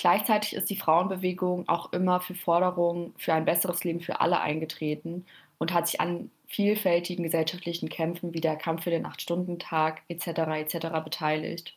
Gleichzeitig 0.00 0.54
ist 0.54 0.70
die 0.70 0.78
Frauenbewegung 0.78 1.68
auch 1.68 1.92
immer 1.92 2.22
für 2.22 2.34
Forderungen 2.34 3.12
für 3.18 3.34
ein 3.34 3.44
besseres 3.44 3.84
Leben 3.84 4.00
für 4.00 4.22
alle 4.22 4.40
eingetreten 4.40 5.26
und 5.58 5.74
hat 5.74 5.88
sich 5.88 6.00
an 6.00 6.30
vielfältigen 6.46 7.22
gesellschaftlichen 7.22 7.90
Kämpfen 7.90 8.32
wie 8.32 8.40
der 8.40 8.56
Kampf 8.56 8.84
für 8.84 8.90
den 8.90 9.04
Acht-Stunden-Tag 9.04 10.00
etc. 10.08 10.28
etc. 10.28 10.86
beteiligt. 11.04 11.76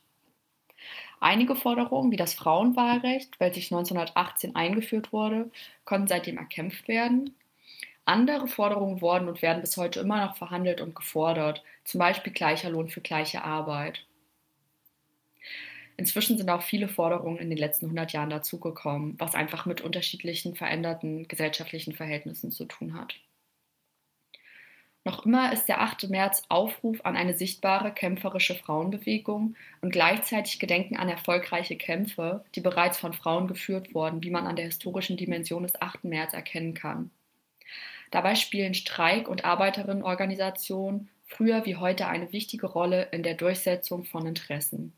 Einige 1.20 1.54
Forderungen, 1.54 2.12
wie 2.12 2.16
das 2.16 2.32
Frauenwahlrecht, 2.32 3.38
welches 3.40 3.70
1918 3.70 4.56
eingeführt 4.56 5.12
wurde, 5.12 5.50
konnten 5.84 6.08
seitdem 6.08 6.38
erkämpft 6.38 6.88
werden. 6.88 7.36
Andere 8.06 8.48
Forderungen 8.48 9.02
wurden 9.02 9.28
und 9.28 9.42
werden 9.42 9.60
bis 9.60 9.76
heute 9.76 10.00
immer 10.00 10.24
noch 10.24 10.36
verhandelt 10.38 10.80
und 10.80 10.94
gefordert, 10.94 11.62
zum 11.84 11.98
Beispiel 11.98 12.32
gleicher 12.32 12.70
Lohn 12.70 12.88
für 12.88 13.02
gleiche 13.02 13.44
Arbeit. 13.44 14.06
Inzwischen 15.96 16.36
sind 16.36 16.50
auch 16.50 16.62
viele 16.62 16.88
Forderungen 16.88 17.38
in 17.38 17.50
den 17.50 17.58
letzten 17.58 17.86
100 17.86 18.12
Jahren 18.12 18.30
dazugekommen, 18.30 19.14
was 19.18 19.34
einfach 19.34 19.64
mit 19.66 19.80
unterschiedlichen 19.80 20.56
veränderten 20.56 21.28
gesellschaftlichen 21.28 21.92
Verhältnissen 21.92 22.50
zu 22.50 22.64
tun 22.64 22.94
hat. 22.94 23.14
Noch 25.06 25.26
immer 25.26 25.52
ist 25.52 25.66
der 25.66 25.82
8. 25.82 26.08
März 26.08 26.44
Aufruf 26.48 27.04
an 27.04 27.14
eine 27.14 27.34
sichtbare 27.34 27.92
kämpferische 27.92 28.54
Frauenbewegung 28.54 29.54
und 29.82 29.90
gleichzeitig 29.92 30.58
Gedenken 30.58 30.96
an 30.96 31.10
erfolgreiche 31.10 31.76
Kämpfe, 31.76 32.42
die 32.54 32.62
bereits 32.62 32.98
von 32.98 33.12
Frauen 33.12 33.46
geführt 33.46 33.94
wurden, 33.94 34.22
wie 34.22 34.30
man 34.30 34.46
an 34.46 34.56
der 34.56 34.64
historischen 34.64 35.18
Dimension 35.18 35.62
des 35.62 35.80
8. 35.80 36.04
März 36.04 36.32
erkennen 36.32 36.72
kann. 36.72 37.10
Dabei 38.10 38.34
spielen 38.34 38.72
Streik- 38.72 39.28
und 39.28 39.44
Arbeiterinnenorganisationen 39.44 41.10
früher 41.26 41.66
wie 41.66 41.76
heute 41.76 42.06
eine 42.06 42.32
wichtige 42.32 42.66
Rolle 42.66 43.08
in 43.12 43.22
der 43.22 43.34
Durchsetzung 43.34 44.04
von 44.04 44.26
Interessen. 44.26 44.94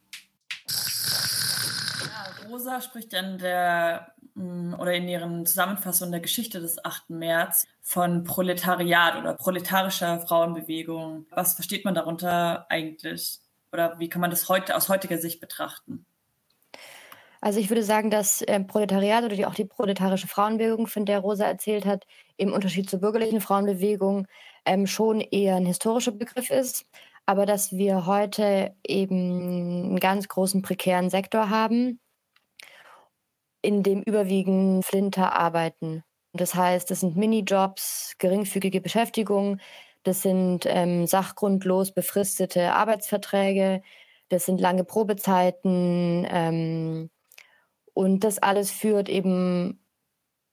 Rosa 2.48 2.80
spricht 2.80 3.12
in 3.12 3.38
der 3.38 4.12
mm, 4.35 4.74
oder 4.74 4.94
in 4.94 5.09
ihren 5.09 5.46
Zusammenfassungen 5.46 6.12
der 6.12 6.20
Geschichte 6.20 6.61
des 6.61 6.85
8. 6.85 7.11
März 7.11 7.66
von 7.82 8.24
Proletariat 8.24 9.16
oder 9.16 9.35
proletarischer 9.35 10.20
Frauenbewegung. 10.20 11.26
Was 11.30 11.54
versteht 11.54 11.85
man 11.85 11.94
darunter 11.94 12.66
eigentlich? 12.68 13.40
Oder 13.72 13.98
wie 13.98 14.09
kann 14.09 14.20
man 14.20 14.30
das 14.30 14.48
heute 14.48 14.76
aus 14.76 14.88
heutiger 14.88 15.18
Sicht 15.18 15.40
betrachten? 15.40 16.06
Also 17.40 17.61
ich 17.61 17.68
würde 17.68 17.82
sagen, 17.82 18.11
dass 18.11 18.42
äh, 18.42 18.61
Proletariat 18.61 19.24
oder 19.24 19.37
die, 19.37 19.46
auch 19.46 19.54
die 19.54 19.64
proletarische 19.64 20.26
Frauenbewegung, 20.26 20.87
von 20.87 21.04
der 21.04 21.20
Rosa 21.20 21.44
erzählt 21.44 21.85
hat, 21.85 22.06
im 22.37 22.52
Unterschied 22.52 22.88
zur 22.88 23.00
bürgerlichen 23.00 23.40
Frauenbewegung 23.40 24.26
ähm, 24.64 24.87
schon 24.87 25.20
eher 25.20 25.56
ein 25.56 25.66
historischer 25.66 26.12
Begriff 26.12 26.50
ist, 26.50 26.87
aber 27.26 27.46
dass 27.46 27.72
wir 27.72 28.06
heute 28.06 28.74
eben 28.87 29.16
einen 29.90 30.00
ganz 30.00 30.28
großen 30.28 30.62
prekären 30.62 31.11
Sektor 31.11 31.50
haben, 31.50 32.00
in 33.66 33.83
dem 33.83 34.02
überwiegend 34.02 34.85
Flinter 34.85 35.33
arbeiten. 35.35 36.05
Das 36.33 36.55
heißt, 36.55 36.90
das 36.90 37.00
sind 37.00 37.16
Minijobs, 37.16 38.14
geringfügige 38.18 38.81
Beschäftigung, 38.81 39.59
das 40.05 40.22
sind 40.22 40.66
ähm, 40.66 41.07
sachgrundlos 41.07 41.92
befristete 41.92 42.72
Arbeitsverträge, 42.72 43.83
das 44.29 44.46
sind 44.46 44.61
lange 44.61 44.85
Probezeiten 44.85 46.26
ähm, 46.31 47.11
und 47.92 48.22
das 48.22 48.38
alles 48.38 48.70
führt 48.70 49.09
eben 49.09 49.81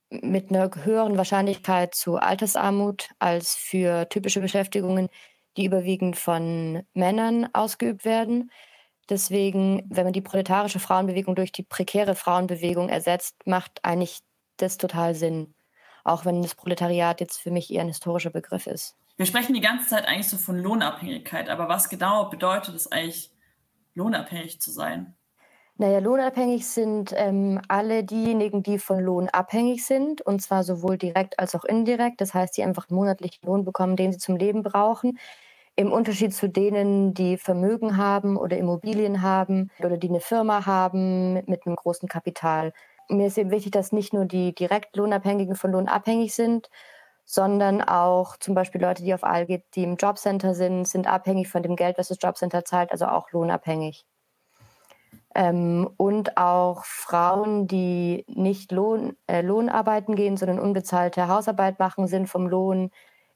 mit 0.09 0.49
einer 0.49 0.69
höheren 0.83 1.17
Wahrscheinlichkeit 1.17 1.93
zu 1.95 2.17
Altersarmut 2.17 3.09
als 3.19 3.55
für 3.55 4.09
typische 4.09 4.41
Beschäftigungen, 4.41 5.09
die 5.57 5.65
überwiegend 5.65 6.17
von 6.17 6.83
Männern 6.93 7.47
ausgeübt 7.53 8.05
werden. 8.05 8.51
Deswegen, 9.09 9.85
wenn 9.89 10.05
man 10.05 10.13
die 10.13 10.21
proletarische 10.21 10.79
Frauenbewegung 10.79 11.35
durch 11.35 11.51
die 11.51 11.63
prekäre 11.63 12.15
Frauenbewegung 12.15 12.89
ersetzt, 12.89 13.35
macht 13.45 13.83
eigentlich 13.83 14.19
das 14.57 14.77
total 14.77 15.15
Sinn. 15.15 15.53
Auch 16.03 16.25
wenn 16.25 16.41
das 16.41 16.55
Proletariat 16.55 17.19
jetzt 17.19 17.37
für 17.37 17.51
mich 17.51 17.73
eher 17.73 17.81
ein 17.81 17.87
historischer 17.87 18.29
Begriff 18.29 18.67
ist. 18.67 18.95
Wir 19.15 19.25
sprechen 19.25 19.53
die 19.53 19.61
ganze 19.61 19.89
Zeit 19.89 20.05
eigentlich 20.05 20.27
so 20.27 20.37
von 20.37 20.57
Lohnabhängigkeit, 20.57 21.49
aber 21.49 21.69
was 21.69 21.89
genau 21.89 22.29
bedeutet 22.29 22.75
es 22.75 22.91
eigentlich, 22.91 23.31
lohnabhängig 23.93 24.59
zu 24.59 24.71
sein? 24.71 25.15
Naja, 25.77 25.99
lohnabhängig 25.99 26.67
sind 26.67 27.13
ähm, 27.15 27.59
alle 27.67 28.03
diejenigen, 28.03 28.61
die 28.61 28.77
von 28.77 28.99
Lohn 28.99 29.29
abhängig 29.29 29.85
sind, 29.85 30.21
und 30.21 30.39
zwar 30.41 30.63
sowohl 30.63 30.97
direkt 30.97 31.39
als 31.39 31.55
auch 31.55 31.63
indirekt. 31.63 32.21
Das 32.21 32.33
heißt, 32.33 32.55
die 32.57 32.63
einfach 32.63 32.89
monatlichen 32.89 33.45
Lohn 33.45 33.65
bekommen, 33.65 33.95
den 33.95 34.11
sie 34.11 34.19
zum 34.19 34.35
Leben 34.35 34.61
brauchen. 34.61 35.17
Im 35.75 35.91
Unterschied 35.91 36.35
zu 36.35 36.47
denen, 36.49 37.15
die 37.15 37.37
Vermögen 37.37 37.97
haben 37.97 38.37
oder 38.37 38.57
Immobilien 38.57 39.23
haben 39.23 39.71
oder 39.79 39.97
die 39.97 40.09
eine 40.09 40.19
Firma 40.19 40.67
haben 40.67 41.33
mit 41.47 41.65
einem 41.65 41.75
großen 41.75 42.07
Kapital. 42.07 42.73
Mir 43.09 43.27
ist 43.27 43.39
eben 43.39 43.49
wichtig, 43.49 43.71
dass 43.71 43.91
nicht 43.91 44.13
nur 44.13 44.25
die 44.25 44.53
Direktlohnabhängigen 44.53 45.55
von 45.55 45.71
Lohn 45.71 45.87
abhängig 45.87 46.35
sind, 46.35 46.69
sondern 47.25 47.81
auch 47.81 48.37
zum 48.37 48.53
Beispiel 48.53 48.81
Leute, 48.81 49.03
die 49.03 49.15
auf 49.15 49.23
ALG, 49.23 49.63
die 49.73 49.83
im 49.83 49.95
Jobcenter 49.95 50.53
sind, 50.53 50.87
sind 50.87 51.07
abhängig 51.07 51.49
von 51.49 51.63
dem 51.63 51.75
Geld, 51.75 51.97
was 51.97 52.09
das 52.09 52.19
Jobcenter 52.21 52.65
zahlt, 52.65 52.91
also 52.91 53.07
auch 53.07 53.31
lohnabhängig. 53.31 54.05
Ähm, 55.35 55.89
und 55.97 56.37
auch 56.37 56.85
Frauen, 56.85 57.67
die 57.67 58.25
nicht 58.27 58.71
Lohn, 58.71 59.17
äh, 59.27 59.41
Lohnarbeiten 59.41 60.15
gehen, 60.15 60.37
sondern 60.37 60.59
unbezahlte 60.59 61.27
Hausarbeit 61.27 61.79
machen, 61.79 62.07
sind 62.07 62.27
vom 62.27 62.47
Lohn 62.47 62.91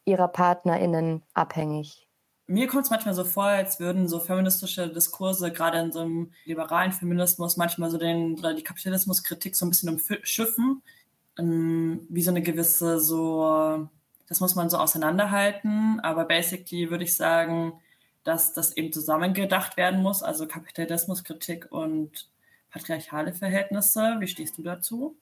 ihrer 0.06 0.28
PartnerInnen 0.28 1.24
abhängig 1.34 2.07
mir 2.48 2.68
kommt 2.68 2.86
es 2.86 2.90
manchmal 2.90 3.14
so 3.14 3.26
vor, 3.26 3.44
als 3.46 3.80
würden 3.80 4.08
so 4.08 4.20
feministische 4.20 4.90
Diskurse, 4.90 5.52
gerade 5.52 5.80
in 5.80 5.92
so 5.92 6.00
einem 6.00 6.32
liberalen 6.46 6.94
Feminismus, 6.94 7.58
manchmal 7.58 7.90
so 7.92 7.98
den, 7.98 8.40
oder 8.40 8.54
die 8.54 8.64
Kapitalismuskritik 8.64 9.56
so 9.56 9.66
ein 9.66 9.70
bisschen 9.70 9.90
umschiffen, 9.90 10.82
ähm, 11.38 12.08
wie 12.10 12.22
so 12.22 12.32
eine 12.32 12.42
gewisse, 12.42 13.00
so, 13.00 13.90
das 14.28 14.40
muss 14.40 14.56
man 14.56 14.70
so 14.70 14.78
auseinanderhalten, 14.78 16.00
aber 16.02 16.26
basically 16.26 16.90
würde 16.90 17.04
ich 17.04 17.16
sagen, 17.16 17.74
dass 18.24 18.54
das 18.54 18.76
eben 18.76 18.92
zusammengedacht 18.92 19.78
werden 19.78 20.02
muss, 20.02 20.24
also 20.24 20.48
Kapitalismuskritik 20.48 21.72
und 21.72 22.30
patriarchale 22.70 23.34
Verhältnisse. 23.34 24.18
Wie 24.20 24.28
stehst 24.28 24.58
du 24.58 24.64
dazu? 24.64 25.18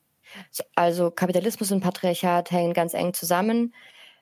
Also 0.74 1.10
Kapitalismus 1.10 1.70
und 1.70 1.80
Patriarchat 1.80 2.50
hängen 2.50 2.74
ganz 2.74 2.94
eng 2.94 3.14
zusammen. 3.14 3.74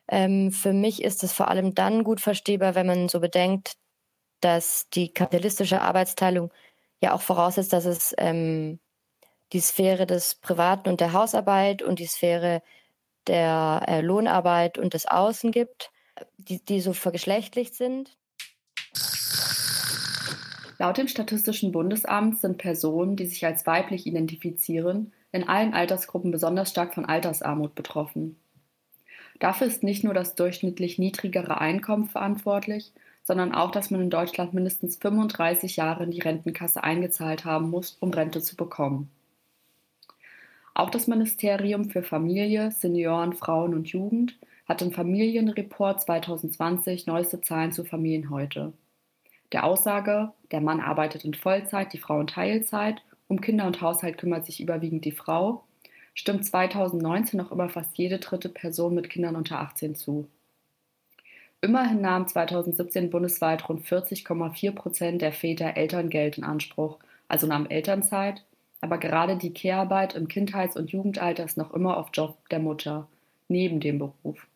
Ähm, 0.07 0.51
für 0.51 0.73
mich 0.73 1.03
ist 1.03 1.23
es 1.23 1.33
vor 1.33 1.49
allem 1.49 1.73
dann 1.75 2.03
gut 2.03 2.21
verstehbar, 2.21 2.75
wenn 2.75 2.87
man 2.87 3.09
so 3.09 3.19
bedenkt, 3.19 3.73
dass 4.41 4.89
die 4.89 5.11
kapitalistische 5.11 5.81
Arbeitsteilung 5.81 6.51
ja 7.01 7.13
auch 7.13 7.21
voraussetzt, 7.21 7.73
dass 7.73 7.85
es 7.85 8.13
ähm, 8.17 8.79
die 9.53 9.59
Sphäre 9.59 10.05
des 10.05 10.35
Privaten 10.35 10.89
und 10.89 10.99
der 10.99 11.13
Hausarbeit 11.13 11.81
und 11.81 11.99
die 11.99 12.07
Sphäre 12.07 12.61
der 13.27 13.83
äh, 13.87 14.01
Lohnarbeit 14.01 14.77
und 14.77 14.93
des 14.93 15.07
Außen 15.07 15.51
gibt, 15.51 15.91
die, 16.37 16.63
die 16.63 16.81
so 16.81 16.93
vergeschlechtlicht 16.93 17.75
sind. 17.75 18.15
Laut 20.77 20.97
dem 20.97 21.07
Statistischen 21.07 21.71
Bundesamt 21.71 22.39
sind 22.39 22.57
Personen, 22.57 23.15
die 23.15 23.25
sich 23.25 23.45
als 23.45 23.65
weiblich 23.65 24.05
identifizieren, 24.05 25.13
in 25.31 25.47
allen 25.47 25.73
Altersgruppen 25.73 26.31
besonders 26.31 26.69
stark 26.69 26.93
von 26.93 27.05
Altersarmut 27.05 27.75
betroffen. 27.75 28.37
Dafür 29.39 29.67
ist 29.67 29.83
nicht 29.83 30.03
nur 30.03 30.13
das 30.13 30.35
durchschnittlich 30.35 30.97
niedrigere 30.97 31.59
Einkommen 31.59 32.05
verantwortlich, 32.05 32.91
sondern 33.23 33.53
auch, 33.53 33.71
dass 33.71 33.91
man 33.91 34.01
in 34.01 34.09
Deutschland 34.09 34.53
mindestens 34.53 34.97
35 34.97 35.75
Jahre 35.75 36.03
in 36.03 36.11
die 36.11 36.21
Rentenkasse 36.21 36.83
eingezahlt 36.83 37.43
haben 37.43 37.69
muss, 37.69 37.97
um 37.99 38.11
Rente 38.11 38.41
zu 38.41 38.55
bekommen. 38.55 39.09
Auch 40.73 40.89
das 40.89 41.07
Ministerium 41.07 41.89
für 41.89 42.03
Familie, 42.03 42.71
Senioren, 42.71 43.33
Frauen 43.33 43.73
und 43.73 43.87
Jugend 43.87 44.37
hat 44.67 44.81
im 44.81 44.91
Familienreport 44.91 46.01
2020 46.01 47.07
neueste 47.07 47.41
Zahlen 47.41 47.71
zu 47.71 47.83
Familien 47.85 48.29
heute. 48.29 48.73
Der 49.51 49.63
Aussage, 49.63 50.33
der 50.51 50.61
Mann 50.61 50.81
arbeitet 50.81 51.23
in 51.23 51.33
Vollzeit, 51.33 51.93
die 51.93 51.97
Frau 51.97 52.19
in 52.19 52.27
Teilzeit, 52.27 53.01
um 53.27 53.41
Kinder 53.41 53.67
und 53.67 53.81
Haushalt 53.81 54.17
kümmert 54.17 54.45
sich 54.45 54.61
überwiegend 54.61 55.05
die 55.05 55.11
Frau, 55.11 55.63
stimmt 56.15 56.45
2019 56.45 57.37
noch 57.37 57.51
immer 57.51 57.69
fast 57.69 57.95
jede 57.97 58.17
dritte 58.17 58.49
Person 58.49 58.95
mit 58.95 59.11
Kindern 59.11 59.35
unter 59.35 59.59
18 59.59 59.93
zu. 59.93 60.27
Immerhin 61.61 62.01
nahmen 62.01 62.27
2017 62.27 63.09
bundesweit 63.09 63.67
rund 63.69 63.85
40,4 63.85 64.71
Prozent 64.71 65.21
der 65.21 65.31
Väter 65.31 65.77
Elterngeld 65.77 66.37
in 66.37 66.43
Anspruch, 66.43 66.99
also 67.27 67.47
nahmen 67.47 67.69
Elternzeit, 67.69 68.43
aber 68.81 68.97
gerade 68.97 69.37
die 69.37 69.53
Kehrarbeit 69.53 70.15
im 70.15 70.27
Kindheits- 70.27 70.75
und 70.75 70.91
Jugendalter 70.91 71.43
ist 71.43 71.57
noch 71.57 71.73
immer 71.73 71.97
auf 71.97 72.09
Job 72.13 72.37
der 72.49 72.59
Mutter, 72.59 73.07
neben 73.47 73.79
dem 73.79 73.99
Beruf. 73.99 74.47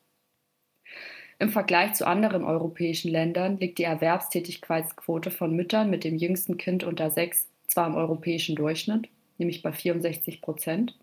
Im 1.40 1.50
Vergleich 1.50 1.94
zu 1.94 2.06
anderen 2.06 2.44
europäischen 2.44 3.10
Ländern 3.10 3.58
liegt 3.58 3.80
die 3.80 3.86
Erwerbstätigkeitsquote 3.86 5.32
von 5.32 5.56
Müttern 5.56 5.90
mit 5.90 6.04
dem 6.04 6.18
jüngsten 6.18 6.58
Kind 6.58 6.84
unter 6.84 7.10
sechs 7.12 7.48
zwar 7.66 7.88
im 7.88 7.96
europäischen 7.96 8.56
Durchschnitt, 8.56 9.08
nämlich 9.38 9.62
bei 9.62 9.72
64 9.72 10.42
Prozent, 10.42 10.96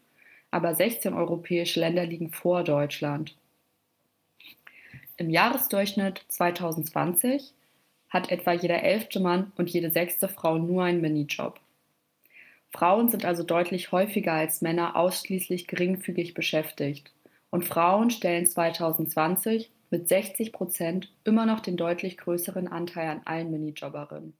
aber 0.50 0.74
16 0.74 1.14
europäische 1.14 1.80
Länder 1.80 2.06
liegen 2.06 2.30
vor 2.30 2.64
Deutschland. 2.64 3.36
Im 5.16 5.30
Jahresdurchschnitt 5.30 6.24
2020 6.28 7.52
hat 8.10 8.30
etwa 8.30 8.52
jeder 8.52 8.82
elfte 8.82 9.20
Mann 9.20 9.52
und 9.56 9.70
jede 9.70 9.90
sechste 9.90 10.28
Frau 10.28 10.58
nur 10.58 10.84
einen 10.84 11.00
Minijob. 11.00 11.60
Frauen 12.70 13.08
sind 13.08 13.24
also 13.24 13.42
deutlich 13.42 13.92
häufiger 13.92 14.34
als 14.34 14.60
Männer 14.60 14.96
ausschließlich 14.96 15.66
geringfügig 15.66 16.34
beschäftigt. 16.34 17.12
Und 17.50 17.64
Frauen 17.64 18.10
stellen 18.10 18.46
2020 18.46 19.70
mit 19.90 20.08
60 20.08 20.52
Prozent 20.52 21.12
immer 21.24 21.46
noch 21.46 21.60
den 21.60 21.76
deutlich 21.76 22.18
größeren 22.18 22.68
Anteil 22.68 23.08
an 23.08 23.22
allen 23.24 23.50
Minijobberinnen. 23.50 24.34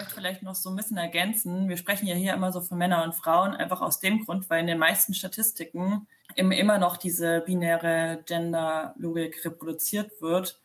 Möchte 0.00 0.14
vielleicht 0.14 0.42
noch 0.42 0.54
so 0.54 0.70
ein 0.70 0.76
bisschen 0.76 0.96
ergänzen. 0.96 1.68
Wir 1.68 1.76
sprechen 1.76 2.06
ja 2.06 2.14
hier 2.14 2.32
immer 2.32 2.52
so 2.52 2.62
von 2.62 2.78
Männern 2.78 3.08
und 3.08 3.14
Frauen, 3.14 3.54
einfach 3.54 3.82
aus 3.82 4.00
dem 4.00 4.24
Grund, 4.24 4.48
weil 4.48 4.60
in 4.60 4.66
den 4.66 4.78
meisten 4.78 5.12
Statistiken 5.12 6.06
immer 6.36 6.78
noch 6.78 6.96
diese 6.96 7.40
binäre 7.40 8.22
Gender-Logik 8.24 9.44
reproduziert 9.44 10.22
wird. 10.22 10.58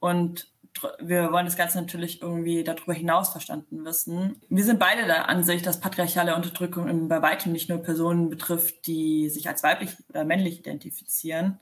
Und 0.00 0.48
wir 0.98 1.30
wollen 1.30 1.46
das 1.46 1.56
Ganze 1.56 1.78
natürlich 1.80 2.20
irgendwie 2.20 2.64
darüber 2.64 2.94
hinaus 2.94 3.28
verstanden 3.28 3.84
wissen. 3.84 4.40
Wir 4.48 4.64
sind 4.64 4.80
beide 4.80 5.06
der 5.06 5.28
Ansicht, 5.28 5.66
dass 5.66 5.78
patriarchale 5.78 6.34
Unterdrückung 6.34 7.08
bei 7.08 7.22
weitem 7.22 7.52
nicht 7.52 7.68
nur 7.68 7.78
Personen 7.78 8.28
betrifft, 8.28 8.86
die 8.86 9.28
sich 9.28 9.48
als 9.48 9.62
weiblich 9.62 9.90
oder 10.08 10.24
männlich 10.24 10.58
identifizieren, 10.58 11.60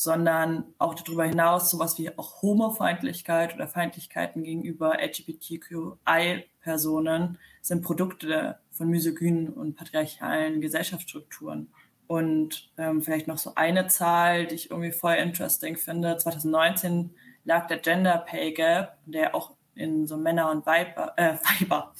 sondern 0.00 0.62
auch 0.78 0.94
darüber 0.94 1.24
hinaus 1.24 1.72
sowas 1.72 1.98
wie 1.98 2.16
auch 2.16 2.40
Homofeindlichkeit 2.40 3.56
oder 3.56 3.66
Feindlichkeiten 3.66 4.44
gegenüber 4.44 5.02
LGBTQI-Personen 5.02 7.36
sind 7.62 7.82
Produkte 7.82 8.60
von 8.70 8.90
misogynen 8.90 9.48
und 9.48 9.74
patriarchalen 9.74 10.60
Gesellschaftsstrukturen. 10.60 11.72
Und 12.06 12.70
ähm, 12.78 13.02
vielleicht 13.02 13.26
noch 13.26 13.38
so 13.38 13.56
eine 13.56 13.88
Zahl, 13.88 14.46
die 14.46 14.54
ich 14.54 14.70
irgendwie 14.70 14.92
voll 14.92 15.14
interesting 15.14 15.76
finde. 15.76 16.16
2019 16.16 17.10
lag 17.42 17.66
der 17.66 17.78
Gender 17.78 18.18
Pay 18.18 18.52
Gap, 18.52 18.98
der 19.04 19.34
auch 19.34 19.56
in 19.74 20.06
so 20.06 20.16
Männer 20.16 20.52
und 20.52 20.64
Weiber, 20.64 21.12
äh, 21.16 21.38
Weiber. 21.60 21.92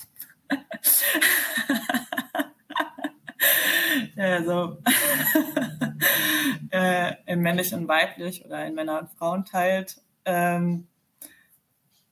ja, 4.14 4.44
so 4.44 4.78
äh, 6.70 7.14
in 7.26 7.40
männlich 7.40 7.74
und 7.74 7.88
weiblich 7.88 8.44
oder 8.44 8.64
in 8.66 8.74
Männer 8.74 9.00
und 9.00 9.10
Frauen 9.10 9.44
teilt, 9.44 10.00
ähm, 10.24 10.86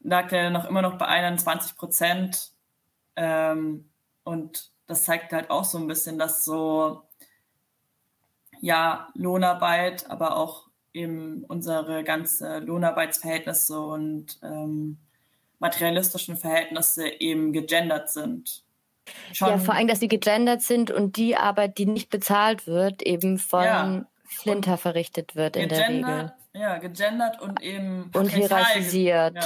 lag 0.00 0.28
der 0.28 0.50
noch 0.50 0.64
immer 0.64 0.82
noch 0.82 0.98
bei 0.98 1.06
21 1.06 1.76
Prozent. 1.76 2.52
Ähm, 3.16 3.88
und 4.24 4.70
das 4.86 5.04
zeigt 5.04 5.32
halt 5.32 5.50
auch 5.50 5.64
so 5.64 5.78
ein 5.78 5.86
bisschen, 5.86 6.18
dass 6.18 6.44
so, 6.44 7.02
ja, 8.60 9.08
Lohnarbeit, 9.14 10.08
aber 10.10 10.36
auch 10.36 10.68
eben 10.92 11.44
unsere 11.44 12.04
ganze 12.04 12.58
Lohnarbeitsverhältnisse 12.60 13.78
und 13.80 14.38
ähm, 14.42 14.98
materialistischen 15.58 16.36
Verhältnisse 16.36 17.08
eben 17.20 17.52
gegendert 17.52 18.10
sind. 18.10 18.65
Schon 19.32 19.48
ja, 19.48 19.58
vor 19.58 19.74
allem, 19.74 19.88
dass 19.88 20.00
sie 20.00 20.08
gegendert 20.08 20.62
sind 20.62 20.90
und 20.90 21.16
die 21.16 21.36
Arbeit, 21.36 21.78
die 21.78 21.86
nicht 21.86 22.10
bezahlt 22.10 22.66
wird, 22.66 23.02
eben 23.02 23.38
von 23.38 23.64
ja. 23.64 24.06
Flinter 24.24 24.76
verrichtet 24.76 25.36
wird 25.36 25.56
in 25.56 25.68
der 25.68 25.88
Regel. 25.88 26.32
Ja, 26.52 26.78
gegendert 26.78 27.40
und 27.40 27.62
eben 27.62 28.10
und 28.14 28.30
hierarchisiert. 28.30 29.34
Ja. 29.34 29.42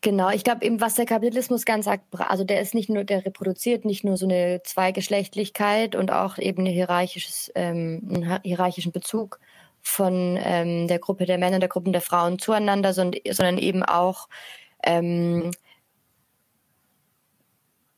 Genau, 0.00 0.30
ich 0.30 0.44
glaube 0.44 0.64
eben, 0.64 0.80
was 0.80 0.94
der 0.94 1.04
Kapitalismus 1.04 1.64
ganz 1.64 1.86
sagt, 1.86 2.04
also 2.16 2.44
der 2.44 2.60
ist 2.60 2.74
nicht 2.74 2.88
nur, 2.88 3.04
der 3.04 3.26
reproduziert 3.26 3.84
nicht 3.84 4.04
nur 4.04 4.16
so 4.16 4.26
eine 4.26 4.62
Zweigeschlechtlichkeit 4.62 5.96
und 5.96 6.12
auch 6.12 6.38
eben 6.38 6.60
eine 6.60 6.70
hierarchisches, 6.70 7.50
ähm, 7.54 8.02
einen 8.08 8.40
hierarchischen 8.42 8.92
Bezug 8.92 9.40
von 9.82 10.38
ähm, 10.40 10.86
der 10.88 10.98
Gruppe 10.98 11.26
der 11.26 11.38
Männer, 11.38 11.58
der 11.58 11.68
Gruppen 11.68 11.92
der 11.92 12.02
Frauen 12.02 12.38
zueinander, 12.38 12.92
sondern, 12.92 13.20
sondern 13.30 13.58
eben 13.58 13.82
auch 13.82 14.28
ähm, 14.84 15.50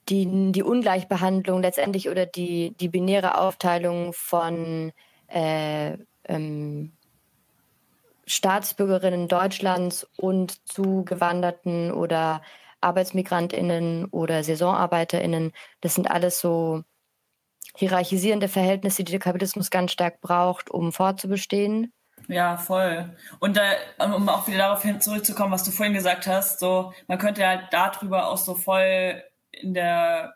die, 0.08 0.52
die 0.52 0.62
Ungleichbehandlung 0.62 1.62
letztendlich 1.62 2.08
oder 2.08 2.26
die, 2.26 2.74
die 2.78 2.88
binäre 2.88 3.38
Aufteilung 3.38 4.12
von 4.12 4.92
äh, 5.28 5.98
ähm, 6.24 6.92
Staatsbürgerinnen 8.26 9.28
Deutschlands 9.28 10.06
und 10.16 10.66
zugewanderten 10.68 11.92
oder 11.92 12.42
Arbeitsmigrantinnen 12.80 14.06
oder 14.06 14.44
Saisonarbeiterinnen, 14.44 15.52
das 15.80 15.94
sind 15.94 16.10
alles 16.10 16.40
so 16.40 16.82
hierarchisierende 17.76 18.48
Verhältnisse, 18.48 19.04
die 19.04 19.12
der 19.12 19.20
Kapitalismus 19.20 19.70
ganz 19.70 19.92
stark 19.92 20.20
braucht, 20.20 20.70
um 20.70 20.92
fortzubestehen. 20.92 21.92
Ja, 22.26 22.56
voll. 22.56 23.16
Und 23.38 23.56
äh, 23.56 24.04
um 24.04 24.28
auch 24.28 24.46
wieder 24.48 24.58
darauf 24.58 24.82
hin 24.82 25.00
zurückzukommen, 25.00 25.52
was 25.52 25.64
du 25.64 25.70
vorhin 25.70 25.94
gesagt 25.94 26.26
hast, 26.26 26.60
so 26.60 26.92
man 27.06 27.18
könnte 27.18 27.46
halt 27.46 27.68
darüber 27.70 28.28
auch 28.28 28.36
so 28.36 28.54
voll 28.54 29.22
in 29.52 29.74
der 29.74 30.34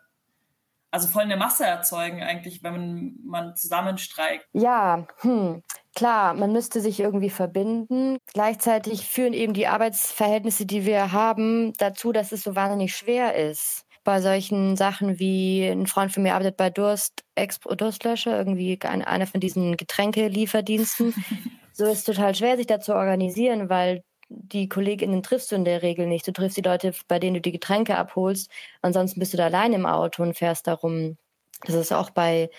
also 0.93 1.09
voll 1.09 1.23
eine 1.23 1.39
Masse 1.39 1.65
erzeugen 1.65 2.23
eigentlich, 2.23 2.63
wenn 2.63 2.73
man, 2.73 3.15
man 3.25 3.57
zusammenstreikt. 3.57 4.47
Ja, 4.53 5.07
hm, 5.21 5.63
klar, 5.97 6.35
man 6.35 6.53
müsste 6.53 6.83
sich 6.83 7.01
irgendwie 7.01 7.31
verbinden. 7.31 8.19
Gleichzeitig 8.35 9.09
führen 9.09 9.33
eben 9.33 9.55
die 9.55 9.67
Arbeitsverhältnisse, 9.67 10.67
die 10.67 10.85
wir 10.85 11.13
haben, 11.13 11.73
dazu, 11.79 12.13
dass 12.13 12.31
es 12.31 12.43
so 12.43 12.55
wahnsinnig 12.55 12.95
schwer 12.95 13.35
ist. 13.35 13.87
Bei 14.05 14.21
solchen 14.21 14.77
Sachen 14.77 15.19
wie 15.19 15.65
ein 15.65 15.87
Freund 15.87 16.13
von 16.13 16.25
mir 16.25 16.35
arbeitet 16.35 16.59
bei 16.59 16.69
Durst, 16.69 17.25
Expo 17.37 17.75
Durstlöscher, 17.75 18.37
irgendwie 18.37 18.79
einer 18.83 19.27
von 19.27 19.41
diesen 19.41 19.79
Getränkelieferdiensten. 19.79 21.15
so 21.73 21.87
ist 21.87 21.99
es 21.99 22.05
total 22.05 22.35
schwer, 22.35 22.59
sich 22.59 22.67
da 22.67 22.81
zu 22.81 22.95
organisieren, 22.95 23.71
weil 23.71 24.03
die 24.35 24.69
KollegInnen 24.69 25.23
triffst 25.23 25.53
du 25.53 25.57
in 25.57 25.65
der 25.65 25.83
Regel 25.83 26.07
nicht. 26.07 26.27
Du 26.27 26.33
triffst 26.33 26.57
die 26.57 26.63
Leute, 26.63 26.93
bei 27.09 27.19
denen 27.19 27.35
du 27.35 27.41
die 27.41 27.53
Getränke 27.53 27.97
abholst. 27.97 28.51
Ansonsten 28.81 29.21
bist 29.21 29.33
du 29.33 29.37
da 29.37 29.47
allein 29.47 29.73
im 29.73 29.87
Auto 29.87 30.23
und 30.23 30.37
fährst 30.37 30.67
darum. 30.67 31.17
Das 31.65 31.75
ist 31.75 31.93
auch 31.93 32.11
bei, 32.11 32.51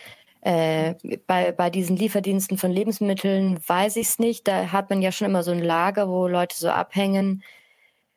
äh, 0.41 0.95
bei, 1.27 1.51
bei 1.51 1.69
diesen 1.69 1.97
Lieferdiensten 1.97 2.57
von 2.57 2.71
Lebensmitteln, 2.71 3.59
weiß 3.67 3.95
ich 3.97 4.07
es 4.07 4.19
nicht. 4.19 4.47
Da 4.47 4.71
hat 4.71 4.89
man 4.89 5.01
ja 5.01 5.11
schon 5.11 5.27
immer 5.27 5.43
so 5.43 5.51
ein 5.51 5.63
Lager, 5.63 6.09
wo 6.09 6.27
Leute 6.27 6.55
so 6.57 6.69
abhängen, 6.69 7.43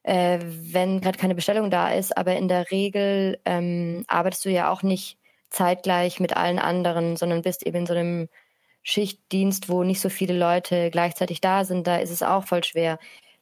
äh, 0.02 0.38
wenn 0.42 1.00
gerade 1.00 1.18
keine 1.18 1.34
Bestellung 1.34 1.70
da 1.70 1.90
ist. 1.90 2.16
Aber 2.16 2.36
in 2.36 2.48
der 2.48 2.70
Regel 2.70 3.40
ähm, 3.44 4.04
arbeitest 4.08 4.44
du 4.44 4.50
ja 4.50 4.70
auch 4.70 4.82
nicht 4.82 5.18
zeitgleich 5.50 6.20
mit 6.20 6.36
allen 6.36 6.58
anderen, 6.58 7.16
sondern 7.16 7.42
bist 7.42 7.66
eben 7.66 7.78
in 7.78 7.86
so 7.86 7.94
einem 7.94 8.28
Schichtdienst, 8.82 9.68
wo 9.68 9.82
nicht 9.82 10.00
so 10.00 10.08
viele 10.08 10.34
Leute 10.38 10.90
gleichzeitig 10.90 11.40
da 11.40 11.64
sind. 11.64 11.86
Da 11.86 11.96
ist 11.96 12.10
es 12.10 12.22
auch 12.22 12.44
voll 12.44 12.62
schwer. 12.62 12.98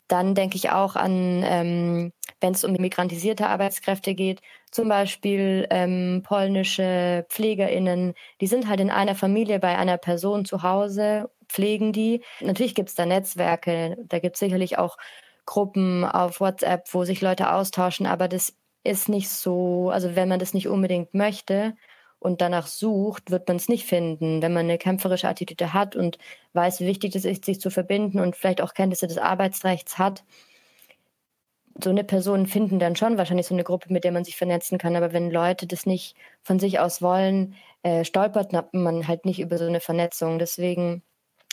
Dann 0.09 0.35
denke 0.35 0.57
ich 0.57 0.71
auch 0.71 0.97
an, 0.97 1.43
ähm, 1.45 2.13
wenn 2.41 2.53
es 2.53 2.65
um 2.65 2.73
migrantisierte 2.73 3.47
Arbeitskräfte 3.49 4.15
geht, 4.15 4.41
zum 4.71 4.89
Beispiel 4.89 5.67
ähm, 5.71 6.23
polnische 6.25 7.25
PflegerInnen, 7.31 8.15
die 8.41 8.47
sind 8.47 8.69
halt 8.69 8.81
in 8.81 8.91
einer 8.91 9.15
Familie 9.15 9.59
bei 9.61 9.77
einer 9.79 9.97
Person 9.99 10.45
zu 10.45 10.63
Hause, 10.63 11.31
pflegen 11.49 11.93
die. 11.93 12.23
Natürlich 12.41 12.75
gibt 12.75 12.91
es 12.91 12.95
da 12.95 13.07
Netzwerke, 13.07 13.97
da 14.09 14.19
gibt 14.19 14.37
es 14.37 14.41
sicherlich 14.41 14.79
auch 14.79 14.97
Gruppen 15.47 16.05
auf 16.05 16.41
WhatsApp, 16.41 16.87
wo 16.93 17.05
sich 17.05 17.21
Leute 17.21 17.53
austauschen, 17.53 18.07
aber 18.07 18.29
das 18.29 18.55
ist 18.83 19.09
nicht 19.09 19.29
so, 19.31 19.91
also 19.91 20.15
wenn 20.17 20.29
man 20.29 20.39
das 20.39 20.55
nicht 20.55 20.69
unbedingt 20.69 21.15
möchte 21.15 21.75
und 22.19 22.41
danach 22.41 22.67
sucht, 22.67 23.31
wird 23.31 23.49
man 23.49 23.57
es 23.57 23.69
nicht 23.69 23.87
finden. 23.87 24.43
Wenn 24.43 24.53
man 24.53 24.65
eine 24.65 24.79
kämpferische 24.79 25.29
Attitüde 25.29 25.73
hat 25.73 25.97
und 25.97 26.19
weiß, 26.55 26.81
wie 26.81 26.87
wichtig 26.87 27.15
es 27.15 27.25
ist, 27.25 27.45
sich 27.45 27.61
zu 27.61 27.71
verbinden 27.71 28.21
und 28.21 28.37
vielleicht 28.37 28.61
auch 28.61 28.75
Kenntnisse 28.75 29.07
des 29.07 29.19
Arbeitsrechts 29.19 29.99
hat, 29.99 30.25
so 31.83 31.91
eine 31.91 32.05
Person 32.05 32.47
finden 32.47 32.79
dann 32.79 32.97
schon 32.97 33.19
wahrscheinlich 33.19 33.47
so 33.47 33.55
eine 33.55 33.65
Gruppe, 33.65 33.93
mit 33.93 34.05
der 34.05 34.13
man 34.13 34.25
sich 34.25 34.37
vernetzen 34.37 34.79
kann. 34.79 34.97
Aber 34.97 35.13
wenn 35.13 35.31
Leute 35.31 35.67
das 35.67 35.87
nicht 35.87 36.17
von 36.43 36.59
sich 36.61 36.79
aus 36.79 37.03
wollen, 37.03 37.55
äh, 37.83 38.05
stolpert 38.05 38.53
man 38.73 39.09
halt 39.09 39.25
nicht 39.25 39.41
über 39.41 39.59
so 39.59 39.67
eine 39.67 39.81
Vernetzung. 39.81 40.39
Deswegen 40.39 41.03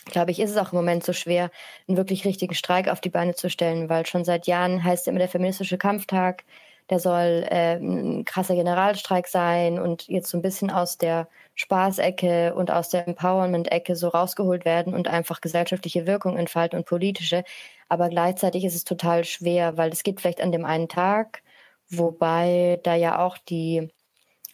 glaube 0.06 0.32
ich, 0.32 0.40
ist 0.40 0.52
es 0.52 0.58
auch 0.58 0.74
im 0.74 0.78
Moment 0.78 1.04
so 1.04 1.14
schwer, 1.14 1.52
einen 1.88 1.98
wirklich 1.98 2.26
richtigen 2.26 2.54
Streik 2.56 2.88
auf 2.88 3.02
die 3.02 3.10
Beine 3.10 3.36
zu 3.36 3.50
stellen, 3.50 3.90
weil 3.90 4.06
schon 4.06 4.26
seit 4.26 4.48
Jahren 4.48 4.84
heißt 4.84 5.08
immer 5.08 5.20
der 5.20 5.30
feministische 5.30 5.78
Kampftag, 5.78 6.44
der 6.92 7.00
soll 7.00 7.48
äh, 7.50 7.78
ein 7.78 8.26
krasser 8.26 8.54
Generalstreik 8.54 9.28
sein 9.28 9.80
und 9.80 10.08
jetzt 10.10 10.30
so 10.30 10.38
ein 10.38 10.42
bisschen 10.42 10.70
aus 10.70 10.98
der 10.98 11.30
Spaßecke 11.56 12.54
und 12.54 12.70
aus 12.70 12.90
der 12.90 13.08
Empowerment-Ecke 13.08 13.96
so 13.96 14.10
rausgeholt 14.10 14.66
werden 14.66 14.94
und 14.94 15.08
einfach 15.08 15.40
gesellschaftliche 15.40 16.06
Wirkung 16.06 16.38
entfalten 16.38 16.78
und 16.78 16.86
politische. 16.86 17.46
Aber 17.88 18.10
gleichzeitig 18.10 18.66
ist 18.66 18.76
es 18.76 18.84
total 18.84 19.24
schwer, 19.24 19.78
weil 19.78 19.92
es 19.92 20.04
geht 20.04 20.20
vielleicht 20.20 20.42
an 20.42 20.52
dem 20.52 20.66
einen 20.66 20.90
Tag, 20.90 21.44
wobei 21.90 22.82
da 22.84 22.96
ja 22.96 23.20
auch 23.26 23.38
die, 23.38 23.90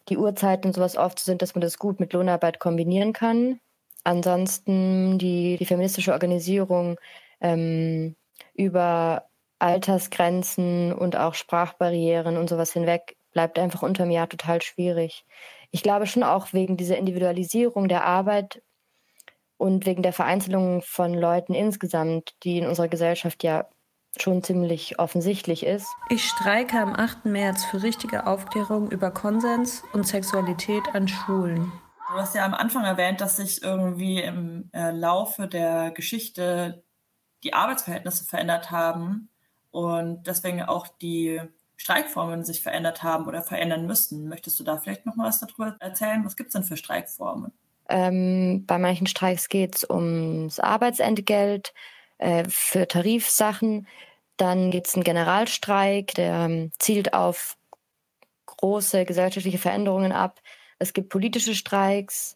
die 0.10 0.18
Uhrzeiten 0.18 0.68
und 0.68 0.74
sowas 0.74 0.96
oft 0.96 1.20
sind, 1.20 1.42
dass 1.42 1.56
man 1.56 1.62
das 1.62 1.80
gut 1.80 2.00
mit 2.00 2.14
Lohnarbeit 2.14 2.60
kombinieren 2.60 3.14
kann. 3.14 3.60
Ansonsten 4.04 5.18
die, 5.18 5.58
die 5.58 5.66
feministische 5.66 6.14
Organisierung 6.14 7.00
ähm, 7.42 8.16
über 8.54 9.28
Altersgrenzen 9.60 10.94
und 10.94 11.16
auch 11.16 11.34
Sprachbarrieren 11.34 12.38
und 12.38 12.50
sowas 12.50 12.74
hinweg 12.74 13.18
bleibt 13.32 13.60
einfach 13.60 13.82
unterm 13.82 14.10
Jahr 14.10 14.30
total 14.30 14.62
schwierig. 14.62 15.26
Ich 15.72 15.84
glaube 15.84 16.08
schon 16.08 16.24
auch 16.24 16.54
wegen 16.54 16.78
dieser 16.78 16.98
Individualisierung 16.98 17.88
der 17.88 18.06
Arbeit 18.06 18.62
und 19.58 19.86
wegen 19.86 20.04
der 20.04 20.14
Vereinzelung 20.14 20.82
von 20.82 21.14
Leuten 21.14 21.54
insgesamt, 21.54 22.36
die 22.44 22.60
in 22.60 22.68
unserer 22.68 22.88
Gesellschaft 22.88 23.44
ja 23.44 23.68
schon 24.20 24.42
ziemlich 24.42 25.00
offensichtlich 25.00 25.66
ist. 25.66 25.88
Ich 26.10 26.24
streike 26.26 26.80
am 26.80 26.96
8. 26.96 27.26
März 27.26 27.66
für 27.66 27.84
richtige 27.84 28.26
Aufklärung 28.26 28.90
über 28.90 29.12
Konsens 29.12 29.84
und 29.94 30.08
Sexualität 30.08 30.96
an 30.96 31.08
Schulen. 31.08 31.72
Du 32.10 32.14
hast 32.14 32.34
ja 32.34 32.46
am 32.46 32.54
Anfang 32.54 32.86
erwähnt, 32.86 33.20
dass 33.22 33.38
sich 33.38 33.62
irgendwie 33.62 34.22
im 34.22 34.70
äh, 34.74 34.92
Laufe 34.92 35.48
der 35.48 35.92
Geschichte 35.92 36.84
die 37.44 37.54
Arbeitsverhältnisse 37.54 38.24
verändert 38.24 38.72
haben 38.72 39.30
und 39.78 40.24
deswegen 40.26 40.64
auch 40.64 40.88
die 40.88 41.40
Streikformen 41.76 42.44
sich 42.44 42.64
verändert 42.64 43.04
haben 43.04 43.28
oder 43.28 43.44
verändern 43.44 43.86
müssen. 43.86 44.28
Möchtest 44.28 44.60
du 44.60 44.64
da 44.64 44.78
vielleicht 44.78 45.06
noch 45.06 45.16
mal 45.16 45.28
was 45.28 45.40
darüber 45.40 45.76
erzählen? 45.80 46.26
Was 46.26 46.36
gibt 46.36 46.48
es 46.48 46.54
denn 46.54 46.64
für 46.64 46.78
Streikformen? 46.78 47.52
Ähm, 47.88 48.66
bei 48.66 48.80
manchen 48.80 49.06
Streiks 49.06 49.50
geht 49.50 49.76
es 49.76 49.88
ums 49.88 50.60
Arbeitsentgelt 50.60 51.76
äh, 52.18 52.44
für 52.50 52.88
Tarifsachen. 52.88 53.88
Dann 54.38 54.72
gibt 54.72 54.88
es 54.88 54.96
einen 54.96 55.04
Generalstreik, 55.04 56.16
der 56.16 56.34
ähm, 56.34 56.72
zielt 56.80 57.14
auf 57.14 57.56
große 58.48 59.06
gesellschaftliche 59.06 59.60
Veränderungen 59.60 60.12
ab. 60.12 60.42
Es 60.80 60.94
gibt 60.94 61.10
politische 61.10 61.54
Streiks, 61.54 62.36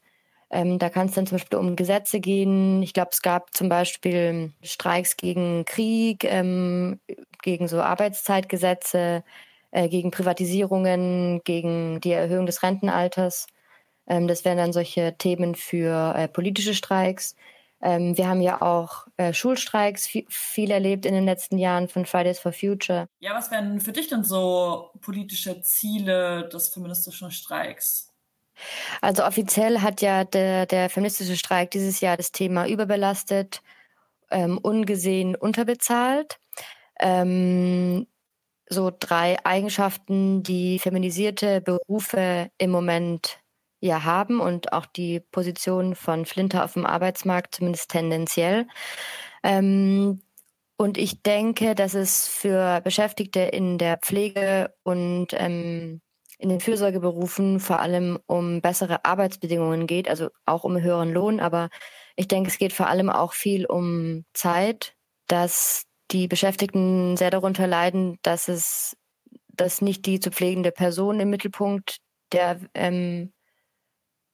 ähm, 0.52 0.80
da 0.80 0.90
kann 0.90 1.08
es 1.08 1.14
dann 1.14 1.26
zum 1.26 1.38
Beispiel 1.38 1.60
um 1.60 1.78
Gesetze 1.78 2.20
gehen. 2.20 2.84
Ich 2.84 2.94
glaube, 2.94 3.12
es 3.14 3.22
gab 3.22 3.54
zum 3.56 3.70
Beispiel 3.70 4.52
Streiks 4.62 5.16
gegen 5.16 5.64
Krieg, 5.64 6.26
ähm, 6.26 7.00
gegen 7.42 7.70
so 7.70 7.82
Arbeitszeitgesetze, 7.82 9.24
äh, 9.72 9.88
gegen 9.88 10.12
Privatisierungen, 10.12 11.42
gegen 11.46 12.02
die 12.02 12.12
Erhöhung 12.12 12.46
des 12.46 12.64
Rentenalters. 12.64 13.48
Ähm, 14.08 14.28
das 14.28 14.44
wären 14.44 14.58
dann 14.58 14.74
solche 14.74 15.16
Themen 15.18 15.56
für 15.56 16.14
äh, 16.18 16.28
politische 16.28 16.74
Streiks. 16.74 17.36
Ähm, 17.82 18.18
wir 18.18 18.28
haben 18.28 18.42
ja 18.42 18.62
auch 18.62 19.08
äh, 19.16 19.34
Schulstreiks 19.34 20.10
viel 20.28 20.70
erlebt 20.70 21.06
in 21.06 21.14
den 21.14 21.26
letzten 21.26 21.58
Jahren 21.58 21.88
von 21.88 22.06
Fridays 22.06 22.40
for 22.40 22.52
Future. 22.52 23.08
Ja, 23.22 23.34
was 23.34 23.50
wären 23.52 23.80
für 23.80 23.94
dich 23.94 24.10
denn 24.10 24.26
so 24.26 24.92
politische 25.00 25.62
Ziele 25.62 26.50
des 26.50 26.68
feministischen 26.68 27.32
Streiks? 27.32 28.11
Also 29.02 29.24
offiziell 29.24 29.82
hat 29.82 30.02
ja 30.02 30.24
der, 30.24 30.66
der 30.66 30.90
feministische 30.90 31.38
Streik 31.38 31.72
dieses 31.72 32.02
Jahr 32.02 32.18
das 32.18 32.32
Thema 32.32 32.68
überbelastet, 32.68 33.62
ähm, 34.32 34.58
ungesehen, 34.58 35.36
unterbezahlt. 35.36 36.40
Ähm, 37.00 38.08
so 38.70 38.92
drei 38.98 39.38
Eigenschaften, 39.46 40.44
die 40.44 40.80
feminisierte 40.80 41.62
Berufe 41.62 42.50
im 42.58 42.72
Moment 42.72 43.40
ja 43.82 44.04
haben 44.04 44.40
und 44.40 44.74
auch 44.74 44.86
die 44.86 45.20
Position 45.20 45.96
von 45.96 46.26
Flinter 46.26 46.64
auf 46.64 46.74
dem 46.74 46.86
Arbeitsmarkt 46.86 47.56
zumindest 47.56 47.90
tendenziell. 47.90 48.68
Ähm, 49.44 50.22
und 50.78 50.98
ich 50.98 51.22
denke, 51.22 51.76
dass 51.76 51.94
es 51.94 52.28
für 52.28 52.82
Beschäftigte 52.82 53.42
in 53.42 53.78
der 53.78 53.98
Pflege 53.98 54.74
und 54.84 55.28
ähm, 55.34 56.02
in 56.42 56.50
den 56.50 56.60
Fürsorgeberufen 56.60 57.60
vor 57.60 57.80
allem 57.80 58.20
um 58.26 58.62
bessere 58.62 59.06
Arbeitsbedingungen 59.06 59.88
geht, 59.88 60.10
also 60.10 60.30
auch 60.46 60.64
um 60.64 60.82
höheren 60.82 61.14
Lohn, 61.14 61.40
aber 61.40 61.70
ich 62.16 62.28
denke, 62.28 62.50
es 62.50 62.58
geht 62.58 62.74
vor 62.74 62.88
allem 62.88 63.10
auch 63.10 63.34
viel 63.34 63.66
um 63.66 64.26
Zeit, 64.34 64.96
dass 65.28 65.86
die 66.12 66.28
Beschäftigten 66.28 67.16
sehr 67.16 67.30
darunter 67.32 67.68
leiden, 67.68 68.18
dass 68.24 68.48
es 68.48 68.98
dass 69.62 69.82
nicht 69.82 70.06
die 70.06 70.20
zu 70.20 70.32
pflegende 70.32 70.72
Person 70.72 71.20
im 71.20 71.30
Mittelpunkt 71.30 71.98
der, 72.32 72.60
ähm, 72.74 73.32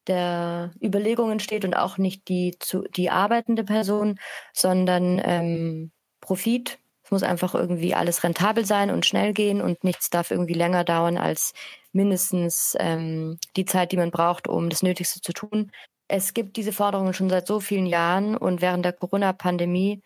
der 0.08 0.72
Überlegungen 0.82 1.40
steht 1.40 1.66
und 1.66 1.74
auch 1.74 1.98
nicht 1.98 2.28
die, 2.30 2.56
zu, 2.60 2.84
die 2.84 3.10
arbeitende 3.10 3.64
Person, 3.64 4.20
sondern 4.54 5.22
ähm, 5.24 5.92
Profit. 6.22 6.80
Es 7.04 7.12
muss 7.12 7.24
einfach 7.24 7.56
irgendwie 7.56 7.96
alles 7.96 8.24
rentabel 8.24 8.66
sein 8.66 8.90
und 8.90 9.06
schnell 9.06 9.34
gehen 9.34 9.62
und 9.62 9.84
nichts 9.84 10.10
darf 10.10 10.32
irgendwie 10.32 10.54
länger 10.54 10.84
dauern 10.84 11.18
als 11.18 11.54
mindestens 11.98 12.78
ähm, 12.80 13.40
die 13.58 13.66
Zeit, 13.66 13.92
die 13.92 13.98
man 13.98 14.12
braucht, 14.12 14.48
um 14.48 14.70
das 14.70 14.84
Nötigste 14.84 15.20
zu 15.20 15.34
tun. 15.34 15.72
Es 16.08 16.34
gibt 16.34 16.56
diese 16.56 16.72
Forderungen 16.72 17.14
schon 17.14 17.30
seit 17.30 17.48
so 17.48 17.60
vielen 17.60 17.86
Jahren 17.86 18.38
und 18.38 18.62
während 18.62 18.86
der 18.86 18.94
Corona-Pandemie 18.94 20.02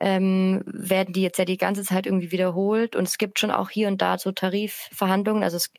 ähm, 0.00 0.62
werden 0.66 1.14
die 1.14 1.22
jetzt 1.22 1.38
ja 1.38 1.44
die 1.44 1.56
ganze 1.56 1.84
Zeit 1.84 2.06
irgendwie 2.06 2.32
wiederholt 2.32 2.96
und 2.96 3.04
es 3.06 3.18
gibt 3.18 3.38
schon 3.38 3.52
auch 3.52 3.70
hier 3.70 3.86
und 3.86 4.02
da 4.02 4.18
so 4.18 4.32
Tarifverhandlungen, 4.32 5.44
also 5.44 5.56
es 5.56 5.70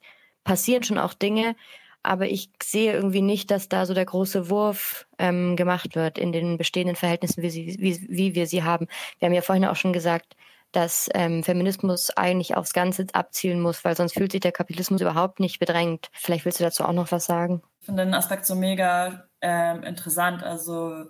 passieren 0.46 0.84
schon 0.84 0.98
auch 0.98 1.14
Dinge, 1.14 1.56
aber 2.02 2.28
ich 2.28 2.50
sehe 2.64 2.94
irgendwie 2.94 3.22
nicht, 3.22 3.52
dass 3.52 3.68
da 3.68 3.86
so 3.86 3.94
der 3.94 4.06
große 4.06 4.50
Wurf 4.50 5.08
ähm, 5.18 5.56
gemacht 5.56 5.96
wird 5.96 6.18
in 6.18 6.32
den 6.32 6.58
bestehenden 6.58 6.96
Verhältnissen, 6.96 7.42
wie, 7.42 7.50
sie, 7.50 7.78
wie, 7.80 8.00
wie 8.08 8.36
wir 8.36 8.48
sie 8.48 8.64
haben. 8.64 8.88
Wir 9.20 9.26
haben 9.26 9.34
ja 9.34 9.42
vorhin 9.42 9.66
auch 9.66 9.76
schon 9.76 9.92
gesagt, 9.92 10.36
dass 10.72 11.10
ähm, 11.14 11.44
Feminismus 11.44 12.12
eigentlich 12.18 12.56
aufs 12.56 12.74
Ganze 12.74 13.06
abzielen 13.14 13.62
muss, 13.62 13.86
weil 13.86 13.96
sonst 13.96 14.14
fühlt 14.14 14.32
sich 14.32 14.42
der 14.42 14.52
Kapitalismus 14.52 15.02
überhaupt 15.02 15.40
nicht 15.40 15.60
bedrängt. 15.60 16.10
Vielleicht 16.14 16.46
willst 16.46 16.60
du 16.60 16.64
dazu 16.64 16.84
auch 16.84 16.94
noch 16.94 17.12
was 17.12 17.26
sagen? 17.26 17.62
Ich 17.80 17.86
finde 17.86 18.06
den 18.06 18.14
Aspekt 18.14 18.46
so 18.46 18.56
mega 18.56 19.28
ähm, 19.42 19.84
interessant. 19.84 20.44
Also 20.44 21.06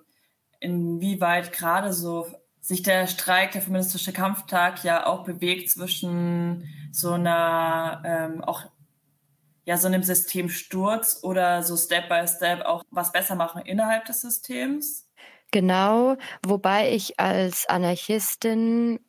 inwieweit 0.60 1.52
gerade 1.52 1.94
so 1.94 2.28
sich 2.62 2.82
der 2.82 3.08
Streik, 3.08 3.52
der 3.52 3.62
feministische 3.62 4.12
Kampftag 4.12 4.84
ja 4.84 5.06
auch 5.06 5.24
bewegt 5.24 5.70
zwischen 5.70 6.68
so 6.92 7.12
einer 7.12 8.02
ähm, 8.06 8.44
auch 8.44 8.64
ja 9.66 9.78
so 9.78 9.88
einem 9.88 10.04
Systemsturz 10.04 11.20
oder 11.24 11.64
so 11.64 11.78
Step 11.78 12.10
by 12.10 12.28
Step 12.28 12.66
auch 12.66 12.84
was 12.92 13.12
besser 13.12 13.36
machen 13.36 13.62
innerhalb 13.62 14.06
des 14.06 14.22
Systems. 14.22 15.08
Genau, 15.52 16.18
wobei 16.46 16.92
ich 16.92 17.20
als 17.20 17.68
Anarchistin 17.68 19.00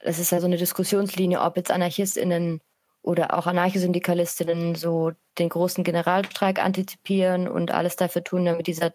das 0.00 0.18
ist 0.18 0.32
ja 0.32 0.40
so 0.40 0.46
eine 0.46 0.56
Diskussionslinie, 0.56 1.40
ob 1.40 1.56
jetzt 1.56 1.70
AnarchistInnen 1.70 2.60
oder 3.02 3.38
auch 3.38 3.46
Anarchosyndikalistinnen 3.46 4.74
so 4.74 5.12
den 5.38 5.48
großen 5.48 5.84
Generalstreik 5.84 6.62
antizipieren 6.62 7.48
und 7.48 7.70
alles 7.70 7.96
dafür 7.96 8.24
tun, 8.24 8.44
damit 8.44 8.66
dieser 8.66 8.94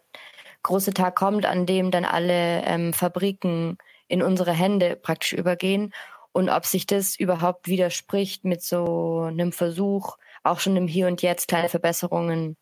große 0.62 0.94
Tag 0.94 1.16
kommt, 1.16 1.46
an 1.46 1.66
dem 1.66 1.90
dann 1.90 2.04
alle 2.04 2.62
ähm, 2.64 2.92
Fabriken 2.92 3.78
in 4.08 4.22
unsere 4.22 4.52
Hände 4.52 4.96
praktisch 4.96 5.32
übergehen 5.32 5.92
und 6.32 6.48
ob 6.48 6.66
sich 6.66 6.86
das 6.86 7.16
überhaupt 7.16 7.68
widerspricht 7.68 8.44
mit 8.44 8.62
so 8.62 9.22
einem 9.28 9.52
Versuch, 9.52 10.16
auch 10.42 10.60
schon 10.60 10.76
im 10.76 10.88
Hier 10.88 11.06
und 11.06 11.22
Jetzt 11.22 11.48
kleine 11.48 11.68
Verbesserungen 11.68 12.56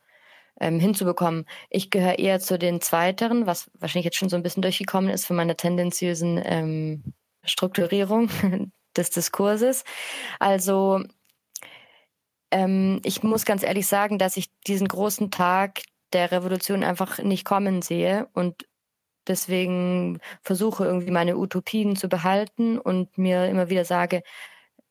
ähm, 0.60 0.80
hinzubekommen. 0.80 1.46
Ich 1.70 1.90
gehöre 1.90 2.18
eher 2.18 2.40
zu 2.40 2.58
den 2.58 2.80
Zweiteren, 2.80 3.46
was 3.46 3.70
wahrscheinlich 3.78 4.04
jetzt 4.04 4.16
schon 4.16 4.28
so 4.28 4.36
ein 4.36 4.42
bisschen 4.42 4.62
durchgekommen 4.62 5.10
ist 5.10 5.26
von 5.26 5.36
meiner 5.36 5.56
tendenziösen 5.56 6.40
ähm, 6.44 7.14
Strukturierung 7.44 8.28
des 8.96 9.10
Diskurses. 9.10 9.84
Also 10.38 11.02
ähm, 12.50 13.00
ich 13.04 13.22
muss 13.22 13.44
ganz 13.44 13.62
ehrlich 13.62 13.86
sagen, 13.86 14.18
dass 14.18 14.36
ich 14.36 14.50
diesen 14.66 14.88
großen 14.88 15.30
Tag 15.30 15.82
der 16.12 16.32
Revolution 16.32 16.84
einfach 16.84 17.18
nicht 17.18 17.44
kommen 17.44 17.82
sehe 17.82 18.28
und 18.34 18.66
deswegen 19.28 20.20
versuche 20.42 20.84
irgendwie 20.84 21.10
meine 21.12 21.36
Utopien 21.36 21.96
zu 21.96 22.08
behalten 22.08 22.78
und 22.78 23.16
mir 23.18 23.46
immer 23.46 23.70
wieder 23.70 23.84
sage, 23.84 24.22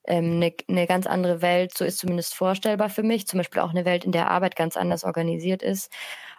ähm, 0.06 0.36
eine, 0.38 0.54
eine 0.68 0.88
ganz 0.88 1.08
andere 1.08 1.42
Welt, 1.42 1.78
so 1.78 1.86
ist 1.86 2.00
zumindest 2.00 2.36
vorstellbar 2.36 2.90
für 2.90 3.04
mich. 3.04 3.28
Zum 3.28 3.40
Beispiel 3.40 3.62
auch 3.62 3.72
eine 3.72 3.86
Welt, 3.86 4.06
in 4.06 4.12
der 4.12 4.32
Arbeit 4.32 4.56
ganz 4.56 4.78
anders 4.78 5.04
organisiert 5.04 5.64
ist, 5.64 5.92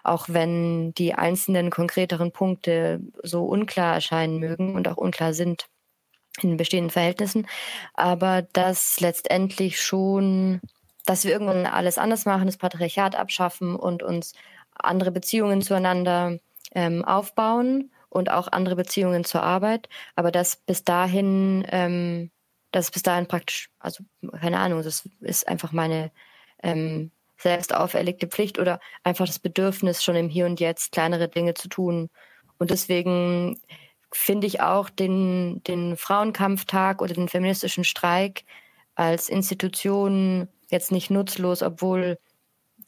auch 0.03 0.27
wenn 0.29 0.93
die 0.95 1.15
einzelnen 1.15 1.71
konkreteren 1.71 2.33
Punkte 2.33 3.01
so 3.23 3.45
unklar 3.45 3.95
erscheinen 3.95 4.39
mögen 4.39 4.75
und 4.77 4.89
auch 4.89 4.97
unklar 4.97 5.35
sind 5.35 5.67
in 6.41 6.57
bestehenden 6.57 6.91
Verhältnissen, 6.91 7.47
aber 7.95 8.43
dass 8.53 9.01
letztendlich 9.01 9.81
schon, 9.81 10.61
dass 11.07 11.25
wir 11.25 11.33
irgendwann 11.33 11.67
alles 11.67 11.99
anders 11.99 12.25
machen, 12.25 12.47
das 12.47 12.57
Patriarchat 12.57 13.17
abschaffen 13.17 13.77
und 13.77 14.03
uns 14.03 14.35
andere 14.75 15.11
Beziehungen 15.11 15.63
zueinander 15.63 16.39
ähm, 16.75 17.05
aufbauen 17.05 17.91
und 18.09 18.31
auch 18.31 18.49
andere 18.49 18.77
Beziehungen 18.77 19.25
zur 19.25 19.43
Arbeit, 19.43 19.89
aber 20.15 20.31
dass 20.31 20.57
bis 20.57 20.85
dahin, 20.85 21.67
ähm, 21.71 22.31
dass 22.73 22.91
bis 22.91 23.03
dahin 23.03 23.27
praktisch, 23.27 23.71
also 23.79 24.05
keine 24.41 24.59
Ahnung, 24.59 24.83
das 24.83 25.09
ist 25.21 25.49
einfach 25.49 25.73
meine 25.73 26.11
ähm, 26.63 27.11
selbst 27.39 27.75
auferlegte 27.75 28.27
Pflicht 28.29 28.59
oder 28.59 28.81
einfach 29.03 29.27
das 29.27 29.39
Bedürfnis, 29.39 30.05
schon 30.05 30.17
im 30.17 30.29
Hier 30.29 30.47
und 30.47 30.61
Jetzt 30.61 30.93
kleinere 30.93 31.29
Dinge 31.29 31.55
zu 31.55 31.69
tun. 31.69 32.11
Und 32.59 32.71
deswegen 32.71 33.59
finde 34.13 34.47
ich 34.47 34.61
auch 34.61 34.91
den, 34.91 35.63
den 35.65 35.97
Frauenkampftag 35.97 37.03
oder 37.03 37.15
den 37.15 37.29
feministischen 37.29 37.85
Streik 37.85 38.45
als 38.95 39.29
Institution 39.29 40.49
jetzt 40.69 40.93
nicht 40.93 41.11
nutzlos, 41.11 41.63
obwohl 41.63 42.19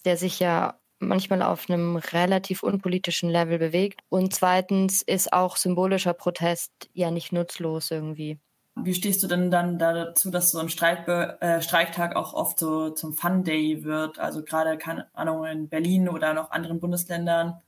der 0.04 0.16
sich 0.16 0.40
ja 0.40 0.78
manchmal 0.98 1.42
auf 1.42 1.68
einem 1.68 1.96
relativ 1.96 2.62
unpolitischen 2.62 3.28
Level 3.28 3.58
bewegt. 3.58 4.00
Und 4.08 4.34
zweitens 4.34 5.02
ist 5.02 5.32
auch 5.32 5.56
symbolischer 5.56 6.14
Protest 6.14 6.72
ja 6.92 7.10
nicht 7.10 7.32
nutzlos 7.32 7.90
irgendwie. 7.90 8.38
Wie 8.74 8.94
stehst 8.94 9.22
du 9.22 9.26
denn 9.26 9.50
dann 9.50 9.78
dazu, 9.78 10.30
dass 10.30 10.50
so 10.50 10.58
ein 10.58 10.70
Streik, 10.70 11.06
äh, 11.06 11.60
Streiktag 11.60 12.16
auch 12.16 12.32
oft 12.32 12.58
so 12.58 12.90
zum 12.90 13.12
Fun 13.12 13.44
Day 13.44 13.84
wird? 13.84 14.18
Also 14.18 14.42
gerade, 14.42 14.78
keine 14.78 15.14
Ahnung, 15.14 15.44
in 15.44 15.68
Berlin 15.68 16.08
oder 16.08 16.32
noch 16.32 16.50
anderen 16.50 16.80
Bundesländern 16.80 17.60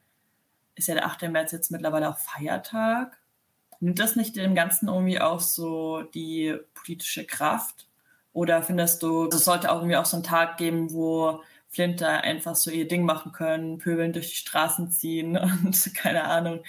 ist 0.77 0.89
ja 0.89 0.95
der 0.95 1.07
8. 1.07 1.29
März 1.29 1.53
jetzt 1.53 1.71
mittlerweile 1.71 2.09
auch 2.09 2.17
Feiertag. 2.17 3.19
Nimmt 3.85 3.99
das 3.99 4.17
nicht 4.17 4.35
dem 4.35 4.55
Ganzen 4.55 4.89
irgendwie 4.89 5.21
auch 5.21 5.41
so 5.41 6.01
die 6.01 6.57
politische 6.73 7.27
Kraft? 7.27 7.87
Oder 8.33 8.63
findest 8.63 9.03
du, 9.03 9.29
es 9.29 9.45
sollte 9.45 9.71
auch 9.71 9.77
irgendwie 9.77 9.97
auch 9.97 10.07
so 10.07 10.17
einen 10.17 10.25
Tag 10.25 10.57
geben, 10.57 10.91
wo 10.95 11.43
Flinter 11.69 12.23
einfach 12.23 12.57
so 12.57 12.71
ihr 12.71 12.89
Ding 12.89 13.05
machen 13.05 13.33
können, 13.33 13.77
Pöbeln 13.77 14.15
durch 14.15 14.31
die 14.31 14.37
Straßen 14.37 14.91
ziehen 14.91 15.37
und 15.65 15.95
keine 15.95 16.25
Ahnung, 16.25 16.65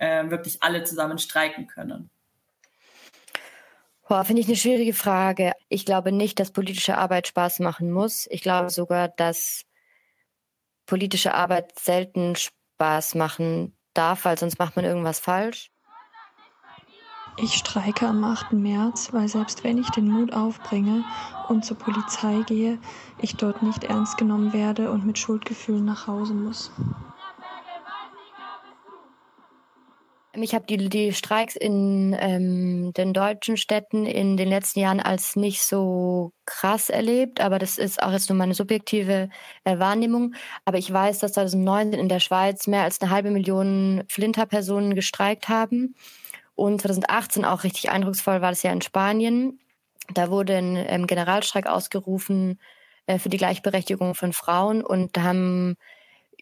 äh, 0.00 0.28
wirklich 0.28 0.60
alle 0.60 0.82
zusammen 0.82 1.18
streiken 1.18 1.68
können? 1.68 2.10
Boah, 4.08 4.24
finde 4.24 4.42
ich 4.42 4.48
eine 4.48 4.56
schwierige 4.56 4.92
Frage. 4.92 5.52
Ich 5.68 5.84
glaube 5.84 6.10
nicht, 6.10 6.40
dass 6.40 6.50
politische 6.50 6.98
Arbeit 6.98 7.28
Spaß 7.28 7.60
machen 7.60 7.92
muss. 7.92 8.26
Ich 8.28 8.42
glaube 8.42 8.70
sogar, 8.70 9.06
dass 9.06 9.62
politische 10.84 11.32
Arbeit 11.32 11.78
selten 11.78 12.34
Spaß 12.34 13.14
machen 13.14 13.76
darf, 13.94 14.24
weil 14.24 14.36
sonst 14.36 14.58
macht 14.58 14.74
man 14.74 14.84
irgendwas 14.84 15.20
falsch. 15.20 15.70
Ich 17.38 17.52
streike 17.52 18.06
am 18.06 18.24
8. 18.24 18.54
März, 18.54 19.10
weil 19.12 19.28
selbst 19.28 19.62
wenn 19.62 19.76
ich 19.76 19.90
den 19.90 20.08
Mut 20.08 20.32
aufbringe 20.32 21.04
und 21.48 21.66
zur 21.66 21.76
Polizei 21.76 22.42
gehe, 22.46 22.78
ich 23.20 23.36
dort 23.36 23.62
nicht 23.62 23.84
ernst 23.84 24.16
genommen 24.16 24.54
werde 24.54 24.90
und 24.90 25.04
mit 25.04 25.18
Schuldgefühlen 25.18 25.84
nach 25.84 26.06
Hause 26.06 26.32
muss. 26.32 26.70
Ich 30.32 30.54
habe 30.54 30.66
die, 30.66 30.88
die 30.88 31.12
Streiks 31.12 31.56
in 31.56 32.14
ähm, 32.18 32.92
den 32.94 33.14
deutschen 33.14 33.56
Städten 33.56 34.04
in 34.04 34.36
den 34.36 34.48
letzten 34.48 34.80
Jahren 34.80 35.00
als 35.00 35.34
nicht 35.34 35.62
so 35.62 36.32
krass 36.44 36.90
erlebt, 36.90 37.40
aber 37.40 37.58
das 37.58 37.78
ist 37.78 38.02
auch 38.02 38.12
jetzt 38.12 38.28
nur 38.28 38.36
meine 38.36 38.54
subjektive 38.54 39.30
äh, 39.64 39.78
Wahrnehmung. 39.78 40.34
Aber 40.64 40.76
ich 40.78 40.92
weiß, 40.92 41.20
dass 41.20 41.32
2019 41.32 41.98
in 41.98 42.08
der 42.08 42.20
Schweiz 42.20 42.66
mehr 42.66 42.82
als 42.82 43.00
eine 43.00 43.10
halbe 43.10 43.30
Million 43.30 44.04
Flinterpersonen 44.08 44.94
gestreikt 44.94 45.48
haben. 45.48 45.94
Und 46.56 46.80
2018 46.80 47.44
auch 47.44 47.62
richtig 47.62 47.90
eindrucksvoll 47.90 48.40
war 48.40 48.50
das 48.50 48.62
ja 48.62 48.72
in 48.72 48.82
Spanien. 48.82 49.60
Da 50.12 50.30
wurde 50.30 50.56
ein 50.56 50.76
ähm, 50.76 51.06
Generalstreik 51.06 51.66
ausgerufen 51.66 52.58
äh, 53.06 53.18
für 53.18 53.28
die 53.28 53.36
Gleichberechtigung 53.36 54.14
von 54.14 54.32
Frauen 54.32 54.82
und 54.82 55.16
da 55.16 55.22
haben, 55.22 55.76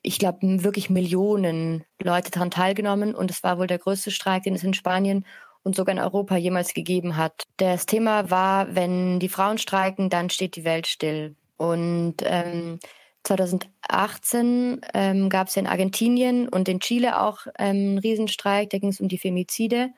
ich 0.02 0.18
glaube, 0.18 0.38
wirklich 0.62 0.88
Millionen 0.88 1.84
Leute 2.00 2.30
daran 2.30 2.50
teilgenommen 2.50 3.14
und 3.14 3.30
es 3.30 3.42
war 3.42 3.58
wohl 3.58 3.66
der 3.66 3.78
größte 3.78 4.10
Streik, 4.10 4.44
den 4.44 4.54
es 4.54 4.64
in 4.64 4.74
Spanien 4.74 5.26
und 5.62 5.74
sogar 5.74 5.94
in 5.94 6.00
Europa 6.00 6.36
jemals 6.36 6.74
gegeben 6.74 7.16
hat. 7.16 7.44
Das 7.56 7.86
Thema 7.86 8.30
war, 8.30 8.74
wenn 8.74 9.18
die 9.18 9.28
Frauen 9.28 9.58
streiken, 9.58 10.10
dann 10.10 10.30
steht 10.30 10.56
die 10.56 10.64
Welt 10.64 10.86
still. 10.86 11.36
Und 11.56 12.16
ähm, 12.22 12.78
2018 13.24 14.82
ähm, 14.92 15.28
gab 15.30 15.48
es 15.48 15.56
in 15.56 15.66
Argentinien 15.66 16.48
und 16.48 16.68
in 16.68 16.80
Chile 16.80 17.20
auch 17.20 17.46
ähm, 17.58 17.76
einen 17.76 17.98
Riesenstreik, 17.98 18.70
da 18.70 18.78
ging 18.78 18.90
es 18.90 19.00
um 19.00 19.08
die 19.08 19.18
Femizide. 19.18 19.90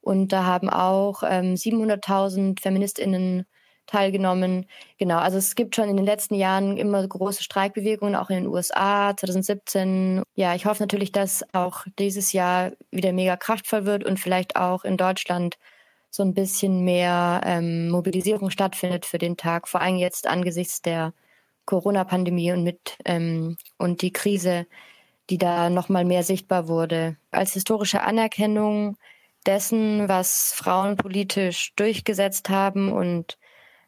Und 0.00 0.28
da 0.28 0.44
haben 0.44 0.70
auch 0.70 1.22
ähm, 1.24 1.54
700.000 1.54 2.60
Feministinnen 2.60 3.46
teilgenommen. 3.90 4.66
Genau, 4.98 5.18
also 5.18 5.36
es 5.38 5.54
gibt 5.54 5.74
schon 5.76 5.88
in 5.88 5.96
den 5.96 6.06
letzten 6.06 6.34
Jahren 6.34 6.76
immer 6.76 7.06
große 7.06 7.42
Streikbewegungen, 7.42 8.14
auch 8.14 8.30
in 8.30 8.36
den 8.36 8.46
USA 8.46 9.14
2017. 9.16 10.22
Ja, 10.34 10.54
ich 10.54 10.66
hoffe 10.66 10.82
natürlich, 10.82 11.12
dass 11.12 11.44
auch 11.52 11.84
dieses 11.98 12.32
Jahr 12.32 12.72
wieder 12.90 13.12
mega 13.12 13.36
kraftvoll 13.36 13.84
wird 13.86 14.04
und 14.04 14.18
vielleicht 14.18 14.56
auch 14.56 14.84
in 14.84 14.96
Deutschland 14.96 15.56
so 16.10 16.22
ein 16.22 16.34
bisschen 16.34 16.84
mehr 16.84 17.40
ähm, 17.44 17.88
Mobilisierung 17.90 18.50
stattfindet 18.50 19.06
für 19.06 19.18
den 19.18 19.36
Tag, 19.36 19.68
vor 19.68 19.80
allem 19.80 19.96
jetzt 19.96 20.26
angesichts 20.26 20.82
der 20.82 21.12
Corona-Pandemie 21.66 22.52
und 22.52 22.64
mit 22.64 22.96
ähm, 23.04 23.56
und 23.78 24.02
die 24.02 24.12
Krise, 24.12 24.66
die 25.30 25.38
da 25.38 25.70
nochmal 25.70 26.04
mehr 26.04 26.24
sichtbar 26.24 26.68
wurde. 26.68 27.16
Als 27.30 27.52
historische 27.52 28.02
Anerkennung 28.02 28.96
dessen, 29.46 30.08
was 30.08 30.52
Frauen 30.52 30.96
politisch 30.96 31.72
durchgesetzt 31.76 32.48
haben 32.48 32.92
und 32.92 33.38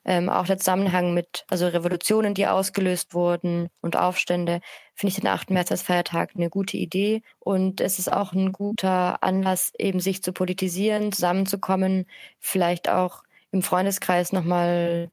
ähm, 0.05 0.29
auch 0.29 0.47
der 0.47 0.59
Zusammenhang 0.59 1.15
mit 1.15 1.45
also 1.49 1.69
Revolutionen, 1.69 2.35
die 2.35 2.47
ausgelöst 2.47 3.15
wurden 3.15 3.69
und 3.81 3.97
Aufstände, 3.97 4.61
finde 4.95 5.11
ich 5.11 5.21
den 5.21 5.29
8. 5.29 5.51
März 5.51 5.71
als 5.71 5.83
Feiertag 5.83 6.31
eine 6.35 6.51
gute 6.51 6.77
Idee. 6.77 7.23
Und 7.39 7.81
es 7.81 7.99
ist 7.99 8.13
auch 8.13 8.33
ein 8.33 8.53
guter 8.53 9.23
Anlass, 9.23 9.73
eben 9.79 10.01
sich 10.01 10.23
zu 10.23 10.33
politisieren, 10.33 11.13
zusammenzukommen, 11.13 12.07
vielleicht 12.41 12.89
auch 12.89 13.23
im 13.53 13.63
Freundeskreis 13.63 14.33
nochmal 14.33 15.11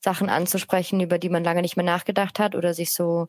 Sachen 0.00 0.28
anzusprechen, 0.28 1.00
über 1.00 1.18
die 1.18 1.30
man 1.30 1.42
lange 1.42 1.62
nicht 1.62 1.76
mehr 1.76 1.84
nachgedacht 1.84 2.38
hat 2.38 2.54
oder 2.54 2.74
sich 2.74 2.94
so 2.94 3.28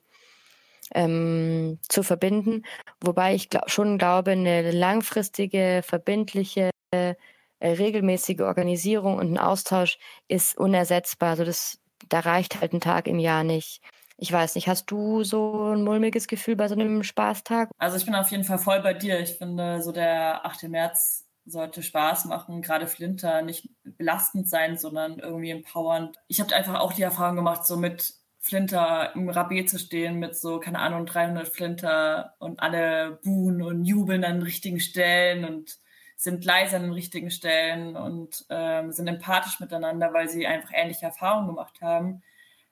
ähm, 0.94 1.80
zu 1.88 2.04
verbinden. 2.04 2.64
Wobei 3.02 3.36
ich 3.36 3.50
glaub, 3.50 3.70
schon 3.70 3.98
glaube, 3.98 4.32
eine 4.32 4.72
langfristige, 4.72 5.82
verbindliche, 5.84 6.72
äh, 6.92 7.16
regelmäßige 7.62 8.42
Organisierung 8.42 9.18
und 9.18 9.34
ein 9.34 9.38
Austausch 9.38 10.00
ist 10.28 10.58
unersetzbar. 10.58 11.32
Also 11.32 11.46
das, 11.46 11.80
da 12.08 12.20
reicht 12.22 12.62
halt 12.62 12.74
ein 12.74 12.82
Tag 12.82 13.08
im 13.08 13.20
Jahr 13.20 13.44
nicht. 13.44 13.82
Ich 14.18 14.32
weiß 14.32 14.56
nicht, 14.56 14.68
hast 14.68 14.92
du 14.92 15.24
so 15.24 15.74
ein 15.74 15.84
mulmiges 15.84 16.28
Gefühl 16.28 16.58
bei 16.58 16.68
so 16.68 16.76
einem 16.76 17.04
Spaßtag? 17.04 17.70
Also 17.78 17.96
ich 17.96 18.06
bin 18.06 18.16
auf 18.16 18.32
jeden 18.32 18.44
Fall 18.44 18.60
voll 18.60 18.82
bei 18.82 18.94
dir. 18.94 19.20
Ich 19.20 19.38
finde, 19.38 19.82
so 19.82 19.94
der 19.94 20.46
8. 20.46 20.64
März 20.64 21.26
sollte 21.46 21.82
Spaß 21.82 22.26
machen, 22.26 22.62
gerade 22.62 22.88
Flinter 22.88 23.42
nicht 23.42 23.70
belastend 23.84 24.48
sein, 24.50 24.78
sondern 24.78 25.20
irgendwie 25.20 25.52
empowernd. 25.52 26.18
Ich 26.28 26.40
habe 26.40 26.54
einfach 26.54 26.80
auch 26.80 26.94
die 26.94 27.02
Erfahrung 27.02 27.38
gemacht, 27.38 27.66
so 27.66 27.78
mit 27.78 28.14
Flinter 28.40 29.14
im 29.16 29.30
Rabé 29.30 29.66
zu 29.66 29.78
stehen 29.78 30.18
mit 30.18 30.36
so, 30.36 30.60
keine 30.60 30.80
Ahnung, 30.80 31.06
300 31.06 31.48
Flinter 31.48 32.36
und 32.40 32.62
alle 32.62 33.20
buhen 33.24 33.62
und 33.62 33.84
jubeln 33.84 34.24
an 34.24 34.38
den 34.38 34.44
richtigen 34.44 34.80
Stellen 34.80 35.44
und 35.44 35.78
sind 36.16 36.44
leise 36.44 36.78
an 36.78 36.84
den 36.84 36.94
richtigen 36.94 37.32
Stellen 37.32 37.96
und 37.96 38.46
ähm, 38.50 38.92
sind 38.92 39.08
empathisch 39.08 39.60
miteinander, 39.60 40.14
weil 40.14 40.30
sie 40.30 40.48
einfach 40.48 40.72
ähnliche 40.74 41.06
Erfahrungen 41.06 41.48
gemacht 41.48 41.82
haben, 41.82 42.24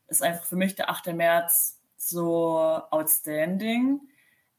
ist 0.08 0.24
einfach 0.24 0.46
für 0.46 0.56
mich 0.56 0.76
der 0.76 0.90
8. 0.90 1.14
März 1.14 1.80
so 1.98 2.58
outstanding. 2.92 4.02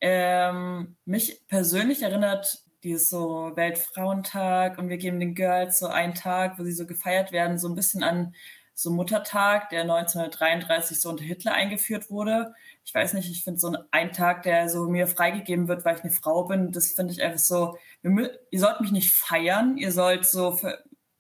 Ähm, 0.01 0.97
mich 1.05 1.47
persönlich 1.49 2.03
erinnert 2.03 2.65
dieses 2.83 3.09
so 3.09 3.53
Weltfrauentag 3.57 4.79
und 4.79 4.89
wir 4.89 4.99
geben 4.99 5.21
den 5.21 5.35
Girls 5.35 5.79
so 5.79 5.89
einen 5.89 6.15
Tag, 6.15 6.59
wo 6.59 6.65
sie 6.65 6.73
so 6.73 6.87
gefeiert 6.87 7.33
werden, 7.33 7.59
so 7.59 7.69
ein 7.69 7.75
bisschen 7.75 8.03
an 8.03 8.35
so 8.81 8.93
Muttertag, 8.93 9.71
der 9.71 9.81
1933 9.81 11.01
so 11.01 11.09
unter 11.09 11.25
Hitler 11.25 11.53
eingeführt 11.53 12.11
wurde. 12.11 12.55
Ich 12.85 12.95
weiß 12.95 13.15
nicht, 13.15 13.29
ich 13.29 13.43
finde 13.43 13.59
so 13.59 13.77
ein 13.91 14.13
Tag, 14.13 14.45
der 14.45 14.69
so 14.69 14.89
mir 14.89 15.09
freigegeben 15.09 15.67
wird, 15.67 15.85
weil 15.85 15.97
ich 15.97 16.03
eine 16.03 16.13
Frau 16.13 16.45
bin, 16.45 16.71
das 16.71 16.93
finde 16.93 17.13
ich 17.13 17.21
einfach 17.21 17.41
so, 17.41 17.77
ihr 18.05 18.61
sollt 18.61 18.81
mich 18.81 18.93
nicht 18.93 19.13
feiern, 19.13 19.79
ihr 19.79 19.91
sollt 19.91 20.27
so 20.27 20.61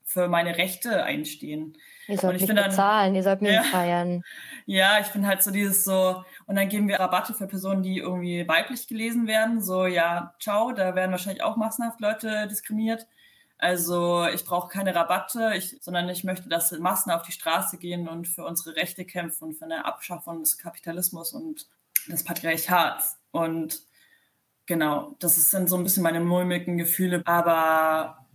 für 0.05 0.29
meine 0.29 0.57
Rechte 0.57 1.03
einstehen. 1.03 1.77
Ihr 2.07 2.19
sollt 2.19 2.41
mich 2.41 2.49
bezahlen, 2.49 3.17
ihr 3.17 3.25
sollt 3.25 3.43
mich 3.43 3.51
ja, 3.51 3.65
feiern. 3.65 4.23
Ja, 4.67 5.01
ich 5.01 5.09
finde 5.09 5.27
halt 5.27 5.43
so 5.43 5.51
dieses 5.51 5.83
so, 5.83 6.23
und 6.47 6.55
dann 6.55 6.69
geben 6.69 6.87
wir 6.87 7.01
Rabatte 7.01 7.35
für 7.35 7.49
Personen, 7.49 7.83
die 7.83 7.99
irgendwie 7.99 8.47
weiblich 8.47 8.87
gelesen 8.87 9.27
werden. 9.27 9.61
So, 9.61 9.85
ja, 9.85 10.33
ciao, 10.39 10.71
da 10.71 10.95
werden 10.95 11.11
wahrscheinlich 11.11 11.43
auch 11.43 11.57
massenhaft 11.57 12.01
Leute 12.01 12.47
diskriminiert. 12.47 13.09
Also 13.59 14.25
ich 14.33 14.45
brauche 14.45 14.69
keine 14.69 14.95
Rabatte, 14.95 15.53
ich, 15.57 15.79
sondern 15.81 16.09
ich 16.09 16.23
möchte, 16.23 16.49
dass 16.49 16.71
Massen 16.79 17.11
auf 17.11 17.23
die 17.23 17.33
Straße 17.33 17.77
gehen 17.79 18.09
und 18.09 18.29
für 18.29 18.45
unsere 18.45 18.77
Rechte 18.77 19.05
kämpfen 19.05 19.45
und 19.49 19.55
für 19.55 19.65
eine 19.65 19.85
Abschaffung 19.85 20.41
des 20.41 20.59
Kapitalismus 20.59 21.33
und 21.33 21.67
des 22.07 22.25
Patriarchats. 22.25 23.19
Und 23.33 23.83
genau, 24.67 25.17
das 25.19 25.51
sind 25.51 25.69
so 25.69 25.77
ein 25.77 25.83
bisschen 25.83 26.05
meine 26.05 26.21
mulmigen 26.21 26.79
Gefühle. 26.79 27.23
Aber 27.25 28.27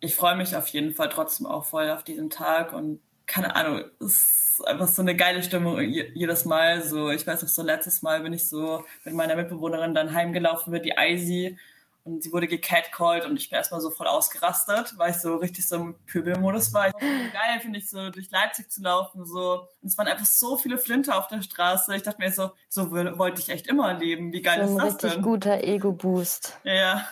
ich 0.00 0.14
freue 0.14 0.36
mich 0.36 0.56
auf 0.56 0.68
jeden 0.68 0.94
Fall 0.94 1.10
trotzdem 1.10 1.46
auch 1.46 1.66
voll 1.66 1.90
auf 1.90 2.02
diesen 2.02 2.30
Tag 2.30 2.72
und 2.72 3.00
keine 3.26 3.56
Ahnung, 3.56 3.84
es 4.00 4.58
ist 4.58 4.66
einfach 4.66 4.88
so 4.88 5.02
eine 5.02 5.16
geile 5.16 5.42
Stimmung 5.42 5.80
jedes 5.80 6.44
Mal. 6.44 6.82
So, 6.82 7.10
ich 7.10 7.26
weiß 7.26 7.42
noch, 7.42 7.48
so 7.48 7.62
letztes 7.62 8.02
Mal 8.02 8.20
bin 8.22 8.32
ich 8.32 8.48
so 8.48 8.84
mit 9.04 9.14
meiner 9.14 9.36
Mitbewohnerin 9.36 9.94
dann 9.94 10.14
heimgelaufen 10.14 10.72
über 10.72 10.80
die 10.80 10.96
Eisi 10.96 11.58
und 12.06 12.22
sie 12.22 12.32
wurde 12.32 12.46
gecatcalled 12.46 13.24
und 13.24 13.36
ich 13.36 13.50
bin 13.50 13.56
erstmal 13.56 13.80
so 13.80 13.90
voll 13.90 14.06
ausgerastet, 14.06 14.94
weil 14.96 15.10
ich 15.10 15.16
so 15.16 15.36
richtig 15.36 15.66
so 15.68 15.76
im 15.76 15.96
Pöbelmodus 16.06 16.72
war. 16.72 16.86
Ich 16.86 16.92
so 16.92 16.98
geil, 17.00 17.60
finde 17.60 17.80
ich, 17.80 17.90
so 17.90 18.10
durch 18.10 18.30
Leipzig 18.30 18.70
zu 18.70 18.80
laufen. 18.80 19.26
So. 19.26 19.66
Und 19.82 19.88
es 19.88 19.98
waren 19.98 20.06
einfach 20.06 20.24
so 20.24 20.56
viele 20.56 20.78
Flinte 20.78 21.14
auf 21.14 21.26
der 21.26 21.42
Straße. 21.42 21.94
Ich 21.96 22.04
dachte 22.04 22.22
mir 22.22 22.30
so, 22.30 22.52
so 22.68 22.92
wollte 22.92 23.40
ich 23.40 23.48
echt 23.48 23.66
immer 23.66 23.92
leben. 23.94 24.32
Wie 24.32 24.40
geil 24.40 24.66
so 24.68 24.78
ist 24.78 24.84
das 24.84 24.96
denn? 24.98 25.10
Ein 25.10 25.12
richtig 25.14 25.24
guter 25.24 25.64
Ego-Boost. 25.64 26.60
Ja. 26.62 27.06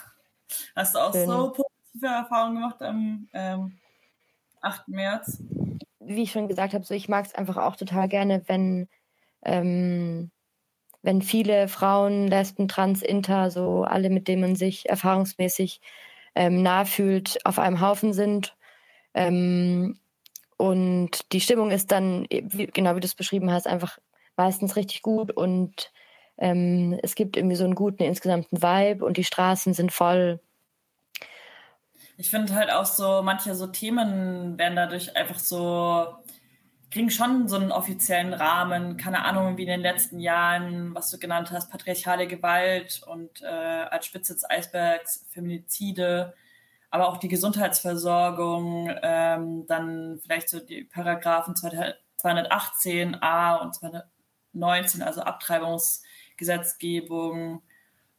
Hast 0.76 0.94
du 0.94 1.00
auch 1.00 1.12
Schön. 1.12 1.26
so 1.26 1.52
positive 1.52 2.06
Erfahrungen 2.06 2.54
gemacht 2.54 2.80
am 2.80 3.28
ähm, 3.32 3.78
8. 4.60 4.88
März? 4.88 5.42
Wie 5.98 6.22
ich 6.22 6.30
schon 6.30 6.46
gesagt 6.46 6.72
habe, 6.72 6.84
so 6.84 6.94
ich 6.94 7.08
mag 7.08 7.26
es 7.26 7.34
einfach 7.34 7.56
auch 7.56 7.74
total 7.74 8.08
gerne, 8.08 8.44
wenn 8.46 8.88
ähm, 9.42 10.30
wenn 11.04 11.20
viele 11.20 11.68
Frauen, 11.68 12.28
Lesben, 12.28 12.66
Trans, 12.66 13.02
Inter, 13.02 13.50
so 13.50 13.84
alle, 13.84 14.08
mit 14.08 14.26
denen 14.26 14.40
man 14.40 14.56
sich 14.56 14.88
erfahrungsmäßig 14.88 15.82
ähm, 16.34 16.62
nahe 16.62 16.86
fühlt, 16.86 17.44
auf 17.44 17.58
einem 17.58 17.80
Haufen 17.80 18.14
sind. 18.14 18.56
Ähm, 19.12 19.98
und 20.56 21.32
die 21.32 21.42
Stimmung 21.42 21.70
ist 21.70 21.92
dann, 21.92 22.26
wie, 22.30 22.66
genau 22.68 22.96
wie 22.96 23.00
du 23.00 23.06
es 23.06 23.14
beschrieben 23.14 23.52
hast, 23.52 23.66
einfach 23.66 23.98
meistens 24.36 24.76
richtig 24.76 25.02
gut 25.02 25.30
und 25.30 25.92
ähm, 26.38 26.98
es 27.02 27.14
gibt 27.14 27.36
irgendwie 27.36 27.56
so 27.56 27.64
einen 27.64 27.74
guten 27.74 28.02
insgesamten 28.02 28.62
Vibe 28.62 29.04
und 29.04 29.18
die 29.18 29.24
Straßen 29.24 29.74
sind 29.74 29.92
voll. 29.92 30.40
Ich 32.16 32.30
finde 32.30 32.54
halt 32.54 32.70
auch 32.70 32.86
so, 32.86 33.20
manche 33.22 33.54
so 33.54 33.66
Themen 33.66 34.58
werden 34.58 34.76
dadurch 34.76 35.16
einfach 35.16 35.38
so 35.38 36.06
kriegen 36.94 37.10
schon 37.10 37.48
so 37.48 37.56
einen 37.56 37.72
offiziellen 37.72 38.32
Rahmen, 38.32 38.96
keine 38.96 39.24
Ahnung, 39.24 39.56
wie 39.56 39.62
in 39.62 39.68
den 39.68 39.80
letzten 39.80 40.20
Jahren, 40.20 40.94
was 40.94 41.10
du 41.10 41.18
genannt 41.18 41.50
hast, 41.50 41.68
patriarchale 41.68 42.28
Gewalt 42.28 43.02
und 43.08 43.42
äh, 43.42 43.46
als 43.46 44.06
Spitze 44.06 44.34
des 44.34 44.48
Eisbergs 44.48 45.26
Feminizide, 45.30 46.34
aber 46.90 47.08
auch 47.08 47.16
die 47.16 47.26
Gesundheitsversorgung, 47.26 48.96
ähm, 49.02 49.66
dann 49.66 50.20
vielleicht 50.22 50.48
so 50.48 50.60
die 50.60 50.84
Paragraphen 50.84 51.54
218a 51.54 53.60
und 53.60 53.74
219, 53.74 55.02
also 55.02 55.22
Abtreibungsgesetzgebung 55.22 57.60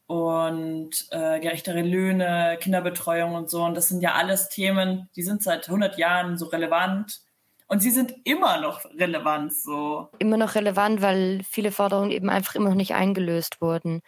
und 0.06 1.08
äh, 1.12 1.40
gerechtere 1.40 1.82
Löhne, 1.82 2.58
Kinderbetreuung 2.60 3.36
und 3.36 3.50
so. 3.50 3.64
Und 3.64 3.76
das 3.76 3.88
sind 3.88 4.02
ja 4.02 4.16
alles 4.16 4.50
Themen, 4.50 5.10
die 5.16 5.24
sind 5.24 5.44
seit 5.44 5.70
100 5.70 5.98
Jahren 5.98 6.38
so 6.38 6.48
relevant 6.48 7.22
und 7.68 7.82
sie 7.82 7.92
sind 7.92 8.14
immer 8.24 8.60
noch 8.60 8.86
relevant 8.86 9.54
so. 9.54 10.10
Immer 10.20 10.38
noch 10.38 10.56
relevant, 10.56 11.02
weil 11.02 11.42
viele 11.44 11.72
Forderungen 11.72 12.12
eben 12.12 12.30
einfach 12.30 12.56
immer 12.56 12.70
noch 12.70 12.76
nicht 12.76 12.94
eingelöst 12.94 13.60
wurden. 13.62 14.02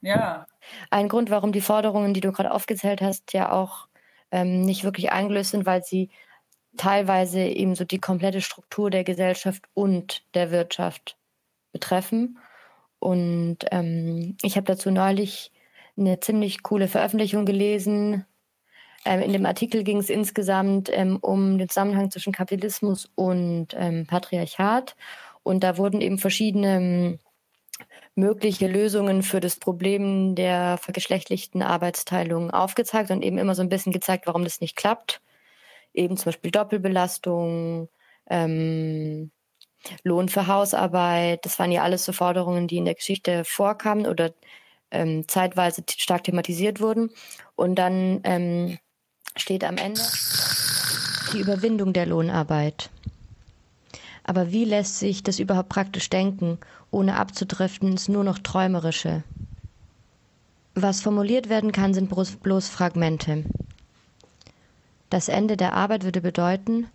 Ja. 0.00 0.46
Ein 0.90 1.08
Grund, 1.08 1.30
warum 1.30 1.52
die 1.52 1.60
Forderungen, 1.60 2.14
die 2.14 2.20
du 2.20 2.30
gerade 2.30 2.52
aufgezählt 2.52 3.00
hast, 3.00 3.32
ja 3.32 3.50
auch 3.50 3.88
ähm, 4.30 4.62
nicht 4.62 4.84
wirklich 4.84 5.10
eingelöst 5.10 5.50
sind, 5.50 5.66
weil 5.66 5.82
sie 5.82 6.10
teilweise 6.76 7.40
eben 7.40 7.74
so 7.74 7.84
die 7.84 7.98
komplette 7.98 8.40
Struktur 8.40 8.90
der 8.90 9.02
Gesellschaft 9.02 9.64
und 9.74 10.22
der 10.34 10.50
Wirtschaft 10.50 11.16
betreffen. 11.72 12.38
Und 12.98 13.58
ähm, 13.72 14.36
ich 14.42 14.56
habe 14.56 14.66
dazu 14.66 14.90
neulich 14.90 15.52
eine 15.96 16.20
ziemlich 16.20 16.62
coole 16.62 16.88
Veröffentlichung 16.88 17.46
gelesen 17.46 18.26
ähm, 19.06 19.20
in 19.22 19.32
dem 19.32 19.46
Artikel 19.46 19.84
ging 19.84 19.98
es 19.98 20.10
insgesamt 20.10 20.90
ähm, 20.92 21.18
um 21.20 21.58
den 21.58 21.68
Zusammenhang 21.68 22.10
zwischen 22.10 22.32
Kapitalismus 22.32 23.10
und 23.14 23.68
ähm, 23.74 24.06
Patriarchat. 24.06 24.96
Und 25.42 25.62
da 25.62 25.78
wurden 25.78 26.00
eben 26.00 26.18
verschiedene 26.18 26.76
ähm, 26.76 27.18
mögliche 28.16 28.66
Lösungen 28.66 29.22
für 29.22 29.40
das 29.40 29.56
Problem 29.56 30.34
der 30.34 30.78
vergeschlechtlichten 30.78 31.62
Arbeitsteilung 31.62 32.50
aufgezeigt 32.50 33.10
und 33.10 33.22
eben 33.22 33.38
immer 33.38 33.54
so 33.54 33.62
ein 33.62 33.68
bisschen 33.68 33.92
gezeigt, 33.92 34.26
warum 34.26 34.44
das 34.44 34.60
nicht 34.60 34.76
klappt. 34.76 35.20
Eben 35.94 36.16
zum 36.16 36.26
Beispiel 36.26 36.50
Doppelbelastung, 36.50 37.88
ähm, 38.28 39.30
Lohn 40.02 40.28
für 40.28 40.46
Hausarbeit. 40.48 41.44
Das 41.44 41.58
waren 41.58 41.72
ja 41.72 41.82
alles 41.82 42.04
so 42.04 42.12
Forderungen, 42.12 42.68
die 42.68 42.78
in 42.78 42.86
der 42.86 42.94
Geschichte 42.94 43.44
vorkamen 43.44 44.06
oder 44.06 44.34
ähm, 44.90 45.28
zeitweise 45.28 45.84
stark 45.96 46.24
thematisiert 46.24 46.80
wurden. 46.80 47.10
Und 47.54 47.76
dann 47.76 48.20
ähm, 48.24 48.78
steht 49.36 49.64
am 49.64 49.76
Ende 49.76 50.00
die 51.32 51.40
Überwindung 51.40 51.92
der 51.92 52.06
Lohnarbeit. 52.06 52.90
Aber 54.24 54.50
wie 54.50 54.64
lässt 54.64 54.98
sich 54.98 55.22
das 55.22 55.38
überhaupt 55.38 55.68
praktisch 55.68 56.10
denken, 56.10 56.58
ohne 56.90 57.16
abzudriften 57.16 57.92
ins 57.92 58.08
nur 58.08 58.24
noch 58.24 58.38
Träumerische? 58.38 59.22
Was 60.74 61.00
formuliert 61.00 61.48
werden 61.48 61.72
kann, 61.72 61.94
sind 61.94 62.10
bloß 62.10 62.68
Fragmente. 62.68 63.44
Das 65.10 65.28
Ende 65.28 65.56
der 65.56 65.74
Arbeit 65.74 66.04
würde 66.04 66.20
bedeuten, 66.20 66.88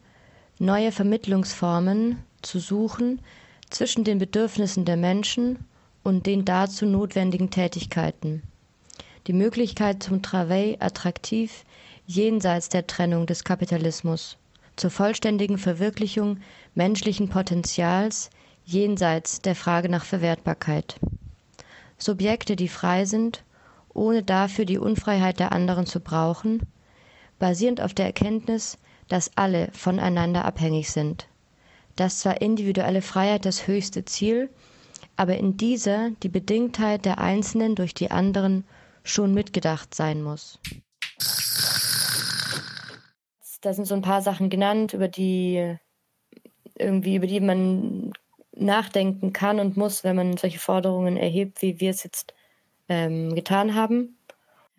neue 0.60 0.92
Vermittlungsformen 0.92 2.18
zu 2.42 2.60
suchen 2.60 3.20
zwischen 3.70 4.04
den 4.04 4.20
Bedürfnissen 4.20 4.86
der 4.86 4.98
Menschen 4.98 5.66
und 6.04 6.26
den 6.26 6.46
dazu 6.46 6.86
notwendigen 6.86 7.50
Tätigkeiten. 7.50 8.44
Die 9.28 9.34
Möglichkeit 9.34 10.04
zum 10.04 10.22
Travail 10.22 10.78
attraktiv 10.80 11.64
jenseits 12.16 12.68
der 12.68 12.88
Trennung 12.88 13.26
des 13.26 13.46
Kapitalismus, 13.46 14.38
zur 14.76 14.90
vollständigen 14.90 15.58
Verwirklichung 15.58 16.40
menschlichen 16.76 17.30
Potenzials 17.30 18.30
jenseits 18.66 19.42
der 19.42 19.56
Frage 19.56 19.88
nach 19.88 20.04
Verwertbarkeit. 20.04 21.00
Subjekte, 21.98 22.56
die 22.56 22.68
frei 22.68 23.06
sind, 23.06 23.44
ohne 23.94 24.24
dafür 24.24 24.66
die 24.66 24.78
Unfreiheit 24.78 25.40
der 25.40 25.52
anderen 25.54 25.86
zu 25.86 26.00
brauchen, 26.02 26.62
basierend 27.40 27.82
auf 27.82 27.94
der 27.94 28.08
Erkenntnis, 28.08 28.78
dass 29.08 29.32
alle 29.38 29.70
voneinander 29.72 30.44
abhängig 30.46 30.92
sind, 30.92 31.28
dass 31.96 32.20
zwar 32.20 32.42
individuelle 32.42 33.02
Freiheit 33.02 33.46
das 33.46 33.68
höchste 33.68 34.04
Ziel, 34.06 34.50
aber 35.16 35.38
in 35.38 35.56
dieser 35.58 36.12
die 36.24 36.30
Bedingtheit 36.30 37.06
der 37.06 37.20
Einzelnen 37.20 37.76
durch 37.76 37.94
die 37.94 38.12
anderen 38.12 38.66
schon 39.04 39.34
mitgedacht 39.34 39.96
sein 39.96 40.22
muss 40.22 40.60
da 43.62 43.74
sind 43.74 43.86
so 43.86 43.96
ein 43.96 44.02
paar 44.02 44.22
Sachen 44.22 44.50
genannt, 44.50 44.94
über 44.94 45.08
die 45.08 45.78
irgendwie, 46.76 47.16
über 47.16 47.28
die 47.28 47.40
man 47.40 48.14
nachdenken 48.54 49.34
kann 49.34 49.60
und 49.60 49.78
muss, 49.78 50.04
wenn 50.04 50.16
man 50.16 50.38
solche 50.38 50.60
Forderungen 50.60 51.18
erhebt, 51.18 51.62
wie 51.62 51.80
wir 51.80 51.92
es 51.92 52.04
jetzt 52.04 52.34
ähm, 52.90 53.34
getan 53.36 53.76
haben. 53.76 54.18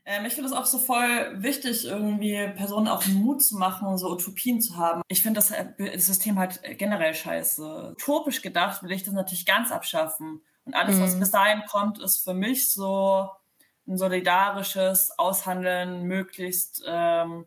Ähm, 0.05 0.25
ich 0.27 0.35
finde 0.35 0.51
es 0.51 0.57
auch 0.57 0.67
so 0.67 0.79
voll 0.79 1.43
wichtig, 1.43 1.87
irgendwie 1.87 2.49
Personen 2.57 2.89
auch 2.89 3.07
Mut 3.07 3.43
zu 3.43 3.57
machen 3.57 3.87
und 3.87 3.99
so 3.99 4.11
Utopien 4.11 4.61
zu 4.61 4.77
haben. 4.77 5.03
Ich 5.09 5.23
finde 5.23 5.39
das, 5.39 5.53
äh, 5.53 5.67
das, 5.79 6.07
System 6.07 6.39
halt 6.39 6.61
generell 6.79 7.15
scheiße. 7.15 7.93
Utopisch 7.93 8.43
gedacht 8.43 8.83
will 8.83 8.93
ich 8.93 9.05
das 9.05 9.15
natürlich 9.15 9.47
ganz 9.47 9.71
abschaffen. 9.71 10.43
Und 10.65 10.75
alles, 10.75 10.97
mhm. 10.97 11.03
was 11.03 11.19
bis 11.19 11.31
dahin 11.31 11.63
kommt, 11.69 12.01
ist 12.01 12.25
für 12.25 12.35
mich 12.35 12.73
so 12.73 13.29
ein 13.87 13.97
solidarisches 13.97 15.13
Aushandeln 15.19 16.03
möglichst 16.05 16.83
ähm, 16.87 17.47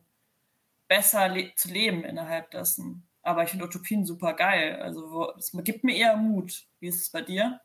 besser 0.87 1.27
le 1.29 1.53
zu 1.55 1.69
leben 1.69 2.03
innerhalb 2.03 2.51
dessen. 2.51 3.07
Aber 3.21 3.43
ich 3.43 3.49
finde 3.49 3.65
Utopien 3.65 4.05
super 4.05 4.33
geil. 4.33 4.79
Also 4.81 5.33
es 5.37 5.51
gibt 5.63 5.83
mir 5.83 5.95
eher 5.95 6.15
Mut. 6.15 6.65
Wie 6.79 6.87
ist 6.87 7.01
es 7.01 7.09
bei 7.09 7.21
dir? 7.21 7.59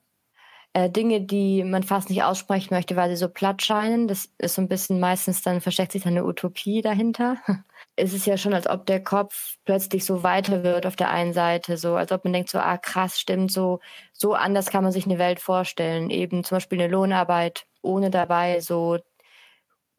Äh, 0.72 0.88
Dinge, 0.88 1.20
die 1.20 1.64
man 1.64 1.82
fast 1.82 2.10
nicht 2.10 2.22
aussprechen 2.22 2.72
möchte, 2.72 2.94
weil 2.94 3.10
sie 3.10 3.16
so 3.16 3.28
platt 3.28 3.60
scheinen. 3.60 4.06
Das 4.06 4.28
ist 4.38 4.54
so 4.54 4.62
ein 4.62 4.68
bisschen 4.68 5.00
meistens, 5.00 5.42
dann 5.42 5.60
versteckt 5.60 5.92
sich 5.92 6.04
dann 6.04 6.12
eine 6.12 6.24
Utopie 6.24 6.80
dahinter. 6.80 7.36
es 7.96 8.12
ist 8.14 8.26
ja 8.26 8.36
schon, 8.36 8.54
als 8.54 8.68
ob 8.68 8.86
der 8.86 9.02
Kopf 9.02 9.56
plötzlich 9.64 10.04
so 10.04 10.22
weiter 10.22 10.62
wird 10.62 10.86
auf 10.86 10.94
der 10.94 11.10
einen 11.10 11.32
Seite, 11.32 11.76
so 11.76 11.96
als 11.96 12.12
ob 12.12 12.24
man 12.24 12.32
denkt, 12.32 12.50
so, 12.50 12.58
ah 12.58 12.78
krass, 12.78 13.18
stimmt, 13.18 13.50
so, 13.50 13.80
so 14.12 14.34
anders 14.34 14.70
kann 14.70 14.84
man 14.84 14.92
sich 14.92 15.06
eine 15.06 15.18
Welt 15.18 15.40
vorstellen. 15.40 16.08
Eben 16.08 16.44
zum 16.44 16.56
Beispiel 16.56 16.80
eine 16.80 16.92
Lohnarbeit, 16.92 17.66
ohne 17.82 18.10
dabei 18.10 18.60
so 18.60 18.98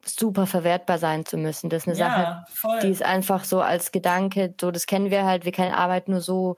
super 0.04 0.46
verwertbar 0.46 0.98
sein 0.98 1.24
zu 1.24 1.36
müssen. 1.36 1.70
Das 1.70 1.82
ist 1.82 1.88
eine 1.88 1.98
ja, 1.98 2.10
Sache, 2.10 2.44
voll. 2.54 2.80
die 2.80 2.88
ist 2.88 3.02
einfach 3.02 3.44
so 3.44 3.60
als 3.60 3.92
Gedanke, 3.92 4.54
so 4.60 4.70
das 4.70 4.86
kennen 4.86 5.10
wir 5.10 5.24
halt, 5.24 5.44
wir 5.44 5.52
kennen 5.52 5.74
Arbeit 5.74 6.08
nur 6.08 6.20
so, 6.20 6.56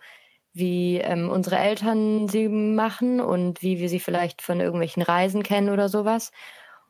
wie 0.52 0.98
ähm, 0.98 1.30
unsere 1.30 1.58
Eltern 1.58 2.28
sie 2.28 2.48
machen 2.48 3.20
und 3.20 3.60
wie 3.62 3.78
wir 3.78 3.88
sie 3.88 4.00
vielleicht 4.00 4.40
von 4.40 4.60
irgendwelchen 4.60 5.02
Reisen 5.02 5.42
kennen 5.42 5.68
oder 5.68 5.88
sowas. 5.88 6.30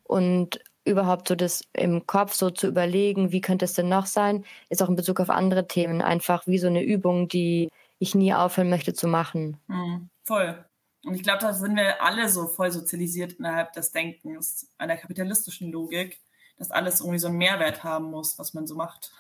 Und 0.02 0.60
überhaupt 0.84 1.28
so 1.28 1.34
das 1.34 1.62
im 1.72 2.06
Kopf 2.06 2.34
so 2.34 2.50
zu 2.50 2.66
überlegen, 2.66 3.32
wie 3.32 3.40
könnte 3.40 3.64
es 3.64 3.72
denn 3.72 3.88
noch 3.88 4.06
sein, 4.06 4.44
ist 4.68 4.82
auch 4.82 4.88
in 4.90 4.96
Bezug 4.96 5.18
auf 5.20 5.30
andere 5.30 5.66
Themen 5.66 6.02
einfach 6.02 6.46
wie 6.46 6.58
so 6.58 6.66
eine 6.66 6.82
Übung, 6.82 7.26
die 7.28 7.70
ich 7.98 8.14
nie 8.14 8.34
aufhören 8.34 8.68
möchte 8.68 8.92
zu 8.92 9.08
machen. 9.08 9.56
Mhm, 9.66 10.10
voll. 10.24 10.62
Und 11.04 11.14
ich 11.14 11.22
glaube, 11.22 11.40
da 11.40 11.52
sind 11.52 11.76
wir 11.76 12.02
alle 12.02 12.28
so 12.28 12.46
voll 12.46 12.70
sozialisiert 12.70 13.34
innerhalb 13.34 13.72
des 13.72 13.92
Denkens, 13.92 14.70
einer 14.78 14.96
kapitalistischen 14.96 15.70
Logik, 15.70 16.20
dass 16.58 16.70
alles 16.70 17.00
irgendwie 17.00 17.18
so 17.18 17.28
einen 17.28 17.38
Mehrwert 17.38 17.84
haben 17.84 18.10
muss, 18.10 18.38
was 18.38 18.54
man 18.54 18.66
so 18.66 18.74
macht. 18.74 19.12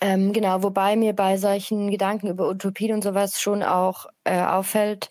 Ähm, 0.00 0.32
genau, 0.32 0.62
wobei 0.62 0.96
mir 0.96 1.12
bei 1.12 1.36
solchen 1.36 1.90
Gedanken 1.90 2.28
über 2.28 2.48
Utopien 2.48 2.92
und 2.92 3.04
sowas 3.04 3.40
schon 3.40 3.62
auch 3.62 4.06
äh, 4.24 4.40
auffällt, 4.42 5.10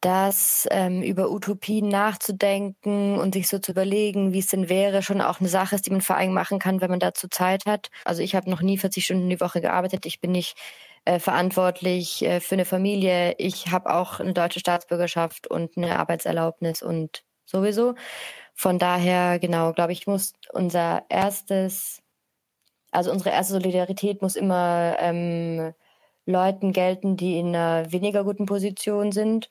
dass 0.00 0.68
ähm, 0.70 1.02
über 1.02 1.30
Utopien 1.30 1.88
nachzudenken 1.88 3.18
und 3.18 3.34
sich 3.34 3.48
so 3.48 3.58
zu 3.58 3.72
überlegen, 3.72 4.32
wie 4.32 4.38
es 4.38 4.46
denn 4.46 4.68
wäre, 4.68 5.02
schon 5.02 5.20
auch 5.20 5.40
eine 5.40 5.48
Sache 5.48 5.74
ist, 5.74 5.86
die 5.86 5.90
man 5.90 6.00
vor 6.00 6.16
allem 6.16 6.32
machen 6.32 6.60
kann, 6.60 6.80
wenn 6.80 6.90
man 6.90 7.00
dazu 7.00 7.26
Zeit 7.28 7.66
hat. 7.66 7.90
Also 8.04 8.22
ich 8.22 8.36
habe 8.36 8.48
noch 8.48 8.62
nie 8.62 8.78
40 8.78 9.04
Stunden 9.04 9.28
die 9.28 9.40
Woche 9.40 9.60
gearbeitet. 9.60 10.06
Ich 10.06 10.20
bin 10.20 10.30
nicht 10.30 10.56
äh, 11.04 11.18
verantwortlich 11.18 12.22
äh, 12.24 12.38
für 12.38 12.54
eine 12.54 12.64
Familie. 12.64 13.34
Ich 13.38 13.72
habe 13.72 13.92
auch 13.92 14.20
eine 14.20 14.32
deutsche 14.32 14.60
Staatsbürgerschaft 14.60 15.48
und 15.48 15.76
eine 15.76 15.98
Arbeitserlaubnis 15.98 16.82
und 16.82 17.24
sowieso. 17.44 17.94
Von 18.58 18.78
daher, 18.78 19.38
genau, 19.38 19.72
glaube 19.72 19.92
ich, 19.92 20.06
muss 20.06 20.32
unser 20.52 21.04
erstes 21.08 22.02
also 22.90 23.10
unsere 23.10 23.30
erste 23.30 23.54
Solidarität 23.54 24.22
muss 24.22 24.36
immer 24.36 24.96
ähm, 24.98 25.74
Leuten 26.26 26.72
gelten, 26.72 27.16
die 27.16 27.38
in 27.38 27.48
einer 27.48 27.90
weniger 27.92 28.24
guten 28.24 28.46
Position 28.46 29.12
sind. 29.12 29.50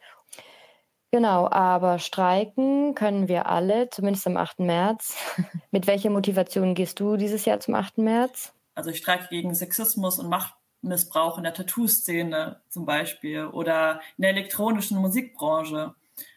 Genau, 1.12 1.50
aber 1.50 2.00
streiken 2.00 2.94
können 2.94 3.28
wir 3.28 3.46
alle, 3.48 3.90
zumindest 3.90 4.28
am 4.28 4.38
8. 4.38 4.60
März. 4.60 5.16
Mit 5.72 5.88
welcher 5.88 6.10
Motivation 6.10 6.76
gehst 6.76 7.00
du 7.00 7.16
dieses 7.18 7.46
Jahr 7.46 7.60
zum 7.60 7.76
8. 7.76 8.00
März? 8.00 8.54
Also 8.76 8.90
ich 8.90 8.98
streike 8.98 9.28
gegen 9.30 9.56
Sexismus 9.56 10.20
und 10.20 10.30
Machtmissbrauch 10.30 11.38
in 11.38 11.44
der 11.44 11.54
Tattoo-Szene 11.54 12.60
zum 12.70 12.86
Beispiel 12.86 13.46
oder 13.46 14.02
in 14.18 14.24
der 14.24 14.32
elektronischen 14.32 14.98
Musikbranche 15.00 15.96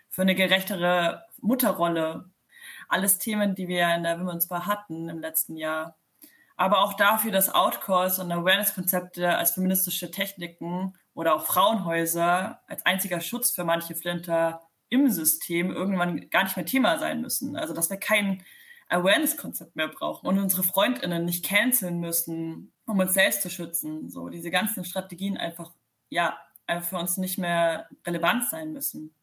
für 0.09 0.23
eine 0.23 0.35
gerechtere 0.35 1.25
Mutterrolle. 1.41 2.30
Alles 2.91 3.18
Themen, 3.18 3.55
die 3.55 3.68
wir 3.68 3.95
in 3.95 4.03
der 4.03 4.20
Women's 4.20 4.49
Bar 4.49 4.66
hatten 4.66 5.09
im 5.09 5.20
letzten 5.20 5.57
Jahr 5.57 5.97
aber 6.61 6.80
auch 6.82 6.93
dafür, 6.93 7.32
dass 7.32 7.49
Outcalls 7.49 8.18
und 8.18 8.30
Awareness-Konzepte 8.30 9.34
als 9.34 9.53
feministische 9.53 10.11
Techniken 10.11 10.93
oder 11.14 11.34
auch 11.34 11.47
Frauenhäuser 11.47 12.61
als 12.66 12.84
einziger 12.84 13.22
Schutz 13.22 13.51
für 13.51 13.64
manche 13.64 13.95
Flinter 13.95 14.61
im 14.91 15.11
System 15.11 15.70
irgendwann 15.70 16.28
gar 16.28 16.45
nicht 16.45 16.57
mehr 16.59 16.66
Thema 16.66 16.99
sein 16.99 17.22
müssen. 17.22 17.57
Also 17.57 17.72
dass 17.72 17.88
wir 17.88 17.97
kein 17.97 18.45
Awareness-Konzept 18.91 19.74
mehr 19.74 19.88
brauchen 19.88 20.26
und 20.26 20.38
unsere 20.38 20.62
Freundinnen 20.62 21.24
nicht 21.24 21.47
canceln 21.47 21.99
müssen, 21.99 22.74
um 22.84 22.99
uns 22.99 23.14
selbst 23.14 23.41
zu 23.41 23.49
schützen. 23.49 24.11
So 24.11 24.28
diese 24.28 24.51
ganzen 24.51 24.84
Strategien 24.84 25.38
einfach, 25.38 25.72
ja, 26.11 26.36
für 26.82 26.99
uns 26.99 27.16
nicht 27.16 27.38
mehr 27.38 27.88
relevant 28.07 28.51
sein 28.51 28.74
müssen. 28.74 29.14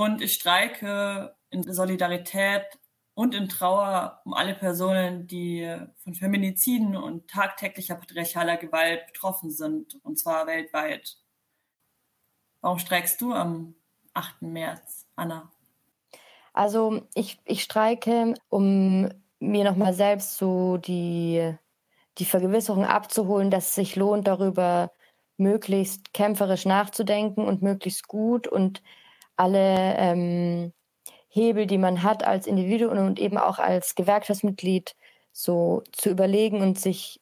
Und 0.00 0.22
ich 0.22 0.32
streike 0.32 1.36
in 1.50 1.70
Solidarität 1.70 2.64
und 3.12 3.34
in 3.34 3.50
Trauer 3.50 4.22
um 4.24 4.32
alle 4.32 4.54
Personen, 4.54 5.26
die 5.26 5.76
von 5.98 6.14
Feminiziden 6.14 6.96
und 6.96 7.28
tagtäglicher 7.28 7.96
patriarchaler 7.96 8.56
Gewalt 8.56 9.06
betroffen 9.08 9.50
sind, 9.50 10.02
und 10.02 10.18
zwar 10.18 10.46
weltweit. 10.46 11.18
Warum 12.62 12.78
streikst 12.78 13.20
du 13.20 13.34
am 13.34 13.74
8. 14.14 14.40
März, 14.40 15.06
Anna? 15.16 15.52
Also 16.54 17.02
ich, 17.12 17.38
ich 17.44 17.62
streike, 17.62 18.32
um 18.48 19.10
mir 19.38 19.64
nochmal 19.64 19.92
selbst 19.92 20.38
so 20.38 20.78
die, 20.78 21.54
die 22.16 22.24
Vergewisserung 22.24 22.86
abzuholen, 22.86 23.50
dass 23.50 23.68
es 23.68 23.74
sich 23.74 23.96
lohnt, 23.96 24.28
darüber 24.28 24.92
möglichst 25.36 26.14
kämpferisch 26.14 26.64
nachzudenken 26.64 27.44
und 27.44 27.60
möglichst 27.60 28.08
gut 28.08 28.48
und 28.48 28.80
alle 29.40 29.96
ähm, 29.96 30.72
Hebel, 31.28 31.66
die 31.66 31.78
man 31.78 32.02
hat 32.02 32.24
als 32.24 32.46
Individuum 32.46 32.98
und 32.98 33.18
eben 33.18 33.38
auch 33.38 33.58
als 33.58 33.94
Gewerkschaftsmitglied, 33.94 34.94
so 35.32 35.82
zu 35.92 36.10
überlegen 36.10 36.60
und 36.60 36.78
sich, 36.78 37.20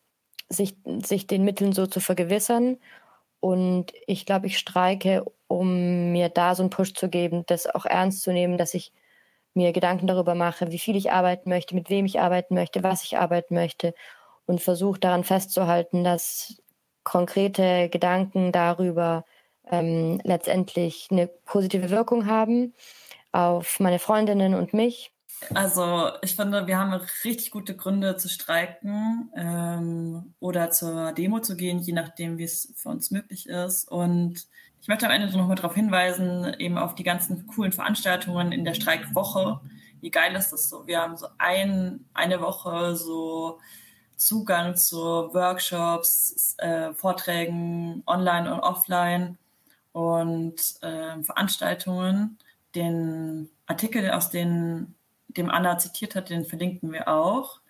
sich, 0.48 0.74
sich 1.04 1.26
den 1.26 1.44
Mitteln 1.44 1.72
so 1.72 1.86
zu 1.86 2.00
vergewissern. 2.00 2.78
Und 3.40 3.92
ich 4.06 4.26
glaube, 4.26 4.46
ich 4.48 4.58
streike, 4.58 5.24
um 5.46 6.12
mir 6.12 6.28
da 6.28 6.54
so 6.54 6.62
einen 6.62 6.70
Push 6.70 6.94
zu 6.94 7.08
geben, 7.08 7.44
das 7.46 7.66
auch 7.66 7.84
ernst 7.84 8.22
zu 8.22 8.32
nehmen, 8.32 8.58
dass 8.58 8.74
ich 8.74 8.92
mir 9.54 9.72
Gedanken 9.72 10.06
darüber 10.06 10.34
mache, 10.34 10.72
wie 10.72 10.78
viel 10.78 10.96
ich 10.96 11.12
arbeiten 11.12 11.48
möchte, 11.50 11.74
mit 11.74 11.90
wem 11.90 12.06
ich 12.06 12.20
arbeiten 12.20 12.54
möchte, 12.54 12.82
was 12.82 13.04
ich 13.04 13.18
arbeiten 13.18 13.54
möchte 13.54 13.94
und 14.46 14.60
versuche 14.62 15.00
daran 15.00 15.24
festzuhalten, 15.24 16.04
dass 16.04 16.62
konkrete 17.04 17.88
Gedanken 17.90 18.52
darüber 18.52 19.24
ähm, 19.70 20.20
letztendlich 20.24 21.08
eine 21.10 21.26
positive 21.26 21.90
Wirkung 21.90 22.26
haben 22.26 22.74
auf 23.32 23.80
meine 23.80 23.98
Freundinnen 23.98 24.54
und 24.54 24.72
mich? 24.72 25.12
Also 25.54 26.10
ich 26.22 26.34
finde, 26.34 26.66
wir 26.66 26.78
haben 26.78 26.92
richtig 27.24 27.50
gute 27.50 27.76
Gründe 27.76 28.16
zu 28.16 28.28
streiken 28.28 29.30
ähm, 29.36 30.34
oder 30.40 30.70
zur 30.70 31.12
Demo 31.12 31.40
zu 31.40 31.56
gehen, 31.56 31.78
je 31.78 31.92
nachdem, 31.92 32.38
wie 32.38 32.44
es 32.44 32.72
für 32.76 32.88
uns 32.88 33.10
möglich 33.10 33.48
ist. 33.48 33.88
Und 33.88 34.46
ich 34.80 34.88
möchte 34.88 35.06
am 35.06 35.12
Ende 35.12 35.36
noch 35.36 35.46
mal 35.46 35.54
darauf 35.54 35.74
hinweisen, 35.74 36.54
eben 36.58 36.76
auf 36.76 36.94
die 36.94 37.04
ganzen 37.04 37.46
coolen 37.46 37.72
Veranstaltungen 37.72 38.52
in 38.52 38.64
der 38.64 38.74
Streikwoche. 38.74 39.60
Wie 40.00 40.10
geil 40.10 40.34
ist 40.34 40.50
das 40.50 40.68
so? 40.68 40.86
Wir 40.86 41.00
haben 41.00 41.16
so 41.16 41.28
ein, 41.38 42.04
eine 42.14 42.40
Woche 42.40 42.96
so 42.96 43.58
Zugang 44.16 44.74
zu 44.74 44.96
Workshops, 44.96 46.56
äh, 46.58 46.92
Vorträgen 46.94 48.02
online 48.06 48.52
und 48.52 48.60
offline 48.60 49.38
und 49.98 50.54
äh, 50.82 51.22
Veranstaltungen 51.24 52.38
den 52.76 53.50
Artikel, 53.66 54.10
aus 54.12 54.30
den, 54.30 54.94
dem 55.26 55.50
Anna 55.50 55.76
zitiert 55.78 56.14
hat, 56.14 56.30
den 56.30 56.44
verlinken 56.44 56.92
wir 56.92 57.08
auch. 57.08 57.60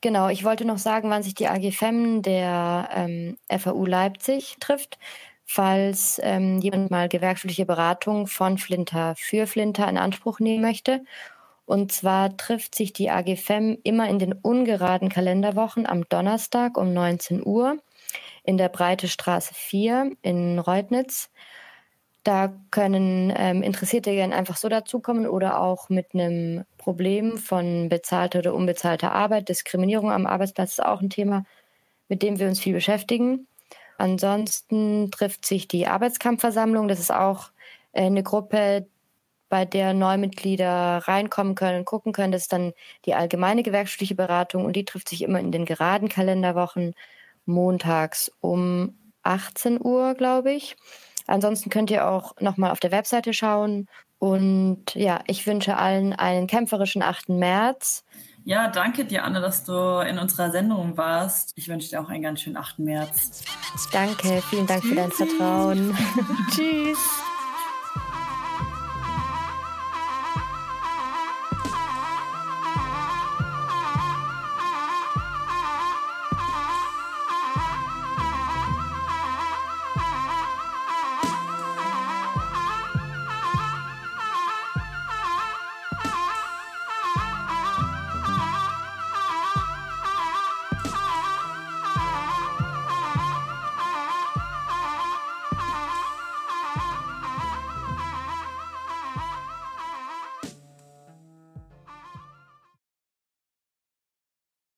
Genau, 0.00 0.28
ich 0.28 0.44
wollte 0.44 0.64
noch 0.64 0.78
sagen, 0.78 1.10
wann 1.10 1.24
sich 1.24 1.34
die 1.34 1.48
AG 1.48 1.72
FEM 1.72 2.22
der 2.22 2.88
ähm, 2.94 3.36
FAU 3.50 3.86
Leipzig 3.86 4.56
trifft, 4.60 4.98
falls 5.44 6.20
ähm, 6.22 6.60
jemand 6.60 6.92
mal 6.92 7.08
gewerkschaftliche 7.08 7.66
Beratung 7.66 8.28
von 8.28 8.58
Flinter 8.58 9.14
für 9.16 9.48
Flinter 9.48 9.88
in 9.88 9.98
Anspruch 9.98 10.38
nehmen 10.38 10.62
möchte. 10.62 11.04
Und 11.64 11.90
zwar 11.90 12.36
trifft 12.36 12.76
sich 12.76 12.92
die 12.92 13.10
AG 13.10 13.36
FEM 13.36 13.78
immer 13.82 14.08
in 14.08 14.20
den 14.20 14.32
ungeraden 14.32 15.08
Kalenderwochen 15.08 15.86
am 15.86 16.08
Donnerstag 16.08 16.76
um 16.76 16.92
19 16.92 17.44
Uhr 17.44 17.78
in 18.44 18.56
der 18.56 18.68
Breite 18.68 19.08
Straße 19.08 19.54
4 19.54 20.12
in 20.22 20.58
Reutnitz. 20.60 21.30
Da 22.24 22.52
können 22.70 23.32
ähm, 23.36 23.62
Interessierte 23.62 24.12
gerne 24.12 24.34
einfach 24.34 24.56
so 24.56 24.68
dazukommen 24.68 25.26
oder 25.26 25.60
auch 25.60 25.88
mit 25.88 26.14
einem 26.14 26.64
Problem 26.78 27.36
von 27.36 27.88
bezahlter 27.88 28.40
oder 28.40 28.54
unbezahlter 28.54 29.12
Arbeit. 29.12 29.48
Diskriminierung 29.48 30.12
am 30.12 30.26
Arbeitsplatz 30.26 30.72
ist 30.72 30.84
auch 30.84 31.00
ein 31.00 31.10
Thema, 31.10 31.44
mit 32.08 32.22
dem 32.22 32.38
wir 32.38 32.46
uns 32.46 32.60
viel 32.60 32.74
beschäftigen. 32.74 33.48
Ansonsten 33.98 35.10
trifft 35.10 35.44
sich 35.46 35.68
die 35.68 35.86
Arbeitskampfversammlung. 35.86 36.88
Das 36.88 37.00
ist 37.00 37.12
auch 37.12 37.50
äh, 37.92 38.04
eine 38.04 38.22
Gruppe, 38.22 38.86
bei 39.52 39.66
der 39.66 39.92
Neumitglieder 39.92 41.02
reinkommen 41.04 41.54
können, 41.54 41.84
gucken 41.84 42.14
können. 42.14 42.32
Das 42.32 42.40
ist 42.44 42.54
dann 42.54 42.72
die 43.04 43.12
allgemeine 43.12 43.62
gewerkschaftliche 43.62 44.14
Beratung 44.14 44.64
und 44.64 44.76
die 44.76 44.86
trifft 44.86 45.10
sich 45.10 45.20
immer 45.20 45.40
in 45.40 45.52
den 45.52 45.66
geraden 45.66 46.08
Kalenderwochen 46.08 46.94
montags 47.44 48.32
um 48.40 48.96
18 49.24 49.78
Uhr, 49.84 50.14
glaube 50.14 50.54
ich. 50.54 50.76
Ansonsten 51.26 51.70
könnt 51.70 51.90
ihr 51.90 52.08
auch 52.08 52.34
nochmal 52.40 52.70
auf 52.70 52.80
der 52.80 52.92
Webseite 52.92 53.32
schauen. 53.32 53.88
Und 54.18 54.94
ja, 54.94 55.20
ich 55.26 55.46
wünsche 55.46 55.76
allen 55.76 56.12
einen 56.12 56.46
kämpferischen 56.46 57.02
8. 57.02 57.30
März. 57.30 58.04
Ja, 58.44 58.68
danke 58.68 59.04
dir, 59.04 59.24
Anne, 59.24 59.40
dass 59.40 59.64
du 59.64 60.00
in 60.00 60.18
unserer 60.18 60.50
Sendung 60.50 60.96
warst. 60.96 61.52
Ich 61.56 61.68
wünsche 61.68 61.90
dir 61.90 62.00
auch 62.00 62.08
einen 62.08 62.22
ganz 62.22 62.40
schönen 62.40 62.56
8. 62.56 62.80
März. 62.80 63.44
Danke, 63.92 64.42
vielen 64.50 64.66
Dank 64.66 64.84
für 64.84 64.94
dein 64.94 65.12
Vertrauen. 65.12 65.96
Tschüss. 66.50 66.98